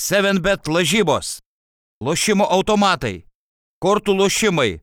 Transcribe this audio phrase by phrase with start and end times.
[0.00, 1.40] 7bet lažybos,
[2.00, 3.26] lošimo automatai,
[3.84, 4.78] kortų lošimai,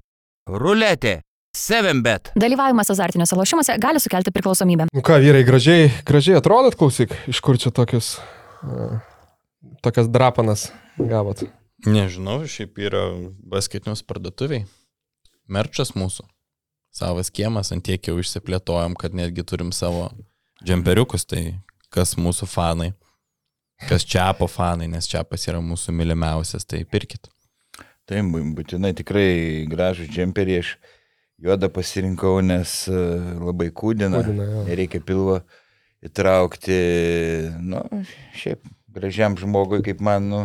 [0.46, 1.24] ruletė,
[1.58, 2.30] 7bet.
[2.38, 4.86] Dalyvavimas azartiniuose lošimuose gali sukelti priklausomybę.
[4.94, 8.12] Nu ką, vyrai, gražiai, gražiai atrodot, klausyk, iš kur čia tokius,
[8.62, 9.00] uh,
[9.82, 10.68] tokias drapanas
[11.02, 11.42] gavot.
[11.90, 13.08] Nežinau, šiaip yra
[13.42, 14.68] basketinius parduotuviai.
[15.50, 16.28] Merčas mūsų.
[16.94, 20.12] Savas kiemas, ant tiek jau išsiplėtojom, kad netgi turim savo
[20.62, 21.44] džemperiukus, tai
[21.94, 22.92] kas mūsų fanai,
[23.86, 27.30] kas čiapo fanai, nes čiapas yra mūsų mylimiausias, tai pirkit.
[28.08, 28.22] Tai
[28.58, 30.76] būtinai tikrai gražų džemperį aš
[31.44, 33.02] juodą pasirinkau, nes e,
[33.44, 34.64] labai kūdina, Kūdina, jo.
[34.70, 35.42] nereikia pilvo
[36.06, 36.78] įtraukti,
[37.68, 37.84] nu,
[38.38, 38.64] šiaip
[38.98, 40.42] gražiam žmogui, kaip man, nu,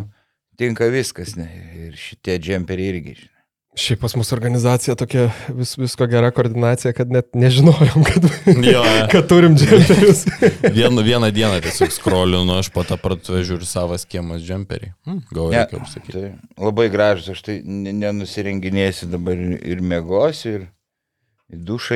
[0.61, 1.49] tinka viskas, ne,
[1.87, 3.17] ir šitie džemperiai irgi.
[3.23, 3.42] žinai.
[3.73, 8.27] Šiaip pas mūsų organizacija tokia vis, visko gera koordinacija, kad net nežinojom, kad,
[8.69, 10.27] Jo, kad turim džemperius.
[10.77, 14.93] vieną, vieną dieną tiesiog skrolinu, aš po tą pratuvę žiūriu savas kiemas džemperį.
[15.09, 16.13] Hmm, gal Ne, reikia užsakyti.
[16.13, 20.69] tai labai gražus, aš tai ne- nenusirenginėsiu dabar ir mėgosiu, ir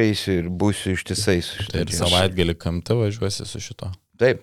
[0.00, 3.92] eisiu, ir būsiu ištisai su Tai ir savaitgalį kamte važiuosi su šito.
[4.16, 4.40] Taip,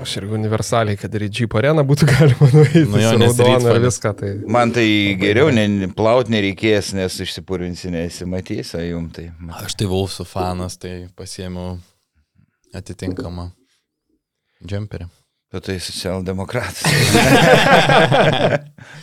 [0.00, 2.84] Aš irgi universaliai, kad ir į Jeep areną būtų galima nueiti.
[2.90, 4.12] Nu jo, raudonu ir viską.
[4.20, 4.32] Tai...
[4.56, 4.86] man tai
[5.20, 5.64] geriau ne,
[5.96, 9.30] plaut nereikės, nes išsipurvinsi nesimatys, o jum tai.
[9.62, 11.78] Aš tai Vulfsų fanas, tai pasiėmiau
[12.76, 13.48] atitinkamą
[14.60, 15.08] džemperį.
[15.50, 16.84] Tu tai socialdemokratas.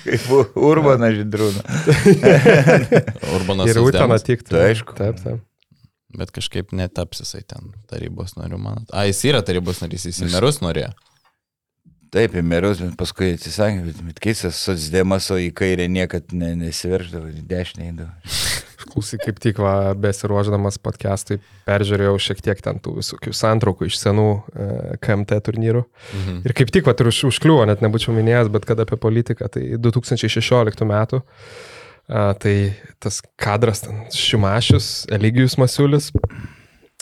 [0.06, 1.66] Kaip Urbanas Židrūnas.
[3.36, 4.54] Urbanas Ir Utena Sosdemas, tiktų.
[4.54, 4.96] Tai aišku.
[4.96, 5.42] Taip, taip.
[6.16, 8.88] Bet kažkaip netaps jisai ten tarybos nariu, man.
[8.94, 10.94] A, jis yra tarybos narys, jis į merus norėjo.
[12.14, 16.54] Taip, į merus, bet paskui atsisakė, bet, bet keistas socdemas, o į kairę niekad ne,
[16.56, 18.38] nesiverždavo, į dešinę eidavo.
[18.94, 24.28] Klausyk, kaip tik va, besiruoždamas podcastui, peržiūrėjau šiek tiek ten tų visokių santraukų iš senų
[24.32, 24.68] e,
[25.04, 25.84] KMT turnyrų.
[26.16, 26.38] Mhm.
[26.48, 29.66] Ir kaip tik, va, ir už, užkliuvo, net nebūčiau minėjęs, bet kad apie politiką, tai
[29.76, 31.22] 2016 metų,
[32.08, 32.56] a, tai
[33.04, 36.12] tas kadras, ten Šimašius, Eligijus Masiulis,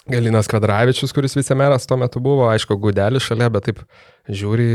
[0.06, 3.80] Galinas Kvadravičius, kuris vicemeras tuo metu buvo, aišku, gudelis šalia, bet taip
[4.30, 4.68] žiūri,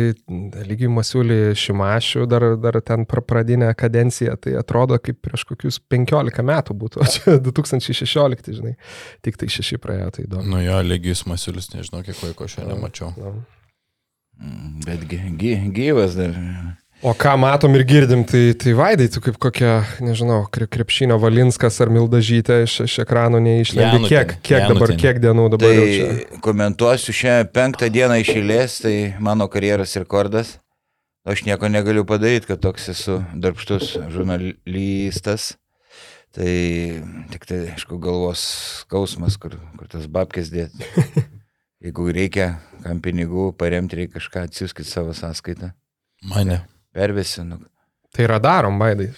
[0.64, 6.42] Eligijų Masiulį, Šimašių, dar, dar ten pra- pradinę kadenciją, tai atrodo kaip prieš kokius 15
[6.50, 8.74] metų būtų, o čia 2016, žinai,
[9.22, 10.50] tik tai šeši praėjo, tai įdomu.
[10.50, 13.14] Nu jo, Legijus Masiulis, nežinau, kiek laiko šiandien mačiau.
[13.14, 13.36] Nu.
[14.40, 16.34] Mm, Bet gy, gy, gyvas dar.
[17.03, 21.78] O ką matom ir girdim, tai, tai Vaidai, tu kaip kokia, nežinau, kre- krepšinio Valinskas
[21.81, 23.87] ar Mildažytė iš, iš ekranų neišlendi.
[23.87, 25.00] Janutienė, Kiek, kiek dabar, Janutienė.
[25.00, 26.09] kiek dienų dabar jau čia?
[26.11, 30.59] Tai komentuosiu šią penktą dieną iš eilės, tai mano karjeros rekordas.
[31.25, 35.55] Aš nieko negaliu padaryti, kad toks esu darbštus žurnalistas.
[36.37, 36.53] Tai
[37.32, 38.43] tik tai, aišku, galvos
[38.84, 40.84] skausmas, kur, kur tas babkės dėti.
[41.84, 45.72] Jeigu reikia, kam pinigų paremti, reikia kažką atsiųskit savo sąskaitą.
[46.28, 46.61] Mane.
[46.61, 46.77] Pervesiu.
[47.46, 47.60] Nu.
[48.14, 49.10] Tai yra darom, Vaidai.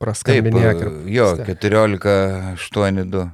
[0.00, 0.82] Praskambinėk.
[0.84, 1.62] ir jo, vis tiek.
[1.64, 3.26] 14-8-2.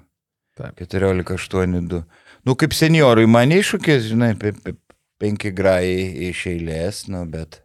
[0.57, 0.81] Taip.
[0.81, 2.03] 14-8-2.
[2.47, 4.77] Nu, kaip seniorui man iššūkis, žinai, pe, pe,
[5.21, 7.61] penki grajai iš eilės, nu, bet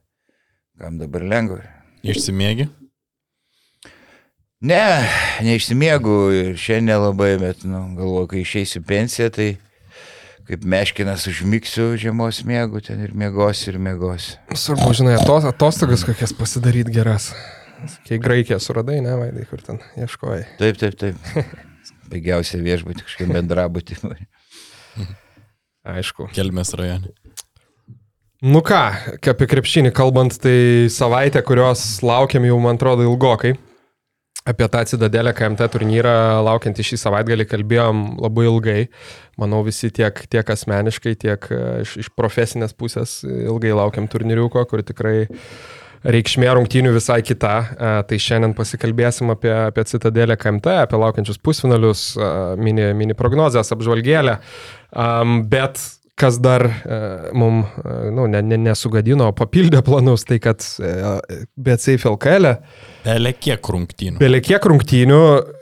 [0.80, 1.62] kam dabar lengva.
[2.02, 2.68] Išsimiegi?
[4.62, 4.82] Ne,
[5.46, 9.48] neišsimiegu ir šiandien labai, bet, nu, galvoju, kai išeisiu pensiją, tai
[10.52, 14.36] kaip meškinas užmiksiu žiemos miegu ten ir miegosiu ir miegosiu.
[14.52, 17.30] Svarbu, žinai, atos, atostogas kokias pasidaryti geras.
[18.08, 20.44] Kai Graikiją suradai, ne, Vaidai, kur ten ieškojai.
[20.60, 21.32] Taip, taip, taip.
[22.12, 23.98] Baigiausia viešbutį, kažkaip bendrabutį.
[25.96, 26.28] Aišku.
[26.36, 27.16] Kelmės rajone.
[28.42, 28.82] Nu ką,
[29.32, 33.56] apie krepšinį kalbant, tai savaitę, kurios laukiam jau, man atrodo, ilgokai.
[34.46, 36.14] Apie tą Cidadelę KMT turnyrą
[36.48, 38.80] laukiantį šį savaitgalį kalbėjom labai ilgai.
[39.38, 44.82] Manau, visi tiek, tiek asmeniškai, tiek e, iš, iš profesinės pusės ilgai laukiam turnyriuko, kur
[44.82, 45.28] tikrai
[46.02, 47.54] reikšmė rungtynių visai kita.
[47.62, 53.70] E, Tai šiandien pasikalbėsim apie, apie Citadelę KMT, apie laukiančius pusfinalius, e, mini, mini prognozes,
[53.78, 54.40] apžvalgėlę.
[55.54, 55.86] Bet
[56.20, 60.66] kas dar uh, mums uh, nu, ne, ne, nesugadino, papildė planus, tai kad
[61.56, 62.52] BCF LKL,
[63.06, 64.20] Belė kiek rungtynių.
[64.22, 65.22] belie kiek rungtynių,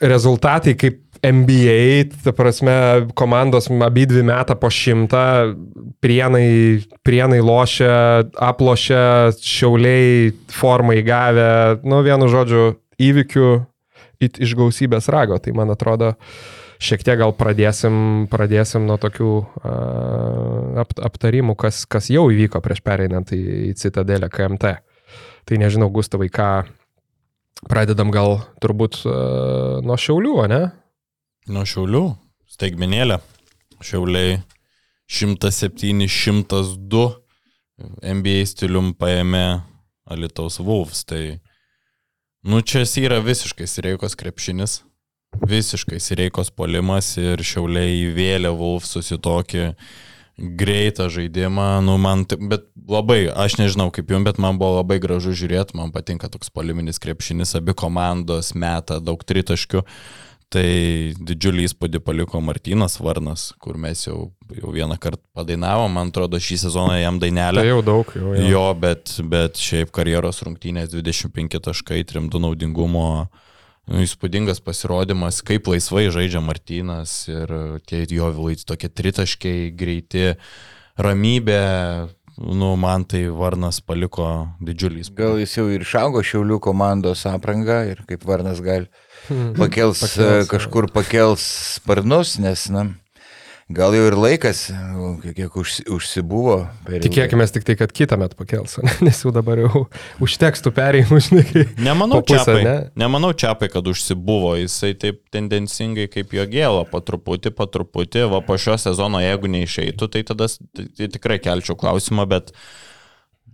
[0.09, 5.23] rezultatai kaip NBA, ta prasme, komandos abi dvi metą po šimtą,
[5.99, 11.49] prienai, prienai lošia, aplošia, šiauliai formą įgavę,
[11.83, 12.69] nu, vienu žodžiu,
[12.99, 13.49] įvykių
[14.23, 15.39] it iš gausybės rago.
[15.43, 16.13] Tai man atrodo,
[16.79, 20.38] šiek tiek gal pradėsim, pradėsim nuo tokių uh,
[20.81, 24.75] ap, aptarimų, kas, kas jau įvyko prieš pereinant į, į Citadelę KMT.
[25.49, 26.49] Tai nežinau, Gustavai, ką
[27.67, 30.61] pradedam gal turbūt uh, nuo Šiaulių, ne?
[31.49, 32.03] Nuo Šiaulių,
[32.53, 33.17] staigmenėlė.
[33.79, 34.41] Šiauliai
[35.09, 37.05] 107-102
[38.03, 39.61] NBA stilium paėmė
[40.09, 41.05] Alitaus Wolves.
[41.07, 41.39] Tai,
[42.43, 44.81] nu, čia yra visiškai Sireikos krepšinis,
[45.47, 49.65] visiškai Sireikos polimas ir šiauliai įvėlė Wolvesus į tokį
[50.39, 55.35] greitą žaidimą, nu man, bet labai, aš nežinau kaip jums, bet man buvo labai gražu
[55.35, 59.83] žiūrėti, man patinka toks poliminis krepšinis, abi komandos meta daug tritaškių.
[60.49, 60.65] Tai
[61.29, 66.57] didžiulį įspūdį paliko Martinas Varnas, kur mes jau, jau vieną kartą padainavom, man atrodo, šį
[66.63, 67.61] sezoną jam dainelę.
[67.61, 68.31] Tai jau daug, jau.
[68.33, 68.47] jau.
[68.49, 73.05] Jo, bet, bet šiaip karjeros rungtynės 25 taškai, 3-2 naudingumo,
[73.89, 77.51] įspūdingas pasirodymas, kaip laisvai žaidžia Martinas ir
[77.89, 78.29] tie jo
[78.69, 80.35] tokie tritaškiai greiti,
[80.99, 81.61] ramybė,
[82.39, 85.19] nu, man tai Varnas paliko didžiulį įspūdį.
[85.19, 88.87] Gal jis jau ir išaugo Šiaulių komandos aprangą ir kaip Varnas gali
[89.29, 89.51] Hmm.
[89.53, 90.45] pakels, Pakels, jo.
[90.49, 91.43] kažkur pakels
[91.75, 92.85] sparnus, nes, na,
[93.69, 94.63] gal jau ir laikas,
[95.37, 96.55] kiek užsi, užsibuvo.
[96.89, 98.93] Tikėkime tik tai, kad kitą metą pakels, ne?
[99.07, 99.83] nes jau dabar jau
[100.25, 101.65] užteks tų perėjimų, žinai.
[101.85, 102.75] Nemanau, pusę, čiapai, ne?
[102.99, 108.41] nemanau čiapai, kad užsibuvo, jisai taip tendencingai kaip jo gėlo, po truputį, po truputį, va
[108.45, 112.53] po šio sezono, jeigu neišeitų, tai tada tai, tai tikrai kelčiau klausimą, bet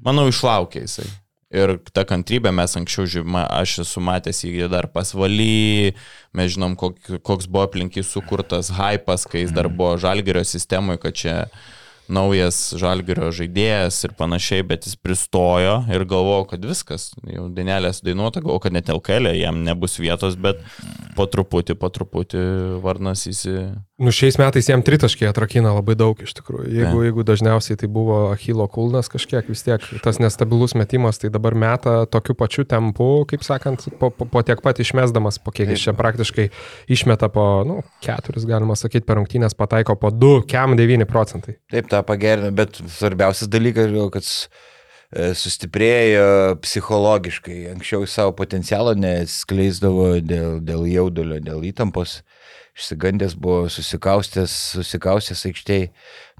[0.05, 1.09] manau išlaukė jisai.
[1.55, 5.93] Ir ta kantrybė mes anksčiau, žinoma, aš esu matęs jį dar pasvaly,
[6.35, 11.15] mes žinom, kok, koks buvo aplinkiai sukurtas hypas, kai jis dar buvo žalgerio sistemoje, kad
[11.21, 11.35] čia
[12.11, 18.43] naujas žalgerio žaidėjas ir panašiai, bet jis pristojo ir galvojo, kad viskas, jau dainelės dainuota,
[18.43, 20.61] galvojo, kad net LKL jam nebus vietos, bet
[21.15, 22.45] po truputį, po truputį
[22.83, 23.55] Varnas įsi...
[23.95, 26.67] Nu, šiais metais jam tritaškiai atrakina labai daug iš tikrųjų.
[26.67, 27.05] Jeigu, Ne.
[27.07, 32.01] jeigu dažniausiai tai buvo Achilo kulnas kažkiek vis tiek, tas nestabilus metimas, tai dabar meta
[32.11, 35.93] tokiu pačiu tempu, kaip sakant, po, po, po tiek pat išmesdamas, po kiek jis čia
[35.95, 36.49] praktiškai
[36.91, 41.55] išmeta po, nu, keturis, galima sakyti, per rungtynės pataiko po 2, kem 9 procentai.
[41.71, 47.61] Taip, tą pagerino, bet svarbiausias dalykas, kad e, sustiprėjo psichologiškai.
[47.73, 52.19] Anksčiau savo potencialo neskleisdavo dėl, dėl jaudulio, dėl įtampos.
[52.75, 55.93] Išsigandęs buvo susikaustęs, susikaustęs aikštėje.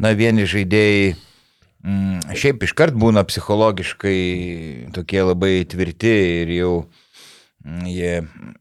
[0.04, 1.13] Na, vieni žaidėjai
[1.86, 6.12] mm, šiaip iškart būna psichologiškai tokie labai tvirti
[6.42, 6.74] ir jau
[7.63, 8.54] mm, jie mm,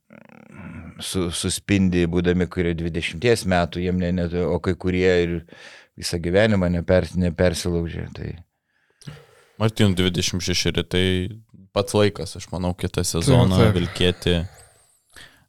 [1.02, 5.34] su, suspindi, būdami kurie 20 metų, jiem ne, ne, o kai kurie ir
[5.98, 8.08] visą gyvenimą neper, nepersilaužė.
[8.16, 8.30] Tai
[9.60, 11.04] Martin 26, tai
[11.74, 13.76] pats laikas, aš manau, kitą sezoną taip.
[13.78, 14.40] vilkėti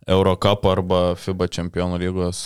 [0.05, 2.45] Eurocup arba FIBA čempionų lygos.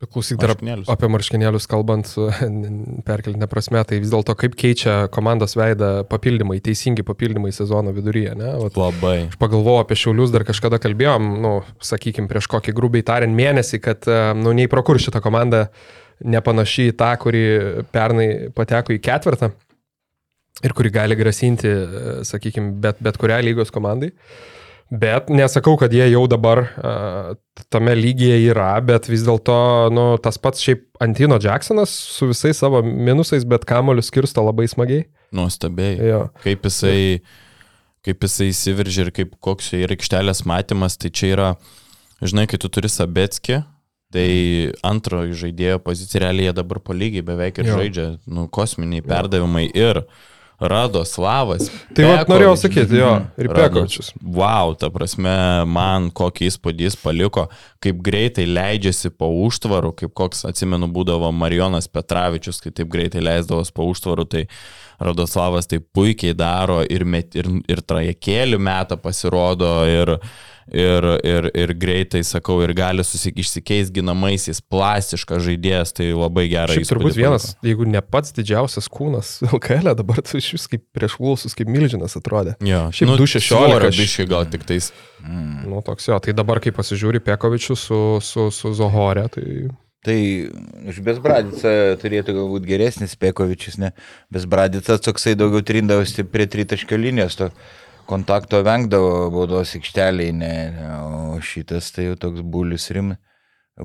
[0.00, 2.08] Klausyk dar apie marškinėlius kalbant,
[3.08, 8.54] perkelinę prasme, tai vis dėlto kaip keičia komandos veidą papildymai, teisingi papildymai sezono viduryje, ne?
[8.62, 9.16] Vat, Labai.
[9.28, 11.52] Aš pagalvojau apie šiaulius, dar kažkada kalbėjom, nu,
[11.84, 15.66] sakykime, prieš kokį grubiai tariant mėnesį, kad, e, nu, nei pro kur šitą komandą
[16.24, 17.42] nepanaši į tą, kuri
[17.92, 19.50] pernai pateko į ketvirtą
[20.64, 24.12] ir kuri gali grasinti, e, sakykime, bet, bet kurią lygos komandai.
[24.90, 27.28] Bet nesakau, kad jie jau dabar uh,
[27.70, 29.54] tame lygyje yra, bet vis dėlto
[29.94, 35.04] nu, tas pats šiaip Antino Jacksonas su visais savo minusais, bet kamolius skirsto labai smagiai.
[35.30, 35.94] Nuostabiai.
[36.08, 36.24] Jo.
[36.42, 37.20] Kaip jisai,
[38.02, 41.52] kaip jisai įsiveržė ir kaip koks jo yra aikštelės matymas, tai čia yra,
[42.18, 43.60] žinai, kai tu turi Sabetskį,
[44.14, 47.78] tai antro žaidėjo pozicija realiai jie dabar po lygiai beveik ir Jo.
[47.78, 50.04] žaidžia, nu, kosminiai perdavimai ir
[50.60, 51.70] Radoslavas.
[51.96, 54.10] Tai vat norėjau sakyti, jo, ir Pekovičius.
[54.20, 55.32] Wow, ta prasme,
[55.64, 57.46] man kokį įspūdį jis paliko,
[57.80, 63.72] kaip greitai leidžiasi po užtvarų, kaip koks, atsimenu, būdavo Marijonas Petravičius, kai taip greitai leisdavos
[63.72, 64.44] po užtvarų, tai
[65.00, 70.12] Radoslavas tai puikiai daro ir, met, ir, ir trajekėlių metą pasirodo ir,
[70.68, 76.76] ir, ir, ir greitai, sakau, ir gali išsikeis ginamaisiais, plastiškas žaidėjas, tai labai gerai.
[76.76, 81.16] Šiaip turbūt vienas, jeigu ne pats didžiausias kūnas LKL, dabar tu iš vis kaip prieš
[81.20, 82.58] Vulsus, kaip milžinas atrodė.
[82.60, 84.92] Jo, Šiaip 2.16 svorio aš- biškai gal tik tais.
[85.24, 89.46] Nu, toks jo, tai dabar, kai pasižiūri Pekovičių su, su, su Zohore, tai
[90.06, 90.16] Tai
[90.88, 93.90] iš Besbradica turėtų galbūt geresnis Pekovičius, ne?
[94.32, 97.50] Besbradicas toksai daugiau trindavosi prie tritaškio linijos, to
[98.08, 103.12] kontakto vengdavo baudos aikšteliai, ne, ne, o šitas tai jau toks bulius, rim,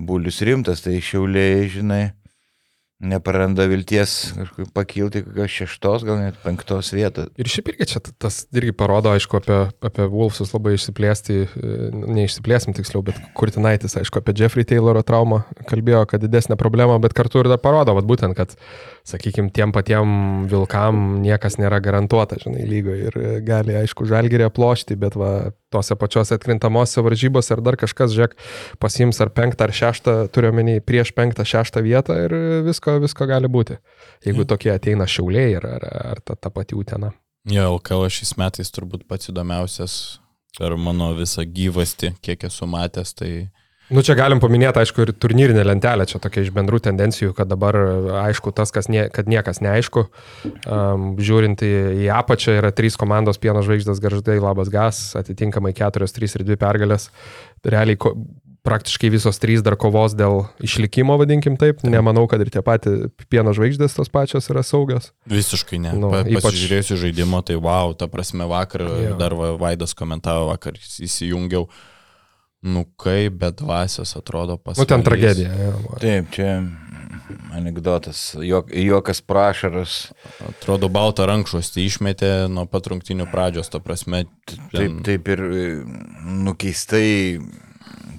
[0.08, 2.06] bulius rimtas, tai šiauliai, žinai,
[3.04, 4.34] nepraranda vilties
[4.74, 7.28] pakilti kokios šeštos, gal net penktos vietos.
[7.40, 12.76] Ir šiaip irgi čia tas irgi parodo, aišku, apie, apie Wolfsus labai išsiplėsti, e, neišsiplėsim
[12.78, 17.52] tiksliau, bet Kurtinaitis, aišku, apie Jeffrey Tayloro traumą kalbėjo, kad didesnė problema, bet kartu ir
[17.52, 18.56] dar parodo, vat, būtent, kad,
[19.06, 20.10] sakykime, tiem patiem
[20.50, 25.32] vilkam niekas nėra garantuota, žinai, lygoje ir e, gali, aišku, žalgerį aplošti, bet va,
[25.74, 28.34] tose pačiose atkrintamosiose varžybose ar dar kažkas, žiūrėk,
[28.82, 32.36] pasiims ar penktą ar šeštą, turiu omeny, prieš penktą, šeštą vietą ir
[32.66, 33.78] visko, visko gali būti.
[34.26, 37.14] Jeigu tokie ateina šiauliai ar, ar, ar ta, ta pati utena.
[37.46, 40.18] Jo, LKL šiais metais turbūt pats įdomiausias
[40.58, 43.32] per mano visą gyvastį, kiek esu matęs, tai
[43.94, 47.78] Nu, čia galim paminėti, aišku, ir turnyrinę lentelę, čia tokia iš bendrų tendencijų, kad dabar,
[48.26, 50.08] aišku, tas, nie, kad niekas neaišku,
[50.66, 51.74] um, žiūrint į,
[52.06, 56.58] į apačią, yra trys komandos pieno žvaigždės garždai, labas gas, atitinkamai keturios, trys ir dvi
[56.58, 57.12] pergalės.
[57.62, 58.16] Realiai ko,
[58.66, 61.84] praktiškai visos trys dar kovos dėl išlikimo, vadinkim taip.
[61.86, 65.12] Nemanau, kad ir tie patys pieno žvaigždės tos pačios yra saugios.
[65.30, 65.94] visiškai ne.
[65.94, 69.14] Nu, pa, ypač- pasižiūrėsiu žaidimo, tai wow, ta prasme vakar jo.
[69.22, 71.70] dar va- Vaidas komentavo, vakar įsijungiau.
[72.66, 74.80] Nu kaip, bet dvasios atrodo pas.
[74.80, 75.52] Nu, ten tragedija.
[75.54, 76.56] Ja, Taip, čia
[77.54, 79.98] anegdotas, juok, juokas prašaras.
[80.50, 84.26] Atrodo, baltą rankšuostį išmetė nuo pat rungtinių pradžios, ta prasme.
[84.74, 85.68] Taip, taip ir e,
[86.46, 87.08] nukeistai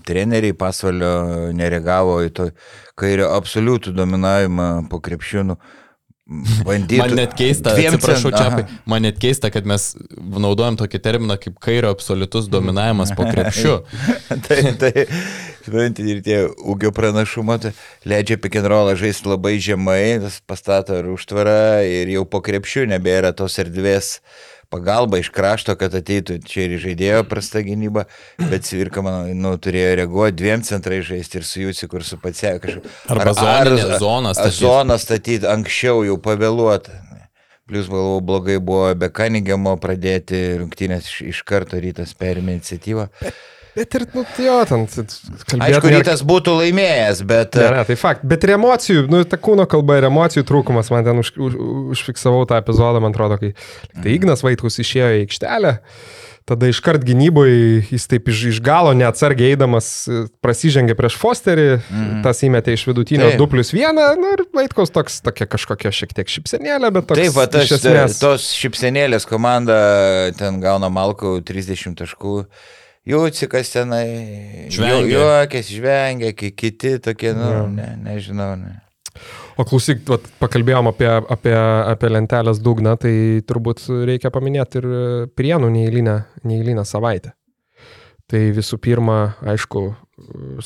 [0.06, 2.48] treneriai pasvalio nereagavo į to
[2.98, 5.58] kairio absoliutų dominavimą po krepšinų.
[6.26, 6.98] Bandytų.
[6.98, 8.78] Man net keista, atsiprašau, cent- čia, aha.
[8.90, 13.76] man net keista, kad mes naudojam tokį terminą kaip kairio absoliutus dominavimas po krepšiu.
[14.48, 15.06] tai, tai,
[15.62, 17.72] suprantate, ir tie ūgio pranašumą tai
[18.10, 20.18] leidžia pikinrolą žaisti labai žemai,
[20.50, 24.16] pastato ir užtvarą ir jau po krepšių nebėra tos erdvės
[24.72, 28.06] pagalba iš krašto, kad ateitų čia ir žaidėjo prasta gynyba,
[28.38, 32.44] bet Svirka, manau, nu, turėjo reaguoti dviem centrai žaisti ir su Jūci, kur su pats
[32.62, 32.86] kažkaip.
[33.12, 34.60] Arba zoninę zoną statyt.
[34.60, 37.02] Zoną statyti anksčiau jau pavėluota.
[37.66, 43.08] Plius, galvoju, blogai buvo be Kanigemo pradėti rungtynės iš, iš karto rytas perėmė iniciatyvą.
[43.18, 45.60] Bet ir, nu, jo, ten kalbėti.
[45.66, 47.58] Aišku, rytas būtų laimėjęs, bet...
[47.60, 48.24] Ne, ne, tai fakt.
[48.28, 51.58] Bet ir emocijų, nu, ta kūno kalba ir emocijų trūkumas, man ten už, už,
[51.96, 53.52] užfiksavau tą epizodą, man atrodo, kai
[54.00, 55.74] tai Ignas Vaitkus išėjo į aikštelę,
[56.46, 62.20] tada iškart gynyboje jis taip iš, iš galo neatsargiai eidamas e, prasižengė prieš Fosterį, mm.
[62.24, 63.40] tas įmetė iš vidutinio Taip.
[63.42, 67.20] 2 plus 1, nu, ir Vaitkus toks, tokia kažkokia šiek tiek šipsenėlė, bet toks.
[67.20, 68.20] Taip, va, tas, iš esmės.
[68.22, 69.76] tos šipsenėlės komanda
[70.38, 72.38] ten gauna Malkų 30 taškų.
[73.06, 74.06] Jūcikas tenai.
[74.72, 77.66] Juokės, žvengia, ki- kiti tokie, nu, Jo.
[77.70, 78.56] ne, nežinau.
[78.58, 78.80] Ne.
[79.56, 84.88] O klausyk, vat, pakalbėjom apie, apie, apie lentelės dugną, tai turbūt reikia paminėti ir
[85.38, 87.32] prienų neįlinę, neįlinę savaitę.
[88.26, 89.84] Tai visų pirma, aišku,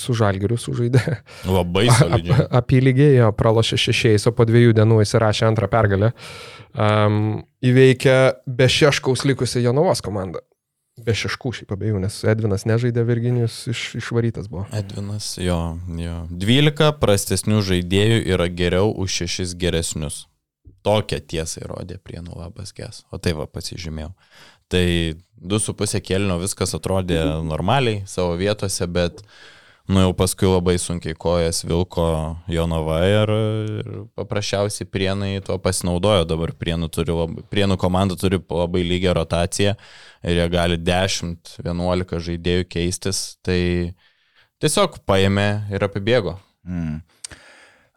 [0.01, 1.03] su žalgiriu sužaidė.
[1.45, 2.47] Labai Ap, solidžiai.
[2.57, 6.13] apylygėjo, pralošė šešiais, o po dviejų dienų įsirašė antrą pergalę.
[6.75, 8.17] Um, įveikė
[8.49, 10.41] be šeškaus likusią Jonavos komandą.
[11.05, 14.67] Be šeškų šiaip abiejų, nes Edvinas nežaidė, Virginijus iš, išvarytas buvo.
[14.77, 15.59] Edvinas, jo,
[16.01, 16.17] jo.
[16.31, 20.25] 12 prastesnių žaidėjų yra geriau už 6 geresnius.
[20.87, 23.03] Tokią tiesą įrodė Prienų labas ges.
[23.13, 24.15] O tai va pasižymėjau.
[24.73, 24.87] Tai
[25.41, 29.25] 2,5 kelnio viskas atrodė normaliai savo vietose, bet
[29.91, 32.05] nu jau paskui labai sunkiai kojas vilko
[32.51, 33.33] Jonava ir,
[33.83, 36.25] ir paprasčiausiai Prienai tuo pasinaudojo.
[36.31, 39.75] Dabar Prienų, turi labai, Prienų komanda turi labai lygią rotaciją
[40.23, 43.23] ir jie gali 10-11 žaidėjų keistis.
[43.43, 43.59] Tai
[44.63, 46.37] tiesiog paėmė ir apibėgo.
[46.69, 47.01] Mm.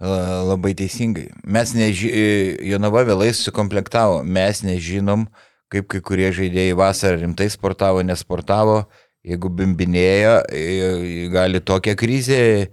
[0.03, 1.29] La- Labai teisingai.
[1.45, 5.27] Mes nežinome, Jonava vėlai susikomplektavo, mes nežinom,
[5.71, 8.83] kaip kai kurie žaidėjai vasarą rimtai sportavo, nesportavo,
[9.23, 12.67] jeigu bimbinėjo, i- gali tokią krizę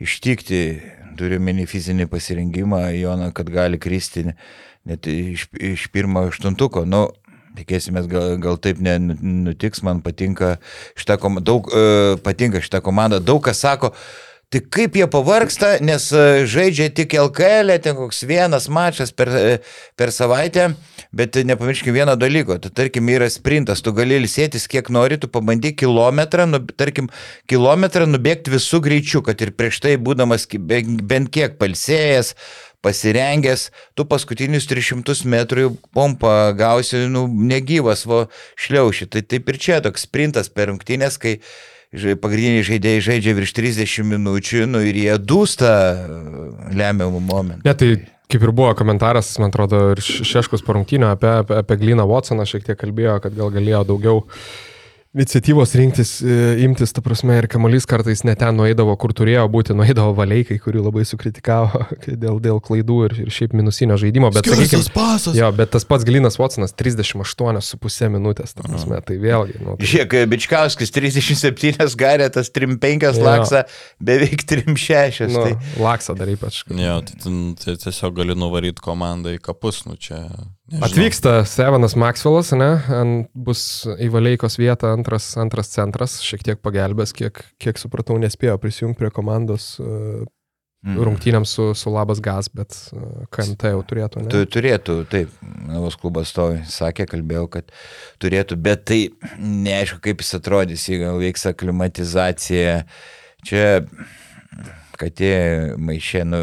[0.00, 0.60] ištikti,
[1.18, 4.26] turiu meni fizinį pasirinkimą, Jona, kad gali kristi
[4.86, 6.84] net iš, iš pirmo aštuntuko.
[6.86, 7.08] Nu,
[7.56, 10.58] Tikėsimės, gal, gal taip nenutiks, man patinka
[10.92, 13.94] šitą komandą, daug e, patinka šitą komandą, daug kas sako,
[14.46, 19.56] Tai kaip jie pavargsta, nes e, žaidžia tik LKL, ten koks vienas mačas per, e,
[19.98, 20.68] per savaitę,
[21.16, 22.58] bet nepamirškime vieno dalyko.
[22.62, 27.10] Tu, tarkim, yra sprintas, tu gali ilsėtis kiek nori, tu pabandyk kilometrą, nu, tarkim,
[27.50, 32.34] kilometrą nubėgti visų greičių, kad ir prieš tai būdamas bent kiek palsėjęs,
[32.86, 38.26] pasirengęs, tu paskutinius 300 metrų pompą gausi, nu, negyvas, vo
[38.60, 39.08] šliauši.
[39.10, 41.38] Tai taip ir čia toks sprintas per rungtynės, kai
[42.20, 45.72] pagrindiniai žaidėjai žaidžia virš 30 minučių, nu ir jie dūsta
[46.76, 47.66] lemiamų momentų.
[47.66, 47.90] Ne, tai
[48.32, 52.46] kaip ir buvo komentaras, man atrodo, ir Šeškus po rungtynio apie, apie, apie Gliną Watsoną
[52.48, 54.24] šiek tiek kalbėjo, kad gal galėjo daugiau
[55.16, 56.34] iniciatyvos rinktis, e,
[56.66, 60.82] imtis, ta prasme, ir kamuolys kartais net ten nueidavo, kur turėjo būti, nueidavo valeikai, kurių
[60.84, 61.86] labai sukritikavo
[62.22, 65.32] dėl, dėl klaidų ir, ir šiaip minusinio žaidimo, bet sakykime, pasas.
[65.38, 70.18] jo, bet tas pats Glinas Watsonas 38,5 minutės, ta prasme, tai vėlgi, nu, tai, Žiūrėk,
[70.34, 73.24] Bičkauskis 37 garėtas, 3-5 Jo.
[73.24, 73.64] laksa,
[74.02, 75.32] beveik 3-6.
[75.32, 75.56] nu, Tai.
[75.80, 76.62] laksa dar ypač.
[76.68, 80.20] Jo, tai, ten- tai tiesiog gali nuvaryti komandą į kapus, nu čia.
[80.70, 80.88] Nežinau.
[80.88, 82.70] Atvyksta Sevenas Maxwellas, ne?
[83.00, 88.58] Ant, bus į Valeikos vietą antras, antras centras, šiek tiek pagelbės, kiek, kiek supratau, nespėjo
[88.62, 90.24] prisijungti prie komandos e,
[90.86, 91.00] Mm.
[91.02, 94.20] rungtynėms su, su Labas Gas, bet uh, KMT jau turėtų.
[94.22, 94.30] Ne?
[94.30, 95.32] Tu, turėtų, taip,
[95.66, 97.72] Navos klubas to sakė, kalbėjau, kad
[98.22, 99.00] turėtų, bet tai
[99.40, 102.76] neaišku, kaip jis atrodys, jei gal veiks aklimatizacija.
[103.48, 103.64] Čia,
[105.00, 106.42] kad jie maišė, nu,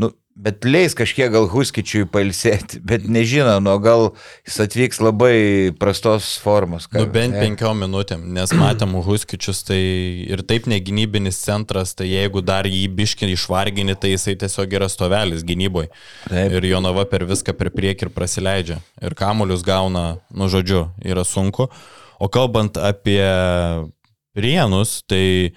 [0.00, 4.10] nu, bet leis kažkiek gal Huskičiui pailsėti, bet nežinau, nu, gal
[4.46, 5.36] jis atvyks labai
[5.80, 6.88] prastos formos.
[6.94, 9.80] Nu, bent penkiom minutėm, nes matėm Huskičius, tai
[10.26, 15.44] ir taip negynybinis centras, tai jeigu dar jį biškinį išvargini, tai jisai tiesiog yra stovelis
[15.46, 15.92] gynyboje.
[16.32, 18.78] Ir Jonava per viską per priekį ir prasileidžia.
[19.02, 21.68] Ir kamuolius gauna, nu žodžiu, yra sunku.
[22.22, 23.22] O kalbant apie
[24.38, 25.52] Rienus, tai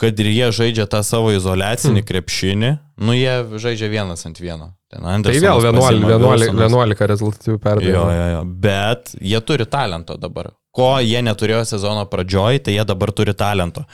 [0.00, 2.08] kad ir jie žaidžia tą savo izolacinį hmm.
[2.08, 4.72] krepšinį, nu jie žaidžia vienas ant vieno.
[4.90, 6.70] Ten Tai Andersonas vėl 11, pasiima 11, Wilsonas.
[6.72, 8.12] 11 rezultatyvių Jo, perdavimų.
[8.16, 8.44] jo, jo.
[8.66, 10.52] Bet jie turi talento dabar.
[10.76, 13.84] Ko jie neturėjo sezono pradžioj, tai jie dabar turi talento.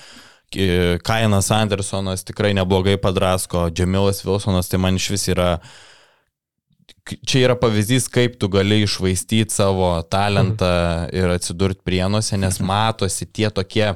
[1.06, 5.54] Kainas Andersonas tikrai neblogai padrasko, Džemilas Wilsonas tai man iš vis yra...
[7.26, 13.48] Čia yra pavyzdys, kaip tu gali išvaistyti savo talentą ir atsidurti prienuose, nes matosi tie
[13.50, 13.88] tokie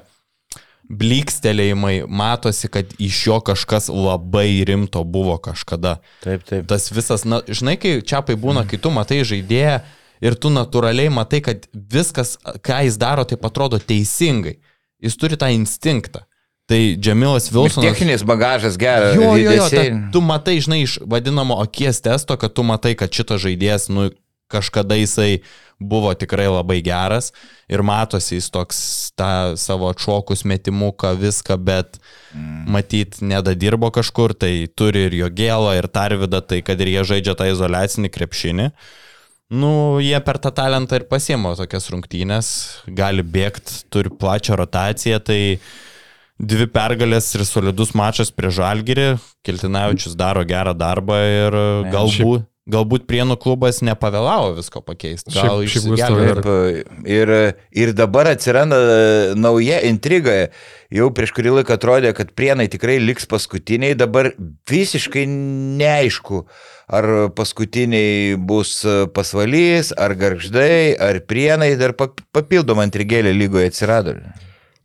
[0.89, 6.67] blikstelėjimai, matosi, kad iš jo kažkas labai rimto buvo kažkada Taip, taip.
[6.71, 9.81] tas visas, na, žinai, kai čiapai būna, kai tu matai žaidėją
[10.25, 14.57] ir tu natūraliai matai, kad viskas, ką jis daro, tai atrodo teisingai.
[15.03, 16.25] Jis turi tą instinktą.
[16.67, 17.93] Tai Džemilas Vilsonas.
[17.93, 19.15] Techninis bagažas geras.
[19.15, 23.13] Jo, jo, jo, ta, tu matai, žinai, iš vadinamo akies testo, kad tu matai, kad
[23.15, 24.09] šitas žaidėjas, nu,
[24.53, 25.41] kažkada jisai
[25.79, 27.33] buvo tikrai labai geras
[27.69, 28.79] ir matosi jis toks
[29.19, 31.99] tą savo atšokus metimuką, viską, bet
[32.33, 32.63] mm.
[32.73, 37.37] matyt, nedadirbo kažkur, tai turi ir jo gėlą, ir tarvidą, tai kad ir jie žaidžia
[37.37, 38.71] tą izolacinį krepšinį.
[39.55, 42.49] Nu, jie per tą talentą ir pasiemo tokias rungtynės,
[42.89, 45.41] gali bėgti, turi plačią rotaciją, tai
[46.41, 49.13] dvi pergalės ir solidus mačas prie Žalgirį,
[49.47, 51.59] Kiltinavičius daro gerą darbą ir
[51.93, 55.35] galbūt, galbūt Prienų klubas nepavėlavo visko pakeisti.
[55.35, 56.57] Gal išsigelbėjo.
[57.07, 57.33] Ir,
[57.71, 58.79] ir dabar atsiranda
[59.39, 60.49] nauja intriga.
[60.95, 64.31] Jau prieš kurį laiką atrodė, kad prienai tikrai liks paskutiniai, dabar
[64.71, 66.45] visiškai neaišku,
[66.95, 68.79] ar paskutiniai bus
[69.15, 74.15] pasvalys, ar garždai, ar prienai, dar pap- papildoma intrigėlė lygoje atsirado.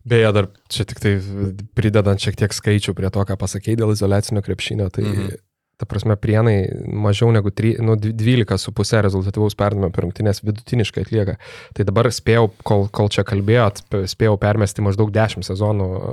[0.02, 1.14] Beje, dar čia tik tai
[1.78, 5.40] pridedant šiek tiek skaičių prie to, ką pasakėjai dėl izolacinio krepšinio, tai mhm.
[5.82, 11.38] Ta prasme prienai mažiau negu 3, nu, 12,5 rezultatyvaus perdavimo per rungtynės vidutiniškai atlieka.
[11.78, 16.04] Tai dabar spėjau, kol, kol čia kalbėjot, spėjau permesti maždaug 10 sezonų e,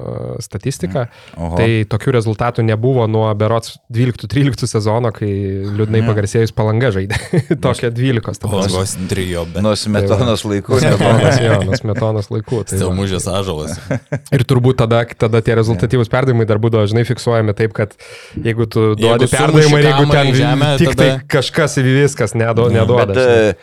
[0.45, 1.05] statistiką.
[1.37, 1.59] Oho.
[1.61, 5.29] Tai tokių rezultatų nebuvo nuo berots 12-13 sezono, kai
[5.69, 7.21] liūdnai pagarsėjus palanga žaidė.
[7.65, 8.25] Tokia 12.
[8.25, 8.49] ta prasme.
[8.49, 10.81] Palangos trijo, bet Nuo smetonos laikų.
[10.81, 12.63] Smetonas, jo, nuo smetonos laikų.
[12.65, 12.83] Tai va.
[12.83, 13.77] Stilmužės ažalas.
[14.35, 17.95] Ir turbūt tada, tada tie rezultatyvūs perdavimai dar būdavo, žinai, fiksuojami taip, kad
[18.37, 22.35] jeigu tu duodi perdavimą ir jeigu ten į žemę, tik tai tada- kažkas ir viskas
[22.39, 23.07] neduoda.
[23.07, 23.51] Bet žinai.
[23.51, 23.55] e,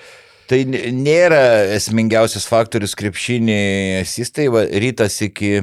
[0.48, 1.44] tai nėra
[1.78, 3.62] esmingiausias faktorius krepšinį
[4.04, 4.50] asistai.
[4.54, 5.56] Va, rytas iki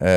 [0.00, 0.12] e,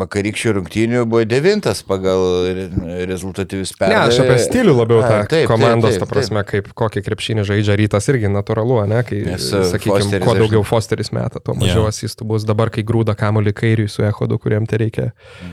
[0.00, 2.22] vakarykščių rungtynių buvo devintas pagal
[2.56, 4.14] re- rezultatyvius Ne, perdavimus.
[4.14, 7.44] aš apie stilių labiau tą A, taip, komandos, taip, ta taip, prasme, kaip kokį krepšinį
[7.50, 11.52] žaidžia rytas irgi natūralu, ne, kai, Nes, e, sakykime, Fosteris kuo daugiau Fosteris meta, tuo
[11.60, 11.90] mažiau Jo.
[11.92, 12.46] asistų bus.
[12.48, 15.10] Dabar, kai grūda kamuolį kairiui su echodu, kuriam tai reikia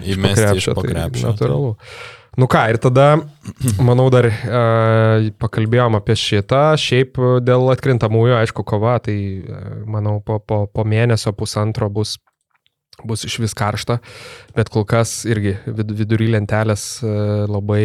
[0.08, 1.76] Įmesti iš krepšio, tai natūralu.
[2.38, 3.08] Nu ką, ir tada,
[3.88, 6.64] manau, dar e, pakalbėjom apie šitą.
[6.80, 12.18] Šiaip e, dėl atkrintamųjų, aišku, kova, tai e, manau, po, po, po mėnesio pusantro bus
[13.08, 14.00] bus iš vis karšta,
[14.56, 17.14] bet kol kas irgi vid, vidury lentelės e,
[17.50, 17.84] labai,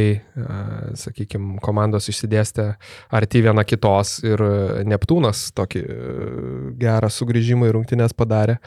[0.98, 2.66] sakykime, komandos išsidėstė
[3.14, 5.98] arti viena kitos ir e, Neptūnas tokį e,
[6.81, 8.59] gerą sugrįžimą į rungtynės padarė.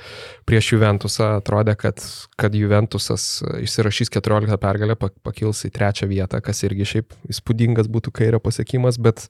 [0.47, 2.01] Prieš Juventusą atrodė, kad,
[2.39, 3.27] kad Juventusas
[3.63, 8.99] išsirašys 14 pergalę, pak- pakils į trečią vietą, kas irgi šiaip įspūdingas būtų kairio pasiekimas,
[9.01, 9.27] bet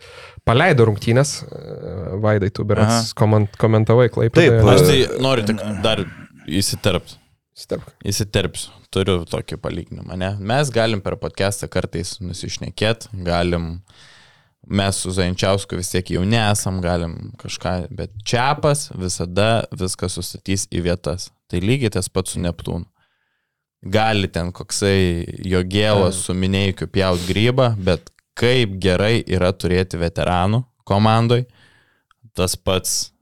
[0.48, 1.66] paleido rungtynės, e,
[2.24, 4.40] Vaidai, tu berats koment, komentavai klaipą.
[4.42, 6.04] Taip, Aš tai noriu tik dar
[6.48, 7.18] įsiterpti.
[7.58, 7.90] Stepk.
[8.06, 8.70] Įsiterpsiu.
[8.94, 10.16] Turiu tokį palyginimą.
[10.20, 10.30] Ne?
[10.38, 13.80] Mes galim per podcastą kartais nusišnekėti, galim,
[14.62, 20.84] mes su Zainčiausku vis tiek jau nesam, galim kažką, bet Čiapas visada viską sustatys į
[20.86, 21.32] vietas.
[21.50, 22.86] Tai lygiai tas pats su Neptūnu.
[23.90, 30.62] Gali ten koksai jo gėlas su minėjikiu pjaut grybą, bet kaip gerai yra turėti veteranų
[30.86, 31.48] komandoj.
[32.38, 33.16] Tas pats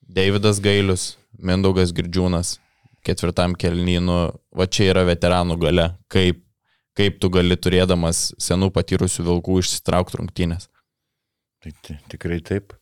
[0.00, 2.56] Davidas Gailius, Mindaugas Girdžiūnas,
[3.06, 4.18] ketvirtam kelnynu,
[4.56, 6.42] va čia yra veteranų gale, kaip,
[6.98, 10.68] kaip tu gali turėdamas senų patyrusių vilkų išsitraukti rungtynės.
[11.62, 12.72] Tai ti- tikrai taip.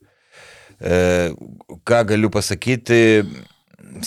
[0.81, 1.31] E,
[1.85, 3.01] ką galiu pasakyti,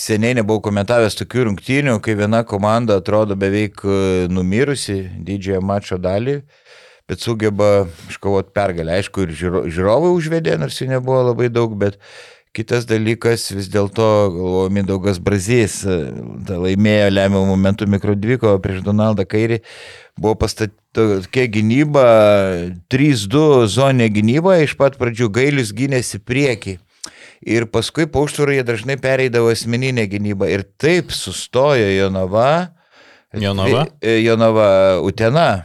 [0.00, 6.40] seniai nebuvau komentavęs tokių rungtynių, kai viena komanda atrodo beveik e, numirusi didžiąją mačo dalį,
[7.10, 8.96] bet sugeba iškovoti pergalę.
[8.98, 11.98] Aišku, ir žiūro- žiūrovai užvedė, nors jų nebuvo labai daug, bet
[12.54, 15.96] kitas dalykas vis dėlto, galvoju, Mindaugas Brazys e,
[16.48, 19.60] laimėjo lemiamų momentų mikrodviko prieš Donaldą Kairį.
[20.14, 22.06] Buvo pastatyta gynyba,
[22.94, 26.78] 3-2 zoninė gynyba, iš pat pradžių gailius gynėsi prieki.
[27.44, 30.48] Ir paskui užtvarą jie dažnai pereidavo asmeninę gynybą.
[30.48, 32.70] Ir taip sustojo Jonava.
[33.34, 33.84] Jonava?
[34.00, 35.64] Vi- Jonava Utena.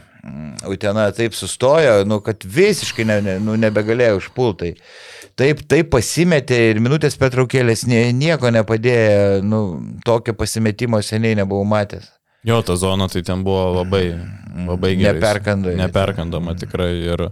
[0.68, 4.74] Utena taip sustojo, nu, kad visiškai ne, ne, nu, nebegalėjo užpultai.
[5.38, 9.40] Taip, taip pasimetė ir minutės petraukėlės nie, nieko nepadėjo.
[9.46, 9.60] Nu,
[10.06, 12.08] tokio pasimetimo seniai nebuvau matęs.
[12.46, 14.04] Jo, ta zona tai ten buvo labai,
[14.66, 15.18] labai gerai.
[15.18, 15.76] Neperkandama.
[15.76, 16.92] Neperkandama tikrai.
[17.12, 17.26] Ir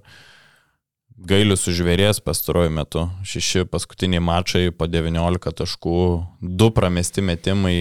[1.19, 3.07] gailius užvėrės pastaruoju metu.
[3.27, 6.03] Šeši paskutiniai mačai po 19 taškų,
[6.61, 7.79] du pramesti metimai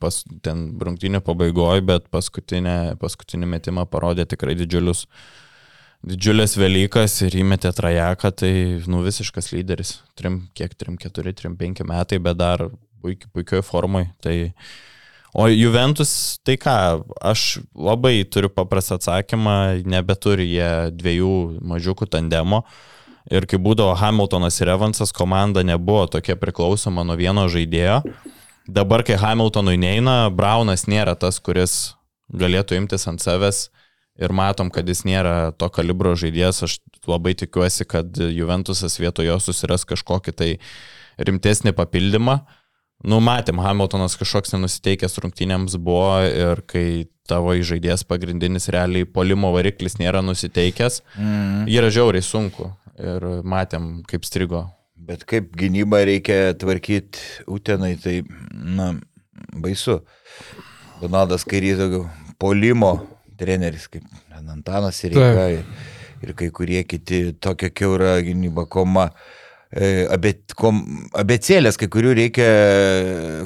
[0.00, 5.06] pas, ten rungtynio pabaigoje, bet paskutinį metimą parodė tikrai didžiulius.
[6.06, 8.52] Didžiulės Velykas ir įmetė trajeką, tai
[8.86, 9.96] nu visiškas lyderis.
[10.18, 12.68] Trim, kiek, 3, 4, 3, 5 metai, bet dar
[13.02, 14.04] puikiai, puikioj formai.
[14.22, 14.36] Tai,
[15.34, 16.76] o Juventus, tai ką,
[17.18, 19.56] aš labai turiu paprastą atsakymą,
[19.90, 21.32] nebeturi jie dviejų
[21.66, 22.62] mažiukų tandemo.
[23.28, 28.04] Ir kai būdavo Hamiltonas ir Evansas, komanda nebuvo tokia priklausoma nuo vieno žaidėjo.
[28.70, 31.96] Dabar, kai Hamiltonui neina, Braunas nėra tas, kuris
[32.30, 33.66] galėtų imtis ant savęs
[34.18, 36.62] ir matom, kad jis nėra to kalibro žaidėjas.
[36.66, 36.78] Aš
[37.08, 40.50] labai tikiuosi, kad Juventusas vietojo susiras kažkokį tai
[41.18, 42.40] rimtesnį papildymą.
[43.06, 49.98] Nu, matėm, Hamiltonas kažkoks nenusiteikęs rungtynėms buvo ir kai tavo žaidėjas pagrindinis realiai polimo variklis
[50.00, 51.68] nėra nusiteikęs, Mm.
[51.68, 52.72] yra žiauriai sunku.
[52.98, 54.64] Ir matėm, kaip strigo.
[54.96, 58.98] Bet kaip gynybą reikia tvarkyti Utenai, tai, na,
[59.54, 60.00] baisu.
[61.00, 62.08] Donaldas Kairys daugiau
[62.40, 63.06] polimo
[63.38, 64.06] treneris, kaip
[64.38, 65.66] Antanas ir ir,
[66.22, 69.10] ir kai kurie kiti tokia keura gynyba koma.
[69.68, 70.06] E,
[71.20, 72.44] abecėlės, kai kurių reikia,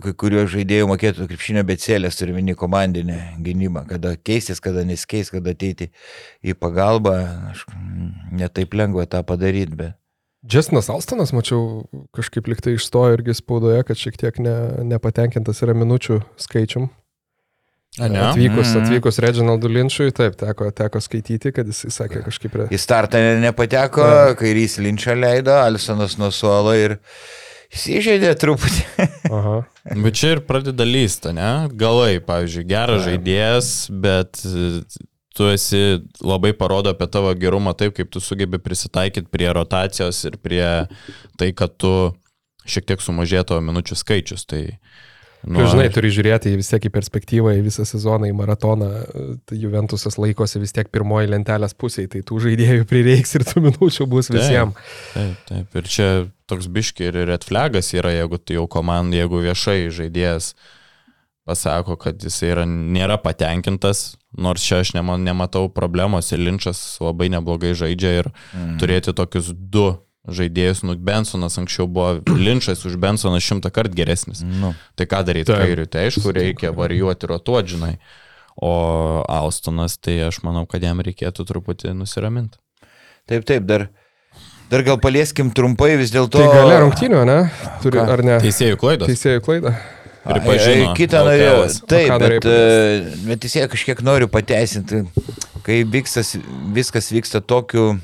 [0.04, 5.50] kai kuriuo žaidėjų mokėtų krepšinio abecėlės, turi mini komandinę gynybą, kada keistis, kada neskeis, kada
[5.50, 5.90] ateiti
[6.46, 7.16] į pagalbą.
[7.50, 7.66] Aš,
[8.38, 9.98] netaip lengva tą padaryti, bet.
[10.42, 14.54] Justinas Alstonas, mačiau, kažkaip liktai išstojo irgi spaudoje, kad šiek tiek ne,
[14.90, 16.88] nepatenkintas yra minučių skaičium.
[18.00, 18.08] Ne?
[18.24, 18.84] Atvykus, Mhm.
[18.86, 22.54] atvykus Reginaldų Linčui, taip, teko, teko skaityti, kad jis sakė kažkaip...
[22.56, 22.66] Re...
[22.72, 24.06] Į startą nepateko,
[24.40, 26.94] kairys linčia leido, Alisonas nuo suolo ir
[27.72, 28.86] įsižeidė truputį.
[29.36, 29.58] Aha.
[29.92, 31.50] Bet čia ir pradeda lysta, ne?
[31.76, 34.72] Galai, pavyzdžiui, geras žaidėjas, bet e,
[35.36, 35.82] tu esi
[36.24, 40.64] labai parodo apie tavo gerumą taip, kaip tu sugebi prisitaikyti prie rotacijos ir prie
[41.40, 41.92] tai, kad tu
[42.64, 44.44] šiek tiek sumažėjo tavo minučių skaičius.
[44.48, 44.64] Tai,
[45.42, 48.90] Nu, žinai, turi žiūrėti į vis tiek į perspektyvą, į visą sezoną, į maratoną.
[49.48, 54.06] Tai Juventusas laikosi vis tiek pirmoji lentelės pusėje, tai tų žaidėjų prireiks ir tų minučių
[54.12, 54.78] bus visiems.
[55.16, 55.80] Taip, taip.
[55.80, 56.08] Ir čia
[56.50, 60.52] toks biški ir red flagas yra, jeigu tai jau komanda, jeigu viešai žaidėjas
[61.48, 67.32] pasako, kad jis yra, nėra patenkintas, nors čia aš nema, nematau problemos ir Linčas labai
[67.34, 68.76] neblogai žaidžia ir mm.
[68.78, 69.90] turėti tokius du
[70.28, 74.42] žaidėjus, nu Bensonas anksčiau buvo Linčas už Bensoną šimtą kartų geresnis.
[74.46, 74.74] Nu.
[74.98, 75.64] Tai ką daryti Taip.
[75.64, 75.88] kairiui?
[75.90, 77.96] Tai aišku, reikia varijuoti, rotuoti, žinai.
[78.62, 78.72] O
[79.32, 82.60] Alstonas, tai aš manau, kad jam reikėtų truputį nusiraminti.
[83.30, 83.86] Taip, taip, dar,
[84.70, 86.38] dar gal palieskim trumpai vis dėlto.
[86.38, 87.38] Tai gale rungtynių, ne?
[87.82, 88.06] Turi, Ką?
[88.12, 88.38] ar ne?
[88.44, 89.10] Teisėjų klaidos.
[89.10, 89.74] Teisėjų.
[90.22, 91.62] Ai, ai, Kitą norėjau.
[91.90, 95.02] Taip, bet, e, bet tiek kažkiek noriu pateisinti,
[95.66, 96.36] kai vykstas,
[96.76, 97.96] viskas vyksta tokiu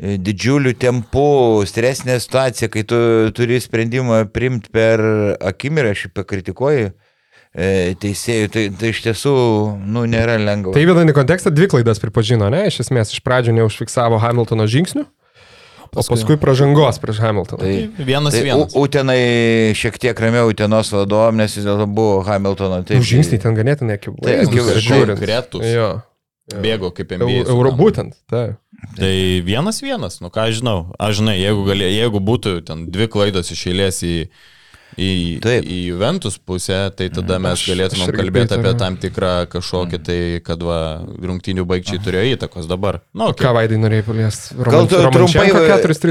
[0.00, 2.98] didžiuliu tempu, stresinė situacija, kai tu
[3.36, 5.00] turi sprendimą primti per
[5.38, 9.34] akimirą, aš jį pakritikuoju e, teisėjų, tai, tai iš tiesų,
[9.86, 10.74] nu, nėra lengva.
[10.74, 12.64] Tai įvedant į kontekstą, dvi klaidas pripažino, ne?
[12.70, 15.04] Iš esmės, iš pradžių neužfiksavo Hamiltono žingsnių,
[15.94, 17.62] o paskui pražangos prieš Hamiltoną.
[17.62, 18.74] Tai, Vienas tai vienas.
[18.74, 22.80] U- Utenai šiek tiek ramiau Utenos vadovom, nes vis dėlto buvo Hamiltono.
[22.82, 24.26] Tai Taip, žingsniai ten ganėtinai akivaizdus.
[24.26, 24.82] Tai akivaizdus.
[24.88, 25.22] žiūrint.
[25.22, 25.68] Konkretus.
[25.70, 25.88] Jo.
[26.60, 27.46] Bėgo kaip Eu- NBA.
[27.54, 28.56] Euro būtent, tai.
[28.94, 30.78] Tai vienas vienas, nu ką aš žinau.
[31.02, 34.14] Aš žinai, jeigu, galė, jeigu būtų ten dvi klaidos iš eilės į,
[34.94, 35.08] į,
[35.42, 35.66] Taip.
[35.66, 38.78] į Juventus pusę, tai tada mes Aš- galėtumėm aš kalbėti apie pritariu.
[38.84, 43.02] tam tikrą kažkokį tai, kad va, rungtynių baigčiai turėjo įtakos dabar.
[43.14, 43.52] Ką okay.
[43.58, 44.58] Vaidai norėjai paliesti?
[44.62, 45.46] Gal tu trumpai...
[45.74, 46.02] keturis?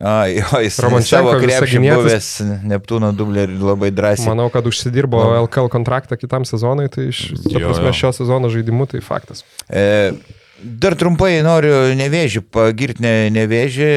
[0.00, 2.28] A, jo, jis Romančenko savo krepšį buvęs
[2.70, 4.30] Neptūno dublį labai drąsiai.
[4.30, 7.96] Manau, kad užsidirbo LKL kontraktą kitam sezonui, tai iš prasme jo.
[8.04, 9.42] šio sezono žaidimu tai faktas.
[9.68, 10.14] E,
[10.60, 13.90] dar trumpai noriu nevėžį pagirti, ne, nevėžį.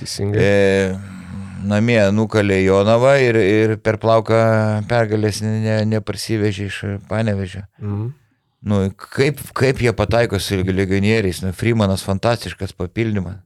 [0.00, 0.42] Teisingai.
[0.42, 1.16] E,
[1.66, 4.38] namie nukalė Jonavą ir, ir per plauką
[4.90, 7.66] pergalės ne, neparsivežė iš panevežio.
[7.82, 8.14] Mhm.
[8.66, 13.42] Nu, kaip, kaip jie pataiko su legionieriais, nu, Freemanas fantastiškas papildymas.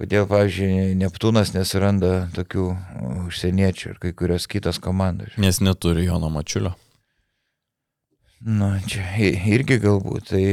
[0.00, 2.70] Kodėl, pavyzdžiui, Neptūnas nesuranda tokių
[3.26, 5.34] užsieniečių ir kai kurios kitos komandos.
[5.36, 6.72] Nes neturi Jono Mačiulio.
[8.40, 9.04] Nu, čia
[9.52, 10.30] irgi galbūt.
[10.32, 10.44] Tai,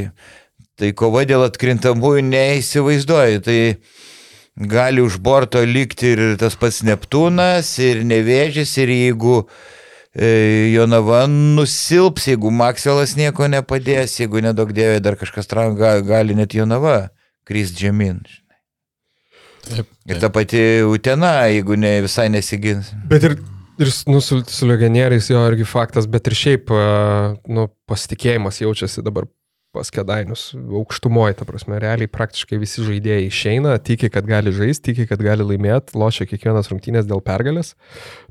[0.77, 3.41] tai kova dėl atkrintamųjų neįsivaizduoju.
[3.45, 3.59] Tai
[4.57, 9.35] gali už borto likti ir tas pats Neptūnas, ir Nevėžys, ir jeigu
[10.13, 16.37] e, Jonava nusilps, jeigu Makselas nieko nepadės, jeigu nedaug dėvė dar kažkas traum, ga- gali
[16.37, 17.09] net Jonava
[17.47, 18.21] krist žemyn.
[18.25, 18.57] žinai.
[19.67, 19.93] Taip.
[20.07, 22.93] Ir ta pati Utena, jeigu ne, visai nesigins.
[23.09, 23.37] Bet ir,
[23.77, 26.83] ir nu, su, su legionieriais jo irgi faktas, bet ir šiaip a,
[27.51, 29.27] nu, pasitikėjimas jaučiasi dabar
[29.77, 35.07] pas kedainius aukštumoje, ta prasme, realiai praktiškai visi žaidėjai išeina, tiki, kad gali žaisti, tiki,
[35.09, 37.75] kad gali laimėti, lošia kiekvienas rungtynės dėl pergalės.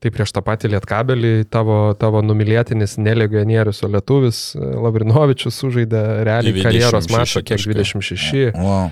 [0.03, 6.57] Tai prieš tą patį lietkabelį tavo, tavo numylėtinis nelegionierius, o lietuvis e, Lavrinovičius sužaidė realiai
[6.59, 7.77] 26 karjeros mačą, kiek taškai.
[7.81, 8.57] 26.
[8.59, 8.91] Wow.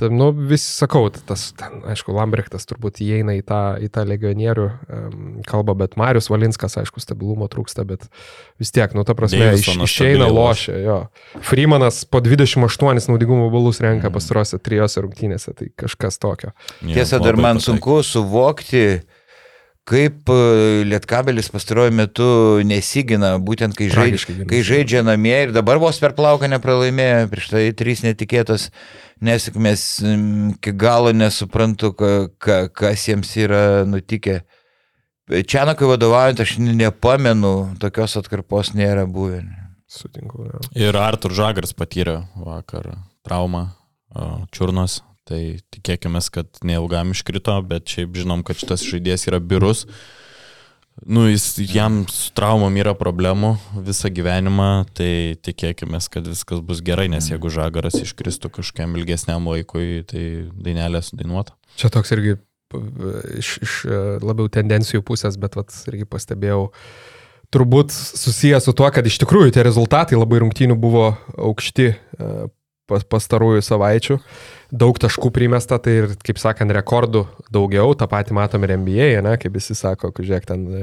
[0.00, 5.26] Nu, vis sakau, tas, ten, aišku, Lambrechtas turbūt įeina į tą, į tą legionierių um,
[5.48, 8.06] kalbą, bet Marius Valinskas, aišku, stabilumo trūksta, bet
[8.62, 10.98] vis tiek, nu, ta prasme, iš, išeina lošia, jo.
[11.42, 14.14] Freemanas po 28 naudingumo balus renka Mhm.
[14.14, 16.52] pastarose trijose rungtynėse, tai kažkas tokio.
[16.80, 19.00] Tiesa, dar man sunku suvokti,
[19.88, 20.38] kaip e,
[20.88, 22.28] Lietkabelis pastaruoju metu
[22.66, 27.64] nesigina, būtent kai, žaidž, kai žaidžia namie ir dabar vos per plauką nepralaimėjo, prieš tai
[27.76, 28.68] trys netikėtos
[29.24, 29.86] nesėkmės,
[30.58, 34.42] iki galo nesuprantu, ka, ka, kas jiems yra nutikę.
[35.28, 39.42] Čianakai vadovaujant, aš nepamenu, tokios atkarpos nėra buvę.
[39.88, 40.44] Sutinku.
[40.44, 40.62] Jo.
[40.76, 42.90] Ir Artur Žagars patyrė vakar
[43.24, 43.70] traumą
[44.52, 45.42] čiurnos, tai
[45.74, 49.84] tikėkime, kad neilgam iškrito, bet šiaip žinom, kad šitas žaidėjas yra birus.
[51.06, 53.52] Nu, jis, jam su traumom yra problemų
[53.86, 60.02] visą gyvenimą, tai tikėkime, kad viskas bus gerai, nes jeigu žagaras iškristų kažkiam ilgesniam laikui,
[60.10, 60.24] tai
[60.58, 61.54] dainelė sudainuota.
[61.78, 62.34] Čia toks irgi
[63.38, 63.76] iš, iš
[64.24, 66.66] labiau tendencijų pusės, bet vat, irgi pastebėjau,
[67.54, 71.92] turbūt susijęs su tuo, kad iš tikrųjų tie rezultatai labai rungtynių buvo aukšti
[72.88, 74.18] pas, pastarųjų savaičių.
[74.68, 79.36] Daug taškų primesta, tai ir, kaip sakant, rekordų daugiau, tą patį matom ir NBA, ne,
[79.40, 80.82] kaip visi sako, kad žiūrėk, ten e,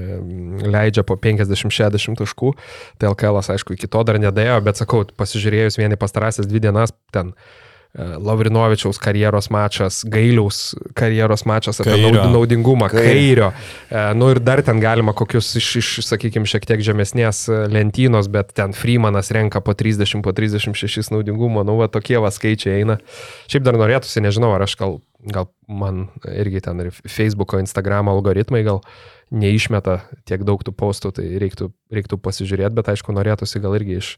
[0.65, 2.55] leidžia po 50-60 taškų,
[2.97, 7.35] tai LKL, aišku, iki to dar nedėjo, bet sakau, pasižiūrėjus vieni pastarąsias dvi dienas, ten
[7.97, 12.11] Lavrinovičiaus karjeros mačas, Gailiaus karjeros mačas apie Kairio.
[12.11, 13.51] naud- naudingumą, Kairio.
[13.51, 13.51] Kairio.
[14.11, 18.27] E, Nu ir dar ten galima kokius iš, iš sakykime, šiek tiek žemesnės e, lentynos,
[18.31, 22.97] bet ten Freemanas renka po 30, po 36 naudingumo, nu va tokie va skaičiai eina.
[23.47, 28.63] Šiaip dar norėtųsi, nežinau, ar aš gal, gal man irgi ten ir Facebook'o, Instagram'o algoritmai
[28.67, 28.81] gal
[29.31, 34.11] neišmeta tiek daug tų postų, tai reiktų, reiktų pasižiūrėti, bet aišku, norėtųsi gal irgi iš,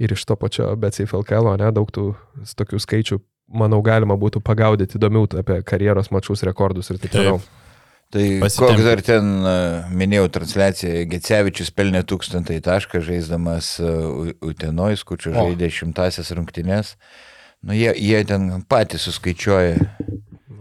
[0.00, 2.14] ir iš to pačio BCFLKL, ne, daug tų
[2.56, 3.20] tokių skaičių,
[3.60, 7.42] manau, galima būtų pagaudyti įdomiau apie karjeros mačius, rekordus ir taip toliau.
[8.14, 8.60] Tai Pasitempti.
[8.76, 9.52] koks dar ten, e,
[9.96, 15.34] minėjau transliaciją, Gecevičius pelnė tūkstantąjį tašką, žaisdamas e, U- Utenoj, skučiu O.
[15.34, 16.94] žaidė šimtasias rungtynės.
[17.64, 19.80] Nu, jie, jie ten patys suskaičiuoja,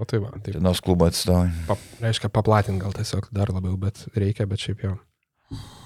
[0.03, 1.47] Nu, tai va, tai Utenos klubo atstovai.
[1.67, 4.97] pap, reiškia paplatinti gal tiesiog dar labiau, bet reikia, bet šiaip jau.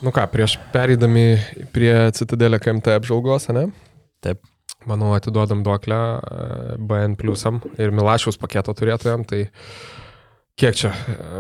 [0.02, 1.38] Nu ką, prieš pereidami
[1.76, 3.68] prie Citadelio KMT apžvalgos, ne?
[4.26, 4.38] Taip.
[4.88, 6.10] Manau, atiduodam duoklę e,
[6.80, 9.50] BN pliusam ir Milašiaus paketo turėtojam, tai
[10.58, 10.96] kiek čia e,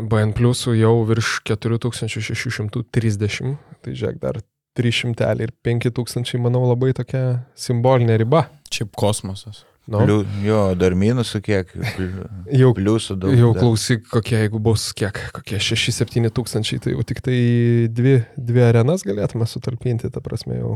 [0.09, 4.35] BN pliusų jau virš 4630, tai žiūrėk, dar
[4.77, 7.23] 300 ir 5000, manau, labai tokia
[7.57, 8.41] simbolinė riba.
[8.73, 9.57] Šiaip kosmosas.
[9.87, 11.69] Nu, Pliu, jo, dar minusų kiek,
[12.61, 13.35] jau pliusų daug.
[13.39, 13.61] Jau dar.
[13.63, 17.37] klausyk, kokie, jeigu bus kiek, kokie 6-7 tūkstančiai, tai jau tik tai
[17.95, 20.73] dvi, dvi arenas galėtume sutalpinti, ta prasme jau.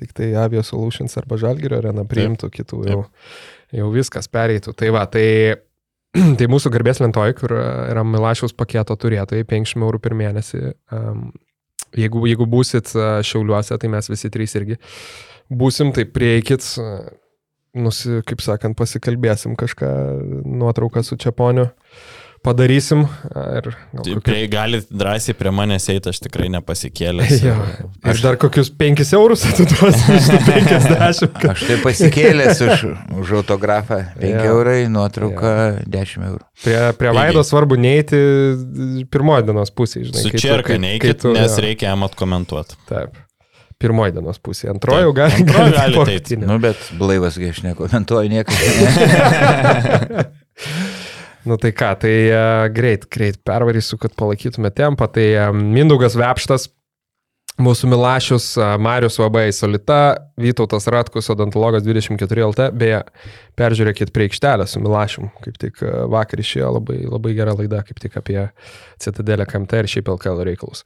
[0.00, 3.00] Tik tai Avio Solutions arba Žalgirio arena priimtų kitų, jau,
[3.76, 4.72] jau viskas pereitų.
[4.78, 5.26] Tai va, tai,
[6.38, 10.62] tai mūsų garbės lentoj, kur yra Milašiaus paketo turėtojai, 500 eurų per mėnesį.
[10.94, 11.26] Um,
[11.98, 12.94] jeigu, jeigu būsit
[13.26, 14.78] Šiauliuose, tai mes visi trys irgi
[15.50, 17.10] būsim, tai prieikit, a,
[17.74, 19.90] nusi, kaip sakant, pasikalbėsim kažką,
[20.44, 21.68] nuotrauką su Čiaponiu
[22.40, 23.02] padarysim.
[23.36, 27.42] Ir gal kokiu- prie, galit drąsiai prie manęs eiti, aš tikrai nepasikėlęs.
[27.44, 27.56] Jo.
[28.08, 31.34] Aš dar kokius 5 eurus atiduosiu iš tų 50.
[31.36, 32.84] kad- Aš tai pasikėlęs už,
[33.20, 34.54] už autografą 5 Jo.
[34.56, 35.52] eurai, nuotrauka
[35.84, 36.40] 10 eurų.
[36.64, 38.16] Prie, prie vaido svarbu neiti
[39.12, 40.24] pirmoji dienos pusė, žinai.
[40.24, 42.80] Su čerka neikit, tu- nes jo, reikia jam atkomentuoti.
[42.88, 43.20] Taip.
[43.80, 44.66] Pirmoji dienos pusė.
[44.74, 46.18] Antroji jau gali, Antroji gali gali po ateit.
[46.20, 46.44] rungtynių.
[46.50, 48.60] Nu, bet blaivas, kai aš nekomentuoju niekas.
[51.44, 55.06] Nu tai ką, tai uh, greit, greit pervarysiu, kad palaikytume tempą.
[55.08, 56.66] Tai uh, Mindaugas Vepštas,
[57.60, 62.66] mūsų Milašius, uh, Marius Vabai Solita, Vytautas Ratkus, odontologas 24 LT.
[62.76, 63.00] Beje,
[63.56, 65.32] peržiūrėkit prie aikštelę su Milašium.
[65.40, 68.42] Kaip tik uh, vakar išėjo labai, labai gera laida, kaip tik apie
[69.00, 70.84] Citadelę KMT ir šiaip LKL reikalus.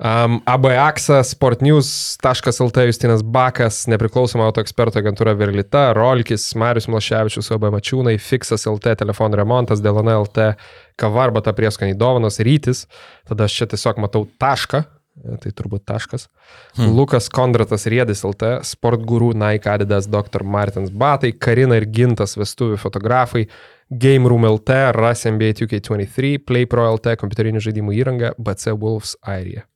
[0.00, 8.14] Um, ABAXA, sportnews.lt, Justinas Bakas, nepriklausoma auto eksperto agentūra Verlita, Rolkis, Marius Mlaševičius, OB Mačiūnai,
[8.16, 10.54] Fixas LT, telefonų remontas, Delona LT,
[10.96, 12.86] Kavarbata prieskoniai dovanos, Rytis,
[13.28, 14.80] tada aš čia tiesiog matau tašką,
[15.20, 16.30] e, tai turbūt taškas.
[16.78, 16.96] Hmm.
[16.96, 20.48] Lukas Kondratas Riedis LT, Sportguru, Nike Adidas, Dr.
[20.48, 23.50] Martins Batai, Karina ir Gintas Vestuvių fotografai,
[23.92, 29.66] Game Room LT, RAS NBA 2K23, PlayPro LT, kompiuterinių žaidimų įranga, BC Wolves Airija.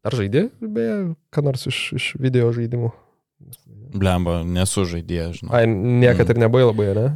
[0.00, 0.94] Ar žaidė, beje,
[1.28, 2.88] ką nors iš, iš video žaidimų?
[4.00, 5.52] Blemba, nesu žaidėjas, žinau.
[5.56, 7.06] Ai, niekad ir nebai labai, ne?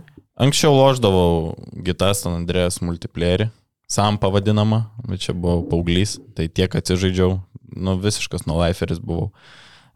[0.44, 1.54] Anksčiau loždavau
[1.86, 3.48] Gitas San Andrėjas multiplayerį,
[3.88, 7.38] sam pavadinama, bet čia buvau paauglys, tai tiek atsižaidžiau,
[7.78, 9.30] nu visiškas nuliferis buvau.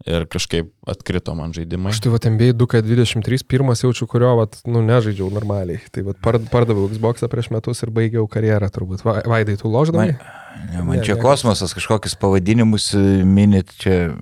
[0.07, 1.91] Ir kažkaip atkrito man žaidimai.
[1.91, 5.83] Aš tai va MBA 2K23 pirmas jaučiu, kurio, va, nu, nežaidžiau normaliai.
[5.91, 9.03] Tai va pardaviau Xbox prieš metus ir baigiau karjerą turbūt.
[9.07, 10.13] Va, Vaidai, tu loždavai?
[10.15, 14.15] Man, ne, man čia kosmosas, kažkokius pavadinimus e, minit, čia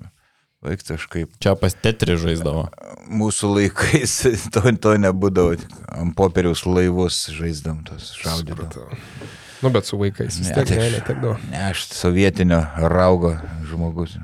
[0.65, 1.35] vaiks kažkaip.
[1.43, 2.67] Čia pas tetri žaisdavo.
[3.13, 4.17] Mūsų laikais
[4.53, 5.59] to, to nebūdavo,
[5.93, 8.89] ant popieriaus laivus žaisdam tos šaudydavo.
[9.61, 11.37] Nu, bet su vaikais vis Ne, tiek tai ne, netekdavo.
[11.53, 12.59] Ne, aš sovietinio
[12.93, 13.37] raugo
[13.69, 14.17] žmogus.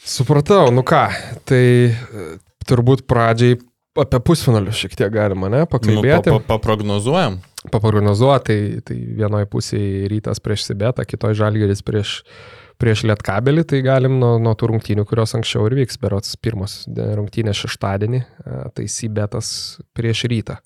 [0.00, 1.02] Supratau, nu ką,
[1.48, 1.92] tai e,
[2.68, 3.58] turbūt pradžiai
[4.00, 6.30] apie pusfinalius šiek tiek galima, ne, Nu, pakalbėti.
[6.32, 7.40] pa, pa, paprognozuojam.
[7.72, 12.22] paprognozuoti, tai, tai vienoje pusėje rytas prieš Sibetą, kitoje žalgeris prieš,
[12.80, 17.60] prieš Lietkabelį, tai galim nuo, nuo tų rungtynių, kurios anksčiau ir vyks, berots pirmos rungtynės
[17.66, 19.50] šeštadienį, a, tai Sibetas
[19.92, 20.56] prieš rytą.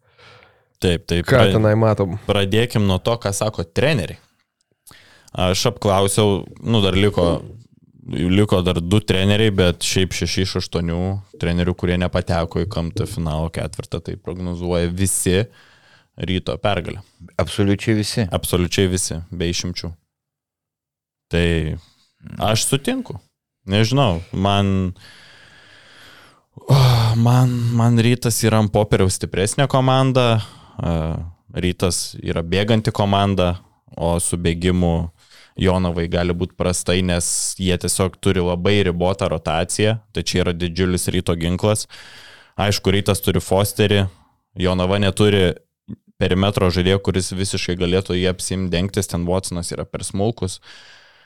[0.84, 1.26] Taip, taip.
[1.26, 2.18] Ką tenai matom?
[2.28, 4.20] Pradėkim nuo to, ką sako treneriai.
[5.34, 7.40] Aš apklausiau, nu dar liko,
[8.12, 11.00] liko dar du treneriai, bet šiaip šeši iš aštuonių
[11.40, 15.44] trenerių, kurie nepateko į kamtą finalo ketvirtą, tai prognozuoja visi
[16.14, 17.02] ryto pergalę.
[17.40, 18.26] Absoliučiai visi.
[18.30, 19.90] Absoliučiai visi, be išimčių.
[21.32, 21.46] Tai
[22.52, 23.18] aš sutinku.
[23.66, 24.94] Nežinau, man...
[27.18, 30.38] Man, man rytas yra ant popieriaus stipresnė komanda,
[31.50, 33.56] rytas yra bėganti komanda,
[33.94, 35.10] o su bėgimu
[35.54, 37.26] Jonavai gali būti prastai, nes
[37.62, 41.86] jie tiesiog turi labai ribotą rotaciją, tai čia yra didžiulis ryto ginklas.
[42.58, 44.04] Aišku, rytas turi Fosterį,
[44.58, 45.54] Jonava neturi
[46.18, 50.60] perimetro žaidėjo, kuris visiškai galėtų jį apsimti dengtis, ten Watsonas yra per smulkus,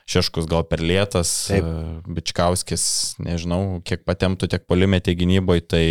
[0.09, 1.67] Šeškus gal per lėtas, Taip.
[1.69, 2.85] e, Bičkauskis,
[3.21, 5.85] nežinau, kiek patemtų, tiek polimetė gynyboje, tai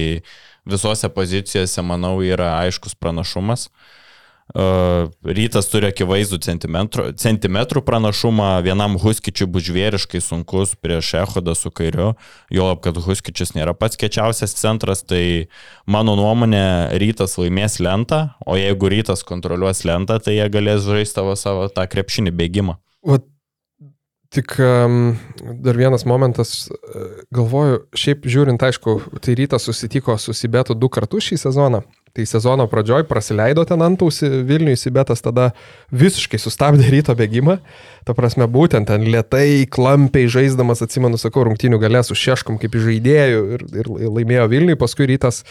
[0.66, 3.68] visose pozicijose, manau, yra aiškus pranašumas.
[3.70, 4.07] E,
[4.56, 12.14] Rytas turi akivaizdų centimetrų, centimetrų pranašumą, vienam Huskičiui bus žvėriškai sunkus prieš Ehodą su kairiu,
[12.54, 15.50] juolab, kad Huskičius nėra pats kečiausias centras, tai
[15.86, 21.36] mano nuomonė, Rytas laimės lentą, o jeigu Rytas kontroliuos lentą, tai jie galės žaisti savo,
[21.36, 22.78] savo tą krepšinį bėgimą.
[23.08, 23.28] Vat,
[24.34, 25.16] tik um,
[25.64, 26.70] dar vienas momentas,
[27.36, 31.84] galvoju, šiaip žiūrint, aišku, tai rytas susitiko su Sibetu du kartus šį sezoną.
[32.18, 35.52] Tai sezono pradžioj praleido ten antausi Vilniui Sibetas, tada
[35.94, 37.60] visiškai sustabdė ryto bėgimą.
[38.10, 43.44] Ta prasme, būtent ten lietai, klampiai žaisdamas, atsimenu, sakau, rungtinių galės su Šeškom kaip žaidėjų
[43.54, 44.80] ir, ir laimėjo Vilniui.
[44.82, 45.44] Paskui rytas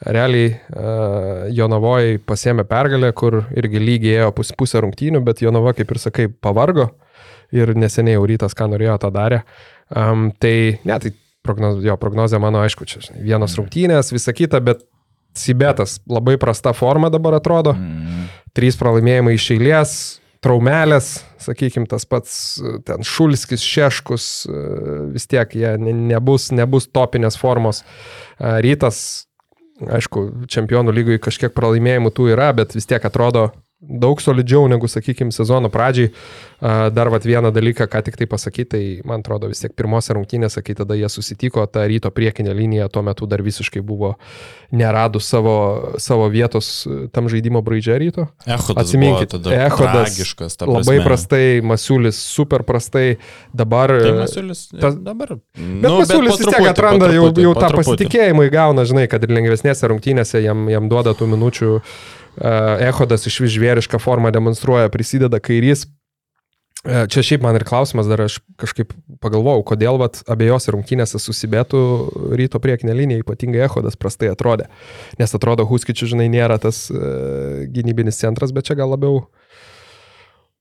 [0.00, 5.92] realiai uh, Jonavoje pasėmė pergalę, kur irgi lygiai ėjo pus, pusę rungtinių, bet Jonava, kaip
[5.92, 6.88] ir sakai, pavargo
[7.52, 9.42] ir neseniai jau rytas, ką norėjo, tą darė.
[9.92, 11.12] Um, tai, ne, tai
[11.44, 14.86] prognoz, jo prognozija mano, aišku, čia žinai, vienos rungtynės, visa kita, bet
[15.34, 17.74] Sibetas labai prasta forma dabar atrodo.
[17.74, 18.28] Mm.
[18.54, 19.94] Trys pralaimėjimai iš eilės,
[20.44, 21.08] traumelės,
[21.42, 24.64] sakykime, tas pats e, ten Šulskis, Šeškus, e,
[25.14, 27.82] vis tiek jie ne- nebus, nebus topinės formos.
[27.82, 29.00] E, Rytas,
[29.82, 33.48] aišku, čempionų lygoje kažkiek pralaimėjimų tų yra, bet vis tiek atrodo
[33.88, 36.12] daug solidžiau negu, sakykime, sezono pradžiai.
[36.94, 40.62] Dar vat vieną dalyką, ką tik tai pasakyti, tai man atrodo vis tiek pirmose rungtynėse,
[40.64, 44.14] kai tada jie susitiko, ta ryto priekinė linija tuo metu dar visiškai buvo
[44.72, 45.56] neradus savo,
[46.00, 48.26] savo vietos e, tam žaidimo braidžia ryto.
[48.46, 53.18] Ehodas Atsiminkit, Ehodas tragiškas, ta Labai prastai, Masiulis super prastai,
[53.52, 53.92] dabar...
[53.92, 55.36] Tai e, Masiulis tas- dabar.
[55.52, 59.92] Bet nu, Masiulis vis tiek atranda jau, jau tą pasitikėjimą įgauna, žinai, kad ir lengvesnėse
[59.92, 61.72] rungtynėse jam, jam duoda tų minučių.
[61.78, 65.86] Uh, Ehodas iš vis žvėrišką formą demonstruoja, prisideda kairys.
[66.84, 68.92] E, Čia šiaip man ir klausimas, dar aš kažkaip
[69.24, 71.80] pagalvojau, kodėl vat, abiejose rungtynėse susibėtų
[72.36, 74.68] ryto priekinė linija, ypatingai Ehodas prastai atrodė.
[75.20, 79.24] Nes atrodo, Huskičių, žinai, nėra tas e, gynybinis centras, bet čia gal labiau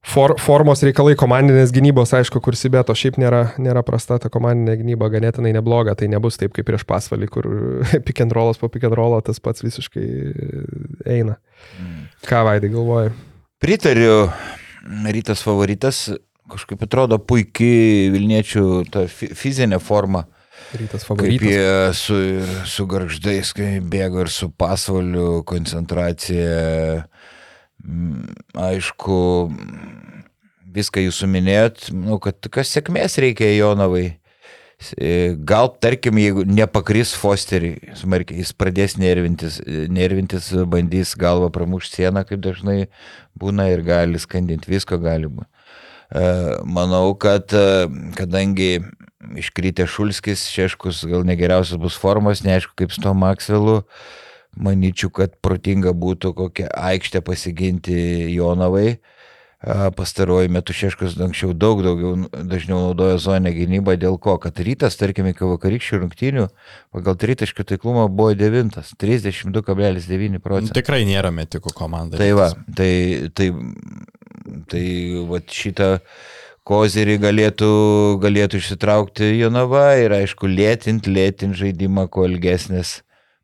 [0.04, 5.10] for, formos reikalai komandinės gynybos, aišku, kur Sibėto šiaip nėra, nėra prasta, ta komandinė gynyba
[5.14, 7.48] ganėtinai nebloga, tai nebus taip kaip prieš pasvalį, kur
[8.06, 10.06] pick and rollas po pick and rollo tas pats visiškai
[11.16, 11.38] eina.
[12.28, 13.14] Ką Vaidai galvoja?
[13.64, 14.28] Pritariu,
[15.08, 16.06] rytas favoritas,
[16.52, 20.26] kažkaip atrodo puikiai Vilniečių ta fi- fizinė forma.
[20.74, 21.48] Rytas Kaip favoritas.
[21.48, 22.18] jie su,
[22.70, 27.06] su garždais, kai bėgo ir su pasvaliu, koncentracija.
[27.84, 29.16] Mm, Aišku,
[30.74, 34.06] viską jūs suminėjot, nu, kad kas sėkmės reikia Jonovai.
[34.98, 42.02] E, Gal, tarkim, jeigu nepakris Fosterį, smarkiai, jis pradės nervintis, e, nervintis, bandys galvą pramušti
[42.02, 42.88] sieną, kaip dažnai
[43.40, 45.50] būna ir gali skandinti, visko gali būti.
[46.70, 48.84] Manau, kad e, kadangi
[49.40, 53.80] iškritė Šulskis, Šeškus gal negeriausias bus formos, neaišku kaip su to Maksvelu,
[54.60, 57.96] manyčiau, kad protinga būtų kokią aikštę pasiginti
[58.34, 59.00] Jonovai.
[59.64, 64.98] A, Pastaruoju metu Šeškus anksčiau daug daugiau, dažniau naudojo zonę gynybą, dėl ko, kad rytas,
[65.00, 66.50] tarkim, iki vakarykščių rungtynių
[66.92, 70.76] pagal tritaškių taiklumą buvo 9, 32,9 Nu, procentų.
[70.76, 72.20] Tikrai nėra metikų komanda.
[72.20, 73.54] Tai va, tai, tai,
[74.68, 74.84] tai
[75.32, 75.90] va šitą
[76.68, 77.72] kozerį galėtų,
[78.24, 82.98] galėtų išsitraukti Jonava ir aišku lėtinti, lėtinti žaidimą, kuo ilgesnės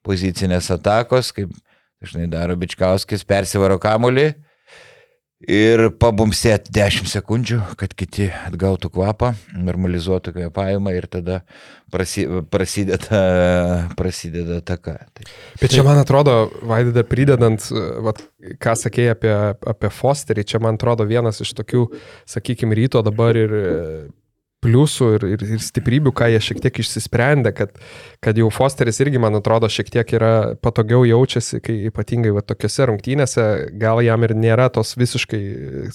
[0.06, 1.52] pozicinės atakos, kaip
[2.00, 4.32] dažnai daro Bičkauskis, persivaro kamulį
[5.40, 11.40] ir pabumsėti 10 sekundžių, kad kiti atgautų kvapą, normalizuotų kvepavimą ir tada
[11.92, 13.22] prasi, prasideda,
[14.00, 14.98] prasideda taka.
[15.16, 15.28] Tai,
[15.62, 17.70] Bet čia man atrodo, Vaidada, pridedant,
[18.04, 18.20] vat,
[18.60, 19.34] ką sakėjai apie,
[19.72, 21.88] apie Fosterį, čia man atrodo vienas iš tokių,
[22.28, 23.56] sakykime, ryto dabar ir
[24.64, 27.78] pliusų ir, ir, ir stiprybių, ką jie šiek tiek išsisprendė, kad,
[28.24, 32.90] kad jau Fosteris irgi, man atrodo, šiek tiek yra patogiau jaučiasi, kai ypatingai va, tokiuose
[32.90, 33.46] rungtynėse
[33.80, 35.42] gal jam ir nėra tos visiškai,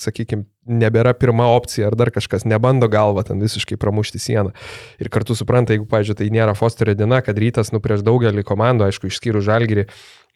[0.01, 4.55] sakykime, nebėra pirma opcija ar dar kažkas, nebando galva ten visiškai pramušti sieną.
[5.03, 8.89] Ir kartu supranta, jeigu, pavyzdžiui, tai nėra Fosterio diena, kad rytas, nu, prieš daugelį komandų,
[8.89, 9.91] aišku, išskyrus žalgyrį,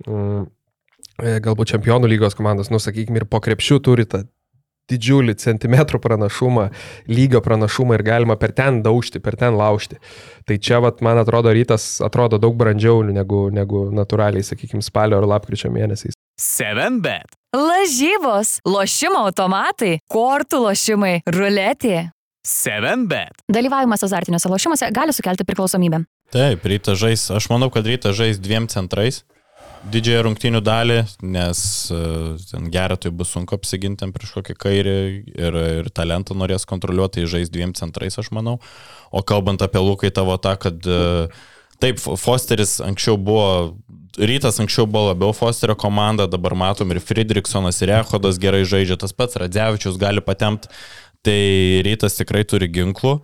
[0.04, 0.48] mm,
[1.24, 4.26] e, galbūt čempionų lygos komandos, nu, sakykime, ir po krepšių turi tą
[4.88, 6.68] didžiulį centimetrų pranašumą,
[7.10, 10.00] lygio pranašumą ir galima per ten daužti, per ten laužti.
[10.48, 15.28] Tai čia, vat, man atrodo, rytas atrodo daug brandžiau negu, negu natūraliai, sakykime, spalio ar
[15.36, 16.16] lapkričio mėnesiais.
[16.38, 17.34] 7bet.
[17.56, 22.10] Lažybos, lošimo automatai, kortų lošimai, ruletė.
[22.48, 23.42] 7bet.
[23.52, 26.04] Dalyvavimas azartiniuose lošimuose gali sukelti priklausomybę.
[26.32, 27.26] Taip, ryta žais.
[27.34, 29.24] Aš manau, kad ryta žais dviem centrais.
[29.86, 31.60] Didžiąją rungtynių dalį, nes
[31.94, 34.96] uh, ten geratui bus sunku apsiginti prieš kokį kairį
[35.38, 38.58] ir, ir talentą norės kontroliuoti, tai žais dviem centrais, aš manau.
[39.14, 41.30] O kalbant apie Lukai tavo tą, kad uh,
[41.78, 43.78] taip, Fosteris anksčiau buvo,
[44.18, 49.14] rytas anksčiau buvo labiau Fosterio komanda, dabar matom ir Friedrichsonas, ir Ehodas gerai žaidžia, tas
[49.14, 50.70] pats Radzevičius gali patemti,
[51.22, 51.40] tai
[51.86, 53.20] rytas tikrai turi ginklų.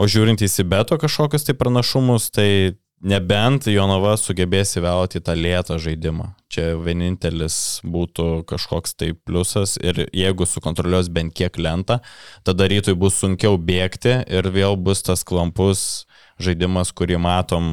[0.00, 6.32] O žiūrint į Sibeto kažkokius tai pranašumus, tai nebent Jonava sugebės įvelti tą lėtą žaidimą.
[6.52, 12.00] Čia vienintelis būtų kažkoks tai pliusas ir jeigu sukontroliuos bent kiek lentą,
[12.46, 16.04] tada rytui bus sunkiau bėgti ir vėl bus tas klampus
[16.42, 17.72] žaidimas, kurį matom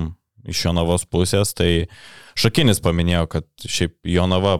[0.50, 1.54] iš Jonavos pusės.
[1.58, 1.70] Tai
[2.40, 4.56] Šakinis paminėjo, kad šiaip Jonava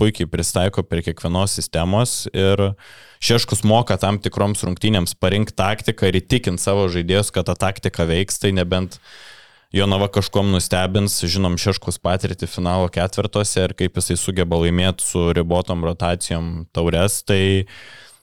[0.00, 2.70] puikiai pristaiko prie kiekvienos sistemos ir
[3.20, 8.40] Šeškus moka tam tikroms rungtynėms parinkti taktiką ir įtikinti savo žaidėjus, kad ta taktika veiks,
[8.40, 8.96] tai nebent
[9.70, 15.84] Jonava kažkom nustebins, žinom Šeškus patirti finalo ketvirtose ir kaip jisai sugeba laimėti su ribotom
[15.86, 17.42] rotacijom taures, tai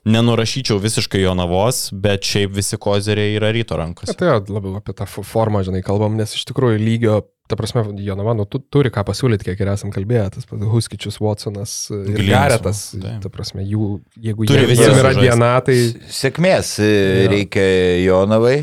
[0.08, 4.12] nenurašyčiau visiškai Jonavos, bet šiaip visi kozeriai yra ryto rankose.
[4.20, 7.18] Tai labiau apie tą formą, žinai, kalbam, nes iš tikrųjų lygio,
[7.48, 11.16] ta prasme, Jonava, nu, tu turi ką pasiūlyti, kiek ir esam kalbėję, tas pats Huskičius,
[11.24, 11.78] Watsonas
[12.12, 12.90] Garetas,
[13.24, 15.24] ta prasme, jų, jeigu Turi jie, visi jiem yra sužaist.
[15.24, 15.78] diena, tai...
[16.12, 17.30] Sėkmės Jo.
[17.32, 17.70] reikia
[18.04, 18.58] Jonavai.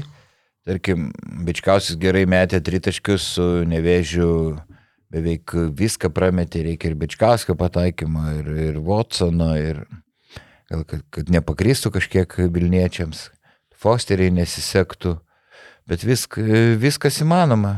[0.65, 1.11] Tarkim,
[1.45, 4.29] Bičkausis gerai metė tritaškius su nevėžiu,
[5.13, 9.83] beveik viską prametė, reikia ir Bičkauskio pataikymo, ir, ir Watsono, ir
[10.71, 13.27] gal kad, kad nepakristų kažkiek Vilniečiams,
[13.85, 15.11] Fosteriai nesisektų,
[15.85, 16.39] bet visk,
[16.81, 17.75] viskas įmanoma.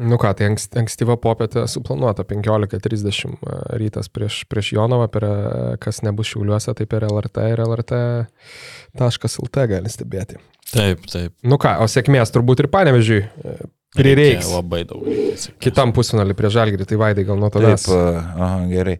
[0.00, 3.34] Nu ką, tai ankst, ankstyva popietė suplanuota 15.30
[3.76, 9.92] rytas prieš, prieš Jonavą, per, e, kas nebus šiauliuose, tai per LRT ir LRT.lt gali
[9.92, 10.40] stebėti.
[10.70, 11.32] Taip, taip.
[11.42, 13.54] Nu ką, o sėkmės turbūt ir panevežiui e,
[13.96, 14.44] prireiks.
[14.46, 15.02] Reikia Labai daug.
[15.08, 15.56] reikia.
[15.64, 17.88] Kitam pusfinalį prie Žalgirį, tai Vaidai gal nuo tavęs.
[17.88, 18.96] Taip, aha, gerai.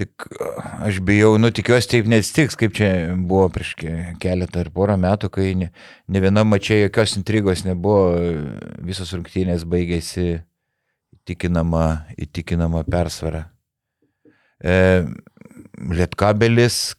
[0.00, 0.46] Tik a,
[0.88, 5.28] aš bijau, nu tikiuosi taip neatsitiks, kaip čia buvo prieš ke- keletą ar porą metų,
[5.32, 5.68] kai ne,
[6.08, 8.06] ne viena mačia jokios intrigos nebuvo,
[8.88, 10.40] visos rungtynės baigėsi
[11.18, 11.84] įtikinama,
[12.24, 13.46] įtikinama persvara.
[14.64, 15.04] E,
[15.92, 16.94] Lietkabelis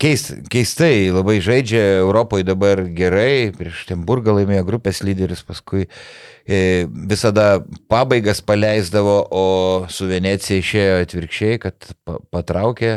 [0.00, 7.62] keist, keistai labai žaidžia Europoje dabar gerai, prieš Temburgą laimėjo grupės lyderis, paskui e, visada
[7.92, 9.46] pabaigas paleisdavo, o
[9.92, 12.94] su Venecija išėjo atvirkščiai, kad pa, patraukė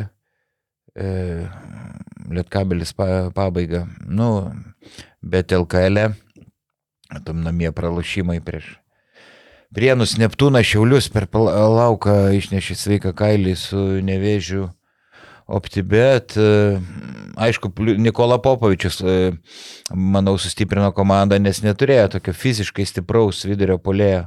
[0.95, 1.09] e,
[2.31, 3.85] Lietkabelis pa, pabaigą.
[4.07, 4.49] Nu,
[5.21, 8.75] bet LKL, e, tam namie pralašymai prieš
[9.75, 14.69] Prienus Neptūną Šiaulius per lauką išnešė sveiką kailį su nevėžiu
[15.45, 16.37] OptiBet.
[16.37, 16.79] e,
[17.35, 19.33] Aišku, Nikola Popovičius, e,
[19.93, 24.25] manau, sustiprino komandą, nes neturėjo tokio fiziškai stipraus vidurio polėjo.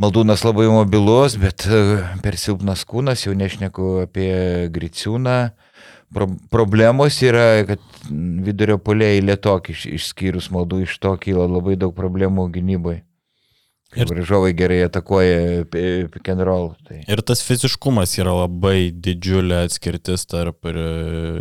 [0.00, 5.50] Maldūnas labai mobilus, bet e, per silpnas kūnas, jau nešneku apie Griciūną.
[6.14, 11.92] Pro, problemos yra, kad vidurio polėjai lietoki, iš- išskyrus maldų, iš to kyla labai daug
[11.94, 13.04] problemų gynyboje.
[13.98, 16.68] Ir varžovai gerai atakuoja pi- pick and roll.
[16.86, 17.00] Tai.
[17.10, 20.78] Ir tas fiziškumas yra labai didžiulė atskirtis tarp ir,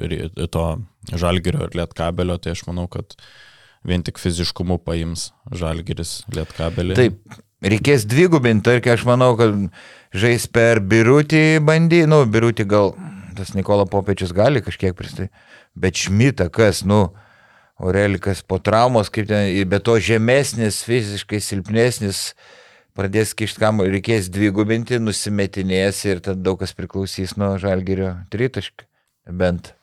[0.10, 0.64] ir to
[1.14, 3.14] žalgerio ir lietkabelio, tai aš manau, kad
[3.86, 6.98] vien tik fiziškumu paims žalgeris lietkabelį.
[6.98, 9.70] Taip, reikės dvigubinti, tarkim, aš manau, kad
[10.18, 12.96] žais per birutį bandy, nu, birutį gal
[13.38, 15.30] tas Nikola Popečius gali kažkiek pristai,
[15.78, 17.12] bet Šmita kas, nu,
[17.80, 22.34] Aurelikas po traumos, kaip ten, be to žemesnis, fiziškai silpnesnis,
[22.98, 28.84] pradės kišti kam, reikės dvigubinti, nusimetinės ir tada daug kas priklausys nuo žalgerio tritaškio.
[29.30, 29.74] Bent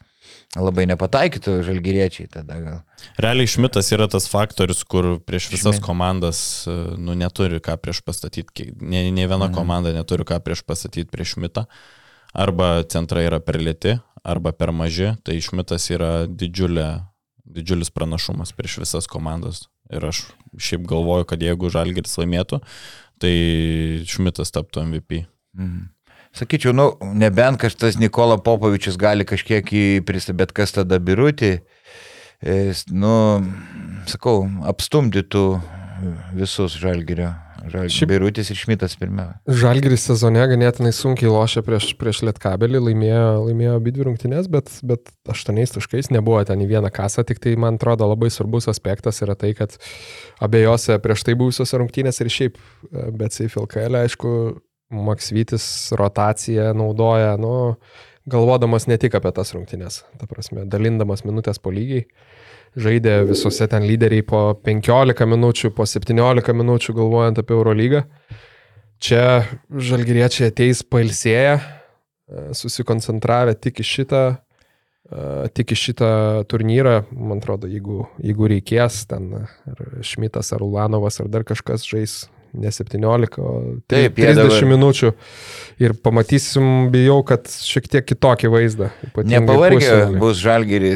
[0.56, 2.78] labai nepataikytų žalgeriečiai tada gal.
[3.20, 5.84] Realiai Šmitas yra tas faktorius, kur prieš visas Šmit.
[5.84, 9.54] komandas e, nu, neturi ką prieš pastatyti, ne, ne viena Mhm.
[9.56, 11.66] komanda neturi ką prieš pastatyti prieš Šmitą.
[12.34, 17.06] Arba centrai yra per lėti, arba per maži, tai Šmitas yra didžiulė,
[17.46, 19.66] didžiulis pranašumas prieš visas komandas.
[19.92, 20.24] Ir aš
[20.58, 22.58] šiaip galvoju, kad jeigu Žalgiris laimėtų,
[23.22, 23.34] tai
[24.08, 25.26] Šmitas taptų MVP.
[25.56, 25.92] Mhm.
[26.36, 31.54] Sakyčiau, nu, nebent kažkas Nikola Popovičius gali kažkiek įprista, bet kas tada birutį,
[32.92, 33.14] nu,
[34.10, 35.46] sakau, apstumdytų
[36.36, 37.32] visus žalgerio.
[37.64, 39.40] Šiaip- Birutis ir Šmitas pirmiausia.
[39.48, 45.12] Žalgiris sezone ganėtinai sunkiai lošia prieš, prieš Lietkabelį, laimėjo, laimėjo abi dvi rungtynės, bet, bet
[45.32, 49.34] aštuoniais taškais nebuvo ten į vieną kasą, tik tai man atrodo labai svarbus aspektas yra
[49.38, 49.74] tai, kad
[50.44, 52.60] abiejose prieš tai buvusiose rungtynėse ir šiaip,
[53.16, 54.32] bet Seifilkaelė, aišku,
[54.94, 57.76] Maksvytis rotaciją naudoja, nu,
[58.30, 62.06] galvodamas ne tik apie tas rungtynės, ta prasme, dalindamas minutės po lygiai.
[62.76, 68.02] Žaidė visose ten lyderiai po 15 minučių, po 17 minučių galvojant apie Eurolygą.
[69.00, 69.22] Čia
[69.72, 74.22] žalgyriečiai ateis pailsėję, e, susikoncentravę tik į šitą,
[75.08, 76.12] e, tik į šitą
[76.52, 77.06] turnyrą.
[77.12, 82.26] Man atrodo, jeigu, jeigu reikės, ten ar Šmitas, ar Ulanovas, ar dar kažkas žais
[82.60, 83.50] ne 17, o
[83.90, 85.10] Taip, jie 30 dabar- minučių.
[85.82, 88.90] Ir pamatysim, bijau, kad šiek tiek kitokį vaizdą.
[89.16, 90.92] Nepavargę bus žalgeri,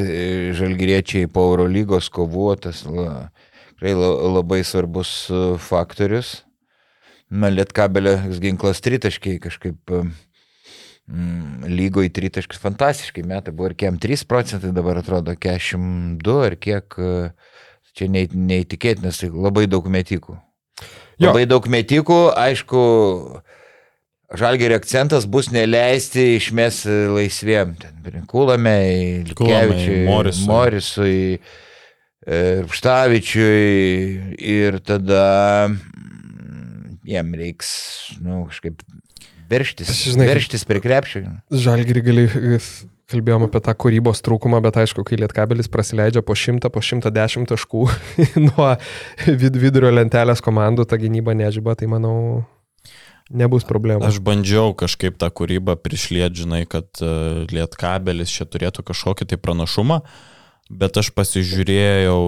[0.56, 3.30] žalgeriečiai po Eurolygos kovuotas, la,
[3.82, 6.42] labai svarbus e, faktorius.
[7.30, 13.54] Na, Lietkabelio ginklas tritaškiai kažkaip mm, lygo į tritaškius fantastiškai metai.
[13.54, 16.98] Buvo ir kiem 3 procentai, dabar atrodo 42 ar kiek.
[16.98, 17.30] e,
[17.90, 20.36] Čia neįtikėtinas, tai labai daug metikų.
[21.20, 21.30] Jo.
[21.30, 22.82] Labai daug metikų, aišku,
[24.40, 27.74] Žalgerio akcentas bus neleisti išmes laisviem.
[27.80, 28.76] Ten Kulame,
[29.26, 30.46] Likevičiui, Morisui.
[30.46, 31.40] Morisui,
[32.22, 32.38] e,
[32.70, 35.26] Štavičiui ir tada
[37.10, 37.72] jiem reiks,
[38.22, 38.84] nu, kažkaip
[39.50, 41.24] verštis, žinai, verštis per krepšį.
[41.64, 42.26] Žalgirį gali,
[43.10, 47.84] kalbėjom apie tą kūrybos trūkumą, bet aišku, kai Lietkabelis prasileidžia po 100, po 110 taškų
[48.48, 48.70] nuo
[49.26, 52.16] vid vidurio lentelės komandų, ta gynyba nežyba, tai manau,
[53.30, 54.06] nebus problemų.
[54.08, 60.00] Aš bandžiau kažkaip tą kūrybą prišliet, žinai, kad uh, lietkabelis čia turėtų kažkokį tai pranašumą,
[60.70, 62.20] bet aš pasižiūrėjau,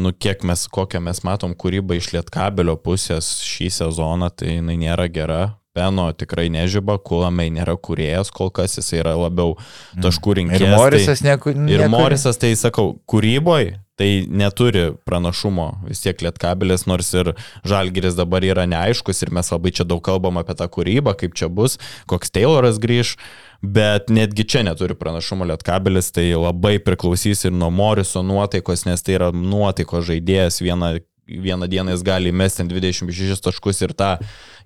[0.00, 5.08] nu kiek mes, kokią mes matom kūrybą iš lietkabelio pusės šį sezoną, tai jinai nėra
[5.12, 5.42] gera.
[5.78, 9.54] Peno tikrai nežyba, Kulamai nėra kuriejas kol kas, jis yra labiau
[10.02, 10.66] taškų rinkėjas.
[10.66, 11.58] Ir Morisas niekur.
[11.70, 17.32] Ir Morisas, tai sakau, kūryboj tai neturi pranašumo vis tiek lietkabelis, nors ir
[17.66, 21.50] žalgeris dabar yra neaiškus ir mes labai čia daug kalbam apie tą kūrybą, kaip čia
[21.50, 23.16] bus, koks Tayloras grįž,
[23.62, 29.18] bet netgi čia neturi pranašumo lietkabelis, tai labai priklausys ir nuo Moriso nuotaikos, nes tai
[29.18, 30.94] yra nuotaikos žaidėjas, viena
[31.28, 34.14] vieną dieną jis gali įmesti ant 26 taškus ir tą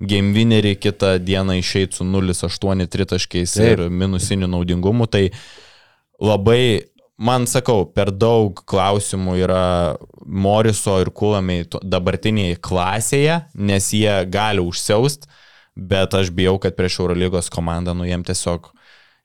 [0.00, 5.08] game winnerį, kitą dieną išeiti su 0,8 tritaškiais ir minusiniu naudingumu.
[5.10, 5.24] Tai
[6.22, 6.88] labai,
[7.18, 9.64] man sakau, per daug klausimų yra
[10.22, 15.26] Moriso ir Kulamiai dabartinėje klasėje, nes jie gali užsiaust,
[15.74, 18.70] bet aš bijau, kad prieš Eurolygos komandą, nu jiem tiesiog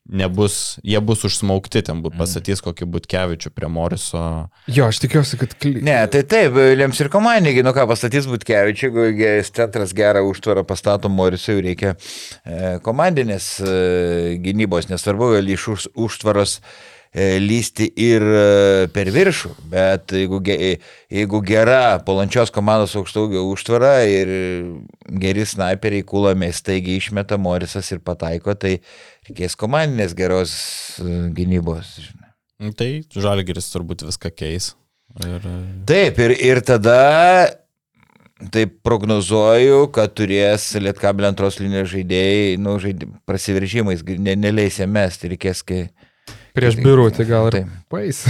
[0.09, 4.23] nebus, jie bus užsmaukti, ten būt pasatys kokį Butkevičių prie Moriso.
[4.71, 5.55] Jo, aš tikiuosi, kad...
[5.59, 5.83] Kly...
[5.85, 10.65] Ne, tai taip, lems ir komandai, nu ką pastatys Butkevičiui, jeigu ge- centras gerą užtvarą
[10.67, 13.73] pastato Morisui, jau reikia e, komandinės e,
[14.43, 21.41] gynybos, nesvarbu, gali iš už, užtvaros e, lysti ir e, per viršų, bet jeigu, jeigu
[21.47, 24.31] gera palančios komandos aukštaugio užtvara ir
[25.21, 28.77] geri snaiperiai kūlame staigiai išmeta Morisas ir pataiko, tai
[29.29, 30.57] reikės komandinės geros
[30.99, 31.97] e, gynybos.
[32.57, 34.73] Nu, Tai Žalgiris turbūt viską keis.
[35.23, 35.45] Ir,
[35.89, 36.97] Taip, ir, ir tada
[38.53, 45.31] taip prognozuoju, kad turės Lietkabelio antros linijos žaidėjai, nu, žaidė, prasiveržimais, ne, neleis jam mesti,
[45.33, 45.87] reikės, kai...
[46.57, 47.73] Prieš birutį gal ir Taip.
[47.93, 48.21] pais.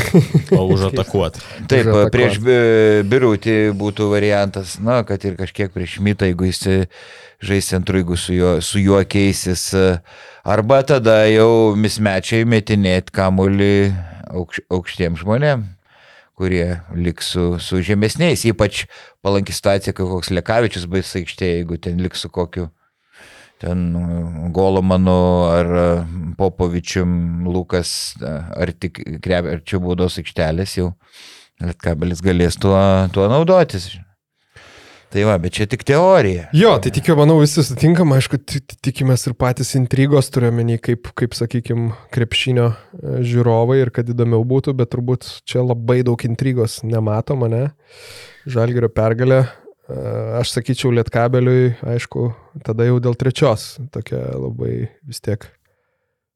[0.51, 1.39] o užatakuoti.
[1.71, 2.11] Taip, Užatakuot.
[2.13, 6.61] prieš Bi- birutį būtų variantas, na, kad ir kažkiek prieš mitą, jeigu jis
[7.39, 9.69] žais centru, jeigu su juo, su juo keisis.
[10.47, 13.73] Arba tada jau mismečiai metinėti kamuolį
[14.35, 15.73] aukš, aukštiems žmonėms
[16.37, 18.83] kurie liks su, su žemesniais, ypač
[19.25, 22.67] palanki situacija, kai koks Lekavičius bais aikštėje, jeigu ten liks su kokiu
[23.61, 23.85] ten
[24.53, 25.17] Golomanu
[25.49, 25.87] ar e,
[26.37, 28.33] Popovičium, Lukas, e,
[28.63, 30.91] ar tik krep, ar čia baudos aikštelės jau
[31.57, 32.77] Lietkabelis galės tuo,
[33.15, 33.95] tuo naudotis.
[35.07, 36.49] Tai va, bet čia tik teorija.
[36.53, 41.07] Jo, tai tikiu, manau, visi sutinkam, aišku, ti- ti- tikimės ir patys intrigos turiuomenį, kaip,
[41.17, 46.81] kaip sakykime, krepšinio e, žiūrovai ir kad įdomiau būtų, bet turbūt čia labai daug intrigos
[46.83, 47.69] nematom, ne?
[48.45, 49.45] Žalgerio pergalė.
[49.87, 52.27] Aš sakyčiau, Lietkabeliui, aišku,
[52.67, 53.77] tada jau dėl trečios.
[53.93, 55.45] Tokia labai vis tiek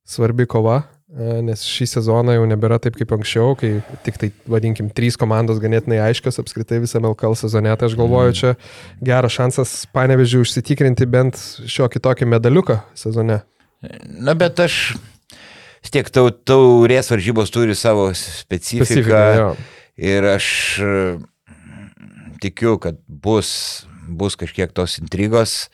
[0.07, 0.77] svarbi kova,
[1.11, 3.73] e, nes šį sezoną jau nebėra taip kaip anksčiau, kai
[4.05, 7.73] tik tai, vadinkim, trys komandos ganėtinai aiškios apskritai visame LKL sezone.
[7.75, 8.53] Tai aš galvoju, čia
[9.03, 13.41] geras šansas panevežiui užsitikrinti bent šiokį tokį medaliuką sezone.
[14.15, 14.79] Na, bet aš
[15.83, 18.87] vis tiek tau, taurės varžybos turi savo specifiką.
[18.87, 19.51] Specifika, jo.
[20.01, 20.47] Ir aš
[22.41, 23.51] tikiu, kad bus,
[24.07, 25.67] bus kažkiek tos intrigos,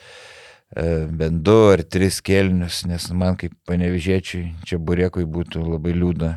[0.76, 6.34] e, bent du ar tris kelnius, nes man kaip panevižėčiai čia burėkui būtų labai liūdna,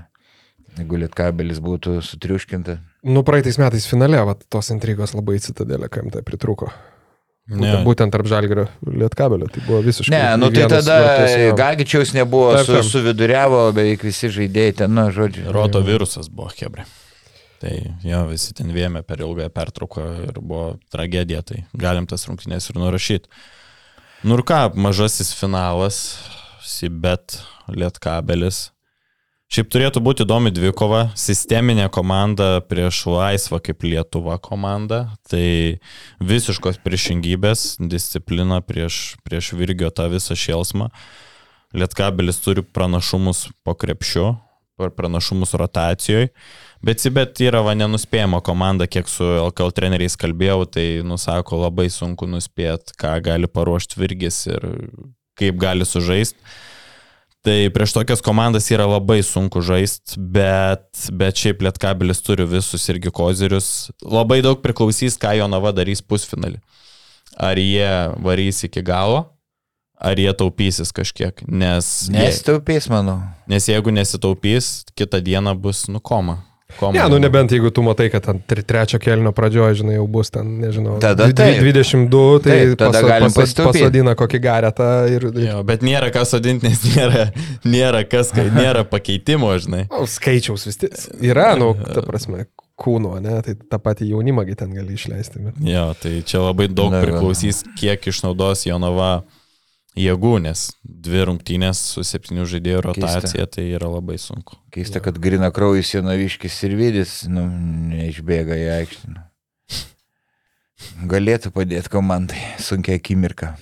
[0.78, 2.78] jeigu lietkabelis būtų sutriuškinta.
[3.10, 6.70] Nu, praeitais metais finale, va, tos intrigos labai citadėlė KMT pritruko.
[7.50, 9.48] Būtent, Ne, būtent tarp Žalgerio Lietkabelio.
[9.50, 10.12] Tai buvo visiškai.
[10.12, 11.32] Ne, nu tai tada vartus.
[11.58, 12.86] Gagičiaus nebuvo, Taip, su, taip.
[12.92, 15.48] suviduriavo beveik visi žaidėjai ten, nu, žodžiu.
[15.50, 16.84] Roto virusas buvo Hebra.
[17.60, 22.70] Tai jo, visi ten vėmė per ilgąją pertrauką ir buvo tragedija, tai galim tas rungtynės
[22.72, 23.28] ir nurašyti.
[24.24, 25.98] Nu ir ką, mažasis finalas,
[26.64, 27.38] Sibet,
[27.68, 28.70] Lietkabelis.
[29.50, 35.80] Šiaip turėtų būti įdomi dvikova, sisteminė komanda prieš laisvą kaip Lietuva komanda, tai
[36.22, 40.86] visiškos priešingybės, disciplina prieš, prieš Virgio tą visą šėlsmą.
[41.74, 44.36] Lietkabelis turi pranašumus po krepšiu,
[44.96, 46.30] pranašumus rotacijoje,
[46.84, 52.28] bet Sibet yra va nenuspėjama komanda, kiek su LKL treneriais kalbėjau, tai nusako labai sunku
[52.30, 54.66] nuspėti, ką gali paruošti Virgis ir
[55.40, 56.38] kaip gali sužaisti.
[57.40, 60.84] Tai prieš tokias komandas yra labai sunku žaisti, bet,
[61.16, 63.88] bet šiaip Lietkabilis turi visus irgi kozirius.
[64.04, 66.60] Labai daug priklausys, ką Jonava darys pusfinalį.
[67.40, 67.88] Ar jie
[68.20, 69.22] varys iki galo,
[69.96, 71.40] ar jie taupysis kažkiek.
[71.48, 73.22] Nes, Nestaupės, manau.
[73.48, 76.42] nes jeigu nesitaupys, kitą dieną bus nukoma.
[76.78, 76.92] Koma.
[76.94, 80.30] Ne, nu nebent jeigu tu matai, kad ant tre- trečio kelnio pradžioje, žinai, jau bus
[80.30, 81.60] ten, nežinau, Tada dvi- taip.
[81.64, 83.80] 22, tai Taip, tada galim pasitaupyt.
[83.80, 85.26] pasodina kokį garetą ir...
[85.34, 87.26] ir Jo, bet nėra ką sodinti, nes nėra,
[87.64, 89.86] nėra kas, nėra pakeitimo, žinai.
[89.90, 92.46] o, skaičiaus vis tiek yra, nu, ta prasme,
[92.80, 95.42] kūno, ne, tai tą patį jaunimągi ten gali išleisti.
[95.44, 95.58] Bet...
[95.68, 99.20] Jo, tai čia labai daug priklausys, kiek išnaudos Jonava
[100.00, 104.58] jėgų, nes dvi rungtynės su septynių žaidėjų rotacija, tai yra labai sunku.
[104.74, 107.46] Keista, kad grina kraujas Jonaviškis ir Vidis, nu,
[107.92, 109.16] neišbėga į aikštę.
[111.10, 113.54] Galėtų padėti komandai, sunkia akimirka.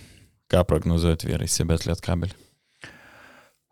[0.49, 2.37] Ką prognozuojat vyrai, Sibet Lietkabelį?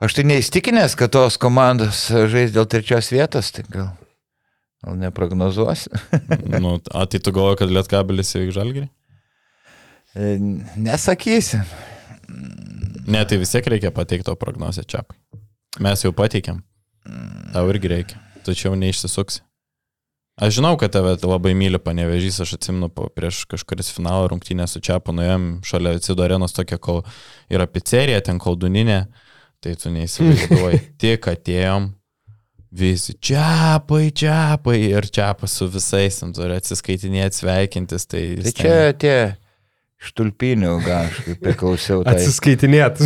[0.03, 3.89] Aš tai neįstikinęs, kad tos komandos žais dėl trečios vietos, tai gal,
[4.85, 5.95] gal neprognozuosiu.
[6.63, 8.91] nu, a, tai tu galvoji, kad Lietkabelis įvyks žalgerį?
[10.17, 10.37] E,
[10.77, 11.63] Nesakysiu.
[13.07, 15.19] Ne, tai vis tiek reikia pateikti to prognozę čiapai.
[15.83, 16.63] Mes jau pateikėm.
[17.55, 18.23] Tau irgi reikia.
[18.47, 19.43] Tačiau neišsisuksi.
[20.37, 25.15] Aš žinau, kad tave labai myli panevežys, aš atsimenu prieš kažkuris finalo rungtynę su Čiapu
[25.17, 27.01] nuėjom šalia Cido arenos tokia, kol
[27.49, 29.07] yra pizzerija, ten kolduninė,
[29.65, 30.83] tai tu neįsivaizduoji.
[31.01, 31.89] Tik atėjom,
[32.77, 38.05] visi čiapai, čiapai ir čiapas su visais, ten turi atsiskaitinėti, sveikintis.
[38.05, 39.17] Tai, Tai čia tie
[40.07, 42.03] štulpinių, gal aš kaip priklausiau.
[42.07, 42.15] Tai.
[42.15, 43.03] Atsiskaitinėt.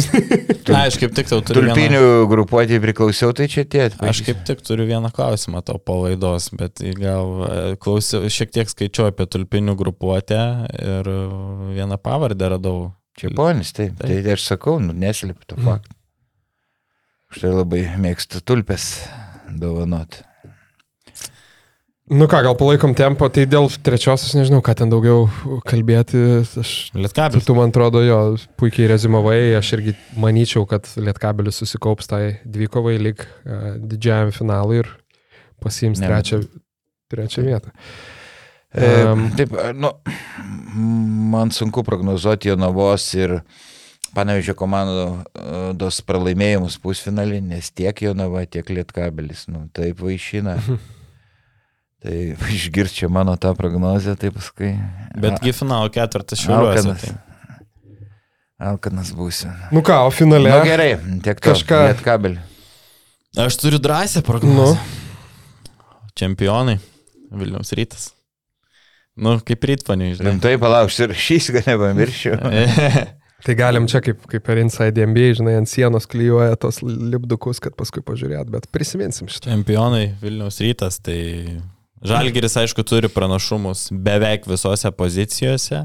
[0.70, 1.64] Na, aš kaip tik tau turiu.
[1.64, 3.88] Vieną, Tulpinių grupuotį priklausiau, tai čia tie.
[3.90, 8.70] aš kaip tik turiu vieną klausimą tau po laidos, bet gal e, klausiau, šiek tiek
[8.70, 10.40] skaičiau apie tulpinių grupuotę
[10.78, 11.12] ir
[11.76, 12.90] vieną pavardę radau.
[13.20, 13.98] Čia ponis, taip.
[14.00, 15.96] Tai aš sakau, nu, neslėpiu to faktų.
[17.30, 18.92] Štai labai mėgstu tulpes
[19.50, 20.22] dovanot.
[22.10, 25.28] Nu ką, gal palaikom tempo, tai dėl trečiosios nežinau, ką ten daugiau
[25.68, 26.18] kalbėti.
[26.58, 27.44] Aš, Lietkabis.
[27.46, 28.16] tu, man atrodo, jo
[28.58, 34.90] puikiai rezumavai, aš irgi manyčiau, kad Lietkabelis susikaups tai dvikovai lik uh, didžiajam finalui ir
[35.62, 36.10] pasiims Ne.
[36.10, 36.42] trečią,
[37.14, 37.70] trečią vietą.
[38.74, 39.28] E, Em.
[39.38, 39.92] taip, nu,
[41.30, 43.40] man sunku prognozuoti Jonavos ir
[44.14, 50.58] Panevižio komandos pralaimėjimus pusfinalį, nes tiek Jonava, tiek Lietkabelis, nu, taip vaišina.
[52.00, 52.14] Tai
[52.56, 54.74] išgirčia mano tą prognozę, tai paskui.
[55.20, 56.86] Betgi finalo ketvirtas šiuliuose.
[56.86, 57.02] Alkanas.
[57.04, 57.16] Tai.
[58.70, 59.50] Alkanas būsiu.
[59.72, 60.52] Nu ką, o finale.
[60.52, 60.94] Na nu, gerai,
[61.24, 61.52] tiek to.
[61.52, 62.40] Kažką- Lietkabelį.
[63.40, 64.74] Aš turiu drąsią prognozę.
[64.74, 66.08] Nu.
[66.18, 66.80] Čempionai.
[67.30, 68.10] Vilniaus rytas.
[69.20, 70.32] Nu, kaip rytpaniai, žinai.
[70.32, 72.36] Rimtai palauksiu ir šys, kad nepamiršiu.
[73.44, 77.72] Tai galim čia kaip, kaip per Inside NBA, žinai, ant sienos klyjuoja tos lipdukus, kad
[77.78, 79.48] paskui pažiūrėt, bet prisiminsim šitą.
[79.54, 81.20] Čempionai Vilniaus rytas, tai
[82.00, 85.82] Žalgiris, aišku, turi pranašumus beveik visose pozicijose,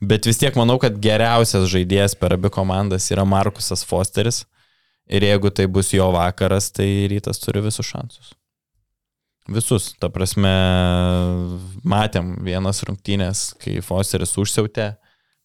[0.00, 4.44] bet vis tiek manau, kad geriausias žaidėjas per abi komandas yra Markusas Fosteris.
[5.06, 8.32] Ir jeigu tai bus jo vakaras, tai rytas turi visus šansus.
[9.46, 9.92] Visus.
[10.02, 10.50] Ta prasme,
[11.86, 14.96] matėm vienas rungtynės, kai Fosteris užsiautė,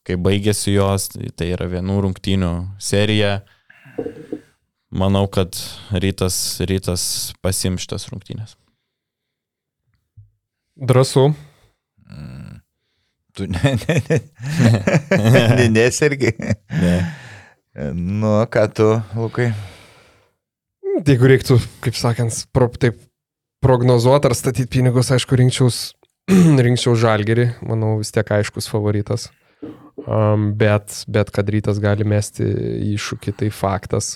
[0.07, 3.43] kai baigėsi jos, tai yra vienų rungtynių serija.
[4.89, 5.53] Manau, kad
[5.93, 7.05] rytas, rytas
[7.45, 8.09] pasim šitas
[10.81, 10.87] rungtynės.
[10.87, 11.33] Drąsu.
[13.33, 14.19] Tu ne, ne, ne.
[15.55, 16.31] ne nesergi.
[16.81, 17.13] Ne.
[17.93, 19.51] Nu, ką tu, Lukai?
[21.05, 22.97] Jeigu reiktų, kaip sakant, pro, taip
[23.61, 25.93] prognozuoti ar statyti pinigus, aišku, rinkčiaus,
[26.65, 29.29] rinkčiaus žalgerį, manau, vis tiek aiškus favoritas.
[30.01, 32.43] Um, bet, bet kad rytas gali mesti
[32.97, 34.15] iššūkį, tai faktas.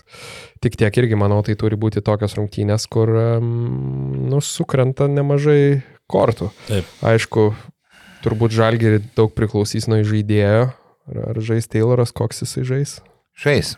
[0.66, 6.52] Tik tiek irgi, manau, tai turi būti tokios rungtynės, kur, um, nu, sukrenta nemažai kortų.
[6.70, 6.90] Taip.
[7.06, 7.50] Aišku,
[8.26, 10.70] turbūt žalgerį daug priklausys nuo žaidėjo.
[11.06, 12.96] Ar, ar žais Tayloras, koks jisai žais?
[13.36, 13.74] Šais.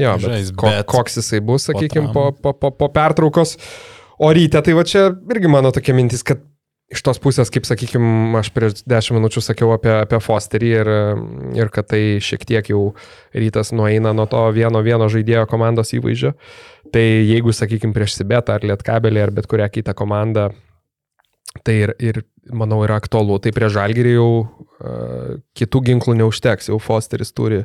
[0.00, 3.58] Jo, bet, Žais, ko, bet koks jisai bus, sakykime, po, po, po, po pertraukos.
[4.16, 6.40] O ryte, tai va čia irgi mano tokia mintis, kad
[6.94, 10.90] iš tos pusės, kaip sakykime, aš prieš dešimt minučių sakiau apie, apie Fosterį ir,
[11.58, 12.82] ir kad tai šiek tiek jau
[13.36, 16.34] rytas nueina nuo to vieno vieno žaidėjo komandos įvaizdžio.
[16.94, 20.52] Tai jeigu, sakykime, prieš Sibetą ar Lietkabelį ar bet kurią kitą komandą,
[21.62, 22.22] tai ir, ir
[22.52, 23.36] manau yra aktualu.
[23.42, 27.62] Tai prie Žalgirį jau uh, kitų ginklų neužteks, jau Fosteris turi,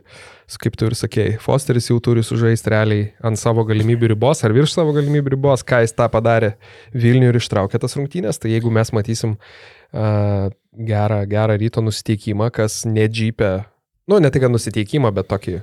[0.61, 4.77] kaip tu ir sakėjai, Fosteris jau turi sužaisti realiai ant savo galimybių ribos ar virš
[4.77, 6.53] savo galimybių ribos, ką jis tą padarė
[6.93, 8.41] Vilniui ir ištraukė tas rungtynės.
[8.41, 13.65] Tai jeigu mes matysim uh, gerą, gerą ryto nusiteikimą, kas nedžypia,
[14.09, 15.59] nu ne tik nusiteikimą, bet tokį,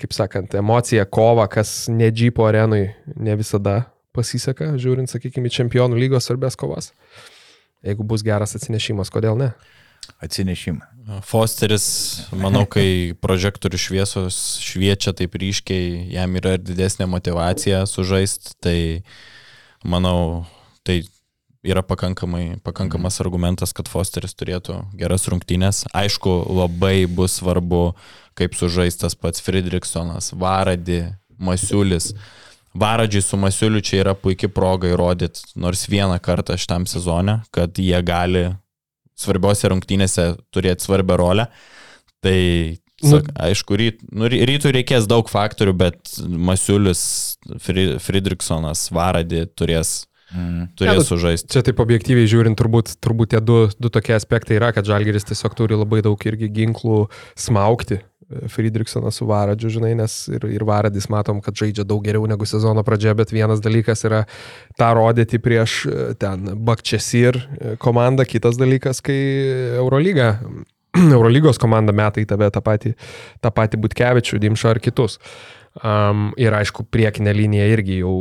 [0.00, 3.82] kaip sakant, emociją, kovą, kas nedžypo arenui ne visada
[4.14, 6.92] pasiseka, žiūrint, sakykime, į čempionų lygos svarbės kovas.
[7.84, 9.52] Jeigu bus geras atsinešimas, kodėl ne?
[10.24, 11.20] Atsinešimą.
[11.24, 11.86] Fosteris,
[12.32, 18.78] manau, kai prožektorių šviesos šviečia taip ryškiai, jam yra ir didesnė motivacija sužaisti, tai
[19.84, 20.46] manau,
[20.84, 21.02] tai
[21.64, 25.84] yra pakankamai, pakankamas argumentas, kad Fosteris turėtų geras rungtynės.
[25.96, 27.94] Aišku, labai bus svarbu,
[28.36, 31.06] kaip sužaistas pats Friedrichsonas, Varadi,
[31.40, 32.12] Masiulis.
[32.74, 38.00] Varadžiai su Masiuliu čia yra puikia proga įrodyti nors vieną kartą šitam sezone, kad jie
[38.02, 38.48] gali
[39.14, 41.46] svarbiose rungtynėse turėti svarbią rolę.
[42.24, 42.38] Tai,
[43.04, 49.44] Nu- sak, aišku, ryt, nu, ry- rytui reikės daug faktorių, bet Masiulis, Fri, Friedrichsonas, Varadi
[49.54, 50.68] turės, Mm.
[50.74, 51.50] turės nu, sužaisti.
[51.52, 55.54] Čia taip objektyviai žiūrint, turbūt, turbūt tie du, du tokie aspektai yra, kad Žalgeris tiesiog
[55.54, 58.00] turi labai daug irgi ginklų smaukti.
[58.48, 62.84] Friedrichsonas su Varadžiu, žinai, nes ir, ir Varadis matom, kad žaidžia daug geriau negu sezono
[62.86, 64.24] pradžia, bet vienas dalykas yra
[64.80, 69.18] tą rodyti prieš e, ten Bakčesir e, komandą, kitas dalykas, kai
[69.80, 70.34] Eurolyga,
[71.16, 72.94] Eurolygos komanda meta į tave tą patį,
[73.44, 75.18] tą patį Butkevičių, Dimšą ar kitus.
[75.74, 78.14] Um, ir aišku, priekinė linija irgi jau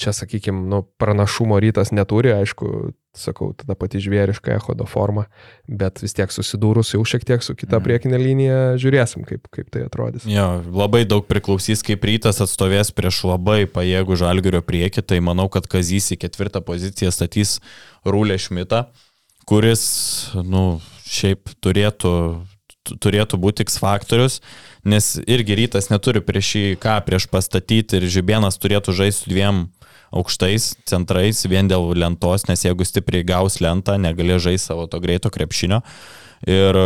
[0.00, 5.26] čia, sakykime, nu, pranašumo rytas neturi, aišku, sakau, tada pati žvėriška echodo forma,
[5.68, 9.84] bet vis tiek susidūrus jau šiek tiek su kita priekinė linija, žiūrėsim, kaip, kaip tai
[9.88, 10.24] atrodys.
[10.30, 15.68] Jo, labai daug priklausys, kaip rytas atstovės prieš labai pajėgų žalgerio priekį, tai manau, kad
[15.70, 17.58] Kazys į ketvirtą poziciją statys
[18.06, 18.86] Rūlę Šmitą,
[19.50, 19.82] kuris,
[20.46, 20.78] nu,
[21.10, 22.14] šiaip turėtų,
[23.02, 24.38] turėtų būti X faktorius,
[24.86, 29.66] nes irgi rytas neturi prieš jį ką prieš pastatyti ir Žibienas turėtų žaisti dviem
[30.10, 35.30] aukštais centrais vien dėl lentos, nes jeigu stipriai gaus lentą, negalės žaisti savo to greito
[35.32, 35.80] krepšinio.
[36.48, 36.78] Ir,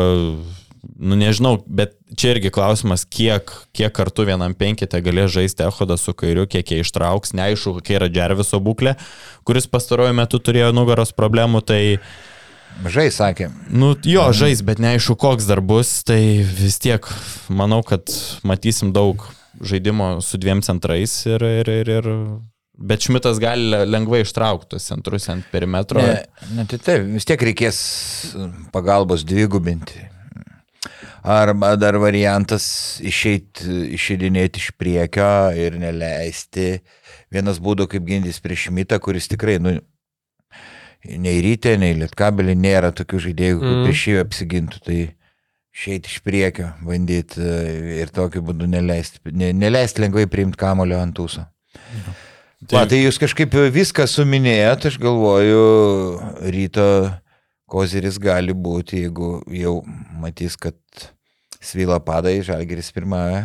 [0.98, 6.12] nu nežinau, bet čia irgi klausimas, kiek, kiek kartų vienam penkite galės žaisti Ehodą su
[6.16, 8.96] kairiu, kiek jie ištrauks, neaišku, kokia yra Džerviso būklė,
[9.46, 11.82] kuris pastaruoju metu turėjo nugaros problemų, tai
[12.74, 13.46] Žai sakė.
[13.70, 17.06] Nu, jo, žais, bet neaišku, koks dar bus, tai vis tiek
[17.46, 18.10] manau, kad
[18.42, 19.22] matysim daug
[19.62, 22.08] žaidimo su dviem centrais ir, ir, ir, ir
[22.76, 26.02] bet Šmitas gali lengvai ištraukti centrus ant perimetro.
[26.02, 26.24] Ne,
[26.56, 27.78] ne, tai taip, vis tiek reikės
[28.74, 30.10] pagalbos dvigubinti.
[31.24, 32.64] Arba dar variantas
[33.00, 33.64] išeiti,
[33.96, 36.82] išeidinėti iš priekio ir neleisti.
[37.32, 39.72] Vienas būdų, kaip gintis prieš Šmitą, kuris tikrai, nu,
[41.08, 43.86] nei rytė, nei lietkabelį nėra tokių žaidėjų, kaip Mm.
[43.86, 44.82] prieš jį apsigintų.
[44.84, 44.98] Tai
[45.74, 51.16] išeiti iš priekio, bandyti e, ir tokiu būdu neleisti, ne, neleisti lengvai priimti kamulio ant
[51.18, 51.46] ūso.
[52.64, 52.78] Tai...
[52.78, 55.64] Va, tai jūs kažkaip viską suminėjot, aš galvoju,
[56.54, 56.86] ryto
[57.68, 59.74] koziris gali būti, jeigu jau
[60.20, 60.78] matys, kad
[61.60, 63.42] svyla padai, žalgeris pirmąją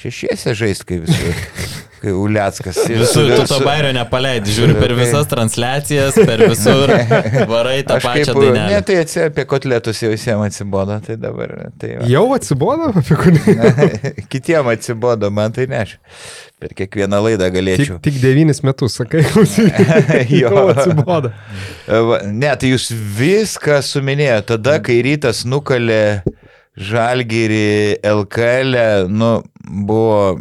[0.00, 1.36] šešiese žais, kai visur,
[2.12, 2.76] Uliackas.
[2.90, 6.92] Visur, tu to bairio nepaleidi, žiūri per visas transliacijas, per visur,
[7.52, 8.82] varai tą Aš pačią kaip, ne, dainą.
[8.90, 11.54] tai atsi- apie kotletus jau visiems atsibodo, tai dabar.
[11.80, 12.08] Tai va.
[12.10, 13.42] Jau atsibodo, apie kurį.
[14.34, 15.96] Kitiem atsibodo, man tai neš.
[16.62, 17.96] Per kiekvieną laidą Tik, galėčiau.
[18.04, 19.24] tik devynis metus, sakai.
[20.42, 21.32] Jau atsibodo.
[21.88, 22.86] Va, Ne, tai jūs
[23.18, 24.46] viską suminėjote.
[24.54, 26.22] Tada, kai rytas nukalė
[26.78, 28.76] žalgyrį LKL,
[29.12, 29.28] nu,
[29.86, 30.38] buvo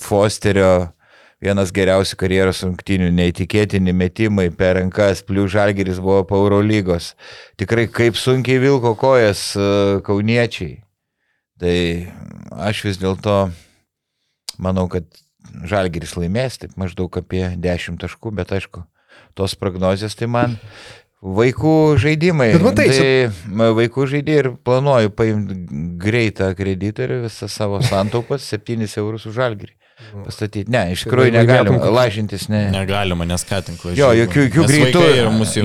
[0.00, 0.96] Fosterio
[1.42, 7.12] vienas geriausių karjeros rungtynių, neįtikėtini metimai per rankas, plius žalgyris buvo po Eurolygos.
[7.60, 9.68] Tikrai kaip sunkiai vilko kojas e,
[10.06, 10.80] kauniečiai.
[11.60, 11.76] Tai
[12.68, 13.36] aš vis dėlto
[14.60, 15.08] manau, kad
[15.68, 18.82] žalgyris laimės, taip maždaug apie 10 taškų, bet aišku,
[19.36, 20.56] tos prognozijos tai man
[21.22, 22.50] vaikų žaidimai.
[22.54, 25.56] Bet matai, tai vaikų žaidėjai ir planuoju paimti
[26.02, 29.72] greitą kreditorių, visą savo santaupas, 7 eurus už žalgyrį.
[30.26, 30.68] Pastatyti.
[30.68, 32.66] Ne, iš tikrųjų laimėtum negalim kokį- lažintis, ne.
[32.74, 33.96] Negalima, neskatink lažybų.
[33.96, 35.04] Jo, jokių, jokių, greitų,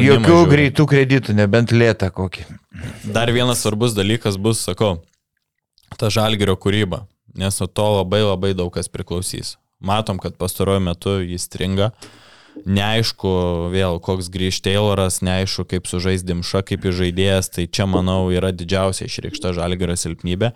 [0.05, 2.45] jokių greitų kreditų, nebent lėtą kokį.
[3.11, 5.01] Dar vienas svarbus dalykas bus, sakau,
[5.99, 7.01] ta žalgerio kūryba,
[7.35, 9.57] nes nuo to labai labai daug kas priklausys.
[9.83, 11.91] Matom, kad pastaruoju metu jis stringa.
[12.67, 13.31] Neaišku
[13.73, 19.07] vėl, koks grįž Tayloras, neaišku, kaip sužais Dimša, kaip žaidėjas, tai čia, manau, yra didžiausia
[19.07, 20.51] išreikšta žalgerio silpnybė.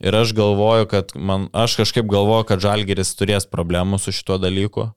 [0.00, 4.90] Ir aš galvoju, kad man, aš kažkaip galvoju, kad žalgeris turės problemų su šituo dalyku.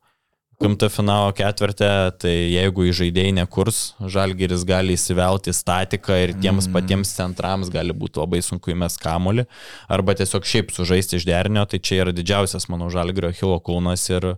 [0.59, 1.87] KMT finalo ketvirtė,
[2.19, 3.77] tai jeigu į žaidėjai nekurs,
[4.11, 6.73] žalgeris gali įsivelti statiką ir tiems mm.
[6.75, 9.45] patiems centrams gali būti labai sunku įmes kamolį,
[9.87, 14.33] arba tiesiog šiaip sužaisti iš derinio, tai čia yra didžiausias, manau, žalgerio hilo kūnas ir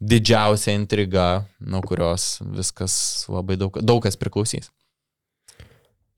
[0.00, 2.94] didžiausia intriga, nuo kurios viskas
[3.28, 4.72] labai daug, daug kas priklausys.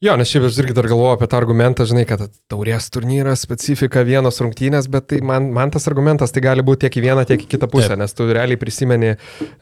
[0.02, 4.02] Jo, nes šiaip aš irgi dar galvoju apie tą argumentą, žinai, kad taurės turnyras, specifika
[4.02, 7.44] vienos rungtynės, bet tai man, man tas argumentas tai gali būti tiek į vieną, tiek
[7.44, 8.00] į kitą pusę, Taip.
[8.00, 9.12] nes tu realiai prisimeni,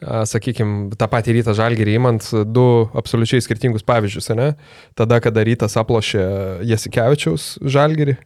[0.01, 2.65] sakykime, tą patį rytą žalgyrį įmant du
[2.97, 4.49] absoliučiai skirtingus pavyzdžius, ne?
[4.97, 6.25] Tada, kada rytas aplošė
[6.71, 8.17] Jasikevičiaus žalgyrį,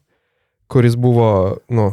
[0.71, 1.33] kuris buvo,
[1.67, 1.89] nu,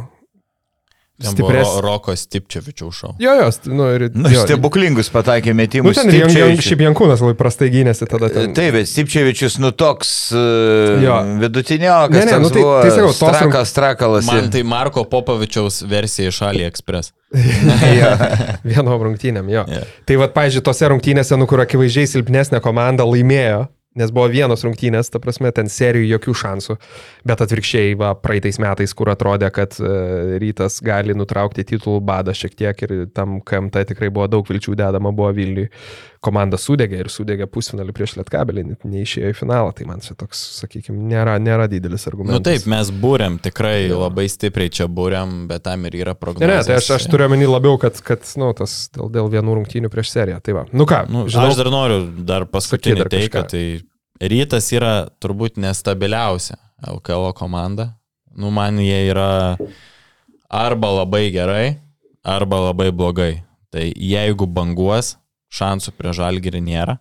[1.23, 3.13] Ten buvo Stipres- Ro- Roko Stipčevičiaus šau.
[3.23, 4.09] Jo, jos, nu ir...
[4.15, 5.97] Nu, jo, stebuklingus pataikė Nu, metimus.
[5.97, 6.67] ten ir Jan- Jan- Stipčevičius.
[6.69, 8.29] šiaip Jankūnas labai prastai gynėsi tada.
[8.35, 8.53] Ten.
[8.57, 11.19] Taip, bet Stipčevičius, nu toks uh, Jo.
[11.43, 12.17] vidutiniokas.
[12.19, 14.27] Ne, ne, nu toks tai- tai sakau, tos strakas, strakalas.
[14.27, 17.13] Man tai Marko Popovičiaus versija iš AliExpress.
[18.01, 18.11] jo.
[18.69, 19.63] Vienom rungtynėm, jo.
[19.69, 19.85] Jo.
[20.09, 23.67] Tai vad, pažiūrėjau, tose rungtynėse, nu, kur akivaizdžiai silpnesnė komanda laimėjo,
[23.99, 26.77] nes buvo vienos rungtynės, ta prasme, ten serijų jokių šansų,
[27.29, 32.57] bet atvirkščiai, va, praeitais metais, kur atrodė, kad uh, rytas gali nutraukti titulų badą šiek
[32.59, 35.69] tiek ir tam KMT tikrai buvo daug vilčių dedama, buvo Vilniui.
[36.23, 40.39] Komanda sudegė ir sudegė pusfinalį prieš Lietkabelį, net neišėjo į finalą, tai man čia toks,
[40.61, 42.39] sakykime, nėra, nėra didelis Na argumentas.
[42.39, 46.53] nu, taip, mes būrėm, tikrai labai stipriai čia būrėm, bet tam ir yra Ne, prognozija.
[46.61, 49.91] ne, tai aš, aš turiu omeny labiau, kad, kad nu, tas dėl, dėl vienų rungtynių
[49.91, 50.39] prieš seriją.
[50.47, 53.51] Tai va, nu ką, Nu, žinau, aš dar noriu dar paskutinį dar teiką, kažką.
[53.51, 56.55] tai rytas yra turbūt nestabiliausia
[56.87, 57.97] LKL komanda.
[58.31, 59.59] Nu, man jie yra
[60.49, 61.81] arba labai gerai,
[62.25, 63.43] arba labai blogai.
[63.73, 65.17] Tai jeigu banguos,
[65.53, 66.99] šansų prie žalgirį nėra.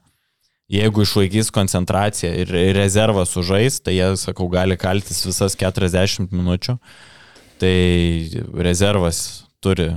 [0.71, 6.77] Jeigu išlaikys koncentraciją ir rezervą sužais, tai jie, sakau, gali kaltis visas 40 minučių.
[7.59, 7.75] Tai
[8.67, 9.19] rezervas
[9.61, 9.89] turi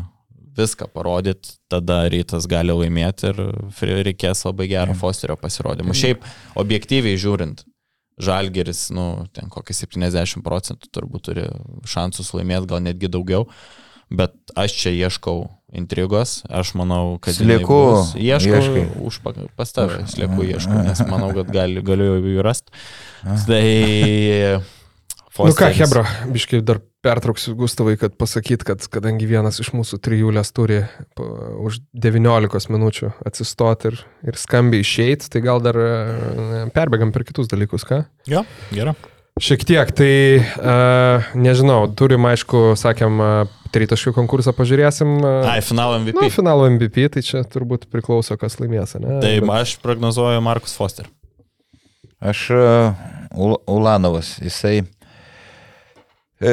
[0.55, 3.39] viską parodyti, tada rytas gali laimėti ir
[4.07, 5.95] reikės labai gero Fosterio pasirodymo.
[5.95, 6.27] Šiaip,
[6.59, 7.65] objektyviai žiūrint,
[8.23, 11.49] Žalgeris, nu, ten kokį 70 procentų turbūt turi
[11.91, 13.49] šansus laimėti, gal netgi daugiau.
[14.15, 17.37] Bet aš čia ieškau intrigos, aš manau, kad...
[17.37, 17.81] Slieku
[18.15, 18.87] ieškai.
[19.03, 22.73] už pa- pas tave, slieku ieškau, nes manau, kad gali, galiu jų rasti.
[23.25, 23.67] Tai...
[25.35, 29.99] Nu ką, Fosteris- Hebra, biškai dar pertrauksiu Gustavai, kad pasakyt, kad kadangi vienas iš mūsų
[29.99, 30.85] trijulės turi
[31.19, 33.99] už 19 minučių atsistoti ir,
[34.31, 35.89] ir skambiai išeiti, tai gal dar e,
[36.77, 38.05] perbėgam per kitus dalykus, ką?
[38.31, 38.95] Jo, gerai.
[39.43, 45.17] Šiek tiek, tai uh, nežinau, turim, aišku, sakėm, uh, tritaškių konkursą pažiūrėsim.
[45.21, 46.17] Uh, Ai, finalo MVP.
[46.23, 49.19] nu, finalo MVP, tai čia turbūt priklauso, kas laimės, ne?
[49.23, 51.11] Tai Bet- aš prognozuoju Markus Foster.
[52.25, 52.61] Aš e,
[53.37, 54.79] Ul Ulanovas, jisai
[56.41, 56.53] e,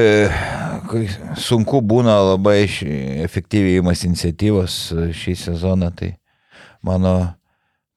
[1.40, 2.88] sunku būna labai š-
[3.26, 6.14] efektyviai įmas iniciatyvos e, šį sezoną, tai
[6.84, 7.14] mano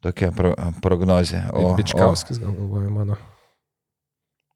[0.04, 0.52] tokia pro,
[0.84, 1.46] prognozė.
[1.56, 3.18] O, Bičkauskis, gal galvoju, mano.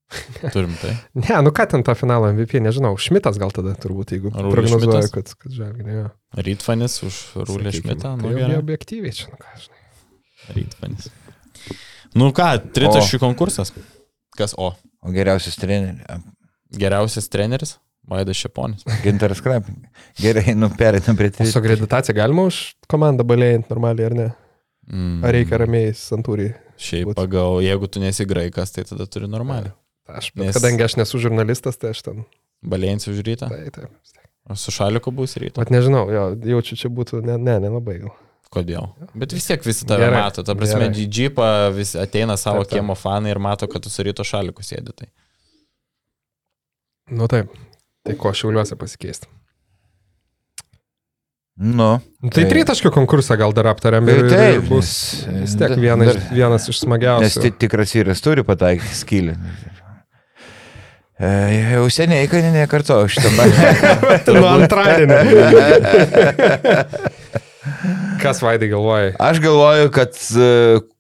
[0.55, 0.95] Turim tai.
[1.21, 4.93] Ne, nu ką ten tą finalo MVP, nežinau, Šmitas gal tada turbūt, jeigu Rūlis prognozuoju,
[5.05, 5.11] Šmitas?
[5.13, 6.05] kad, kad žalginė.
[6.49, 8.15] Rytfanis už Sakykim, Šmitą.
[8.17, 8.57] Nu, Tai gerai.
[8.63, 9.83] objektyviai čia, nu ką, žinai.
[10.57, 11.11] Rytfanis.
[12.17, 12.49] Nu ką,
[12.79, 13.75] tritaškių konkursas.
[14.39, 14.71] Kas O?
[15.05, 16.01] o geriausias treneris.
[16.75, 17.77] Geriausias treneris?
[18.09, 18.87] Vaidas Šeponis.
[19.05, 19.83] Gintaras Krapin.
[20.17, 24.29] Gerai, nu perėtum prie O su akreditacija galima už komandą balėjant normaliai ar ne?
[24.89, 25.19] Mm.
[25.29, 26.55] Ar reikia ramiai santūriai?
[26.81, 27.19] Šiaip būt?
[27.19, 29.75] pagal, jeigu tu nesi graikas, tai tada turi normaliai.
[30.09, 30.57] Aš, Nes- Nes...
[30.57, 32.25] kadangi aš nesu žurnalistas, tai aš ten.
[32.65, 33.49] Balėjins už rytą.
[33.53, 33.89] Tai, tai.
[34.49, 35.61] O su šaliku bus rytą.
[35.61, 38.15] Vat nežinau, jo, jaučiu, čia būtų, ne, ne, nelabai gal.
[38.49, 38.87] Kodėl?
[39.13, 40.41] Bet vis tiek visi tave Gerai, mato.
[40.43, 41.45] Ta prasme, džipą
[42.01, 42.79] ateina savo Taip, taip.
[42.81, 44.95] kiemo fanai ir mato, kad tu su ryto šaliku sėdi.
[44.97, 45.09] Tai.
[47.13, 47.53] Nu taip.
[48.09, 49.29] Tai ko šiauliuose pasikeisti?
[51.59, 54.89] Nu, Nu, Tai Tai- tritaškių konkursą gal dar aptariam Tai ir, ir taip, bus
[55.27, 57.43] nes- vis tiek vienas, dar- vienas iš nes smagiausių.
[57.43, 59.35] ti- tikras vyras turi pataikyti skylę.
[61.19, 61.29] E,
[61.75, 63.31] jau seniai, kad nekartoju šitą.
[64.39, 65.19] Nuo antradienio.
[68.23, 69.13] Kas vaidai galvoja?
[69.23, 70.49] Aš galvoju, kad e,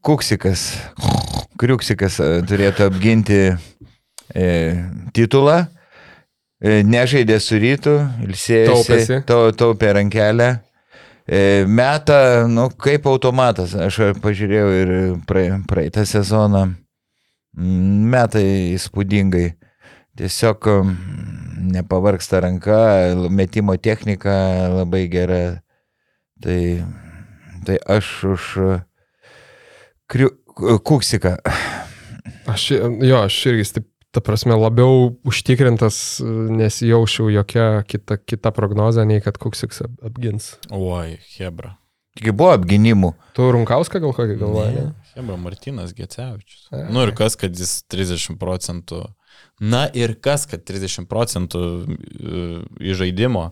[0.05, 0.65] Kuksikas,
[1.59, 4.49] Kriuksikas e, turėtų apginti e,
[5.17, 5.61] titulą.
[6.59, 7.95] E, nežaidė su rytu,
[9.27, 10.49] tau, taupė rankelę.
[11.29, 12.19] E, meta,
[12.51, 13.75] nu, kaip automatas.
[13.79, 14.93] Aš pažiūrėjau ir
[15.29, 16.67] prae- praeitą sezoną.
[17.59, 19.49] Mm, Meta įspūdingai.
[20.19, 20.97] Tiesiog mm,
[21.77, 22.79] nepavarksta ranka,
[23.31, 24.35] metimo technika
[24.73, 25.43] labai gera.
[26.43, 26.59] Tai,
[27.67, 28.49] tai aš už
[30.11, 31.37] kriu, Kuksiką.
[32.51, 39.23] Aš, jo, aš irgi, taip, ta prasme, labiau užtikrintas, nesijaučiau jokia kita, kita prognozė, nei
[39.23, 40.57] kad Kuksiks ap- apgins.
[40.75, 41.77] Oi, Hebra.
[42.19, 43.13] Taigi buvo apginimų.
[43.37, 44.87] Tu Runkauską gal kokį galvoji?
[45.15, 46.65] Hebra Martinas Gecevičius.
[46.75, 46.89] Ai.
[46.91, 49.05] Nu ir kas, kad jis 30 procentų.
[49.61, 52.47] Na ir kas, kad 30 procentų e,
[52.79, 53.49] į žaidimo,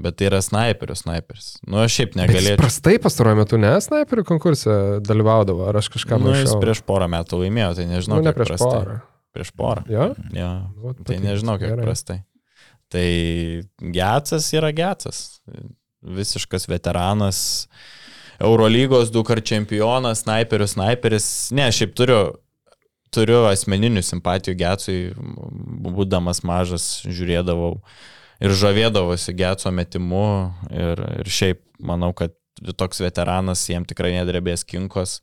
[0.00, 1.56] bet tai yra sniperio sniperis.
[1.66, 6.20] Nu aš šiaip Bet jis prastai pastaruoju metu, ne, snaiperių konkurse dalyvaudavo, ar aš kažką
[6.22, 8.20] Nu, jis prieš porą metų laimėjo, tai nežinau.
[8.20, 8.70] nu, ne prieš prastai.
[8.78, 8.98] porą.
[9.34, 9.84] Prieš porą.
[9.90, 10.06] Jo?
[10.34, 10.50] Ja.
[10.82, 11.84] Vat Tai patiko, nežinau, kiek gerai.
[11.86, 12.18] prastai.
[12.90, 13.06] Tai
[13.94, 15.20] Getsas yra Getsas.
[16.02, 17.68] Visiškas veteranas.
[18.40, 21.26] Eurolygos du kart čempionas, snaiperis, snaiperis.
[21.54, 22.38] Ne, šiaip turiu,
[23.14, 24.98] turiu asmeninių simpatijų Getsui.
[25.86, 27.76] Būdamas mažas, žiūrėdavau
[28.40, 30.26] ir žavėdavosi Getso metimu.
[30.72, 32.36] Ir, ir šiaip manau, kad
[32.76, 35.20] toks veteranas jiem tikrai nedrebės kinkos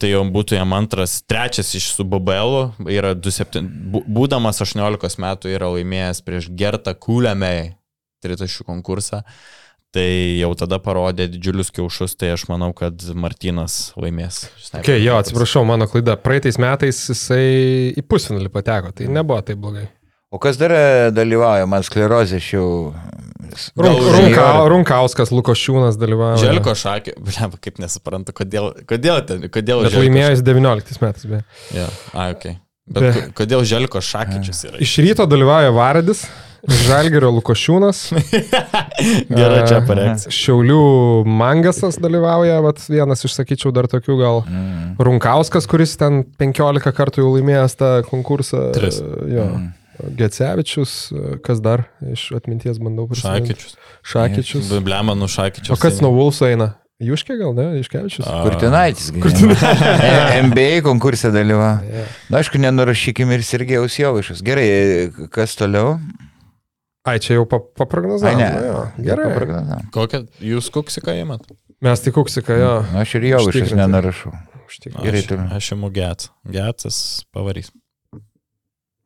[0.00, 5.52] tai jau būtų jam antras, trečias iš su BBL, yra 27, bū- būdamas 18 metų
[5.52, 7.74] yra laimėjęs prieš Gertą Kuliamei
[8.24, 9.22] tritaškių konkursą,
[9.94, 10.08] tai
[10.38, 14.44] jau tada parodė didžiulius kiaušus, tai aš manau, kad Martinas laimės.
[14.80, 16.18] Okay, jo, atsiprašau, mano klaida.
[16.20, 19.86] Praeitais metais jisai į pusfinalį pateko, tai nebuvo taip blogai.
[20.28, 20.80] O kas dar e,
[21.16, 22.90] dalyvauja, man sklerozė šiau.
[23.80, 26.36] Runk, runka, runkauskas, Lukošiūnas dalyvavo.
[26.42, 31.24] Želko šakė, blem, kaip nesuprantu, kodėl, kodėl, ten, kodėl Bet Želko laimėjęs 19 metais.
[31.30, 31.40] Be.
[31.72, 32.58] Ja, a, okay.
[32.88, 34.82] Bet Be- ko- kodėl Želko šakyčius yra?
[34.84, 36.26] Iš ryto dalyvauja Varadis,
[36.66, 38.00] Žalgerio Lukošiūnas,
[39.38, 40.32] Gerai, čia e, pareiksi.
[40.34, 40.78] Šiaulių
[41.30, 44.40] Mangasas dalyvauja, vat, vienas iš, sakyčiau, dar tokių gal.
[44.48, 44.96] Mm.
[44.98, 48.70] Runkauskas, kuris ten 15 kartų jau laimėjęs tą konkursą.
[48.76, 48.98] Tris.
[49.02, 49.46] e, Jo.
[49.54, 49.68] Mm.
[50.18, 53.54] Gecevičius, e, kas dar iš atminties bandau prisiminti.
[53.54, 53.78] Šakyčius.
[54.06, 54.74] Šakyčius.
[54.86, 55.74] Blema, nu šakyčius.
[55.74, 56.76] O kas nuo Vulso eina?
[56.98, 57.64] Juškė gal, ne?
[57.78, 58.26] Iškevičius.
[58.26, 58.40] A.
[58.42, 59.12] Kurtinaitis.
[59.14, 60.40] gi, ne?
[60.48, 62.02] MBA konkursą dalyvavo.
[62.26, 64.42] Na, aišku, nenurašykim ir Sergejaus Jovaišas.
[64.42, 64.66] Gerai,
[65.30, 66.00] kas toliau?
[67.08, 68.38] Ai, čia jau paprognozavom.
[68.38, 68.48] ne.
[68.66, 69.28] jo, Gerai.
[69.94, 71.46] Kokią jūs kuksiką įmat?
[71.84, 72.72] Mes tik kuksiką, jo.
[72.92, 73.78] Na, Aš ir Jovaišas Užtikrintai.
[73.84, 74.32] nenurašau.
[74.68, 75.46] Užtik- Gerai, Aš, toliau.
[75.56, 76.30] aš imu Gets.
[76.56, 76.98] Getsas
[77.32, 77.70] pavarys.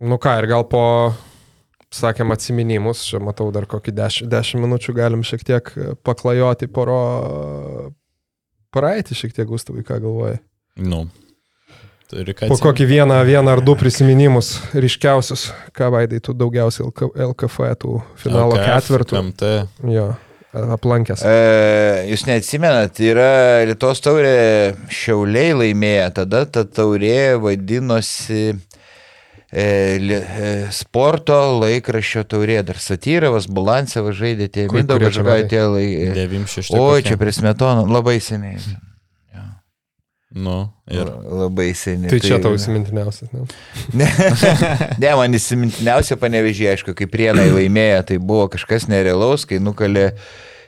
[0.03, 0.80] Nu ką, ir gal po,
[1.94, 5.68] sakėm, atsiminimus, čia matau dar kokį 10, 10 minučių galim šiek tiek
[6.03, 6.96] paklajoti poro
[8.74, 10.40] praeitį šiek tiek, Gustavai, ką galvoji.
[10.80, 11.05] Nu.
[12.12, 17.08] Turi ką Po kokį vieną, vieną ar du prisiminimus ryškiausius, ką vaidai tu daugiausiai LK,
[17.30, 19.22] LKF tų finalo LKF, ketvirtų.
[19.30, 19.52] MT.
[19.94, 20.10] Jo,
[20.52, 21.24] aplankęs.
[21.24, 21.38] E,
[22.10, 23.30] jūs neatsimenat, yra
[23.70, 24.34] Lietuvos taurė
[24.92, 29.66] Šiauliai laimėję, tada ta taurė vadinosi e,
[30.04, 35.90] li, e, sporto laikraščio taurė, dar Satyravas, Balansevas žaidė tie Mindaugas kurie čia Žagaitė lai.
[36.12, 36.76] 96.
[36.76, 38.60] O, čia prie smetono, labai seniai.
[40.33, 41.11] Nu, ir.
[41.28, 42.09] Labai seniai.
[42.09, 43.28] Tai čia tau įsimintiniausias.
[43.35, 43.43] Ne?
[44.01, 44.07] Ne,
[45.03, 50.12] ne man įsimintiniausia panevežė, aišku, kai prienai laimėjo, tai buvo kažkas nerealaus, kai nukalė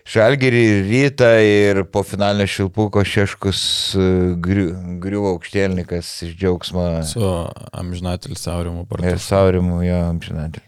[0.04, 3.60] Žalgirį ir rytą ir po finalinio šilpuko šeškus
[3.96, 4.08] e,
[4.44, 7.24] griu- griuvo aukštielnikas iš džiaugsmo Su
[7.72, 9.16] amžinatelis Aurimu ir Bartu.
[9.24, 10.60] saurimu jo amžinatį.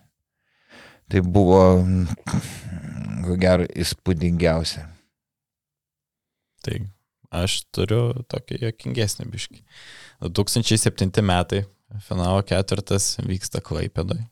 [1.13, 1.61] Tai buvo,
[3.29, 4.87] ko gero, įspūdingiausia.
[6.65, 6.81] Tai
[7.35, 9.61] aš turiu tokį jokingesnį biškį.
[10.31, 11.65] 2007 metai,
[12.07, 14.23] finalo ketvirtas vyksta Klaipėdoj.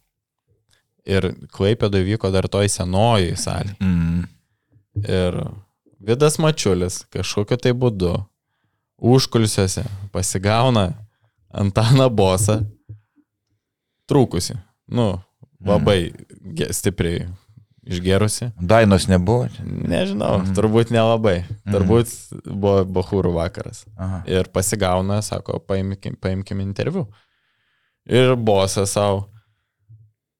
[1.04, 3.74] Ir Klaipėdoj vyko dar toj senoji salė.
[3.82, 4.24] Mm.
[5.04, 5.40] Ir
[6.04, 8.14] Vidas Mačiulis kažkokiu tai būdu
[9.04, 9.84] užkulsiuose
[10.14, 10.92] pasigauna
[11.54, 12.60] Antaną Bosą
[14.10, 14.56] trūkusi.
[14.90, 15.20] Nu,
[15.64, 16.12] labai
[16.56, 17.28] ge- stipriai
[17.86, 18.52] išgerusi.
[18.60, 19.48] Dainos nebuvo.
[19.64, 20.54] Nežinau, Mhm.
[20.56, 21.44] turbūt nelabai.
[21.44, 21.74] Mhm.
[21.74, 22.14] Turbūt
[22.46, 23.84] buvo Bahūrų vakaras.
[23.98, 24.22] Aha.
[24.26, 27.06] Ir pasigauna, sako, paimkim, paimkim interviu.
[28.06, 29.28] Ir bosas savo,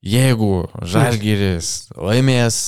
[0.04, 2.58] jeigu Žalgiris laimės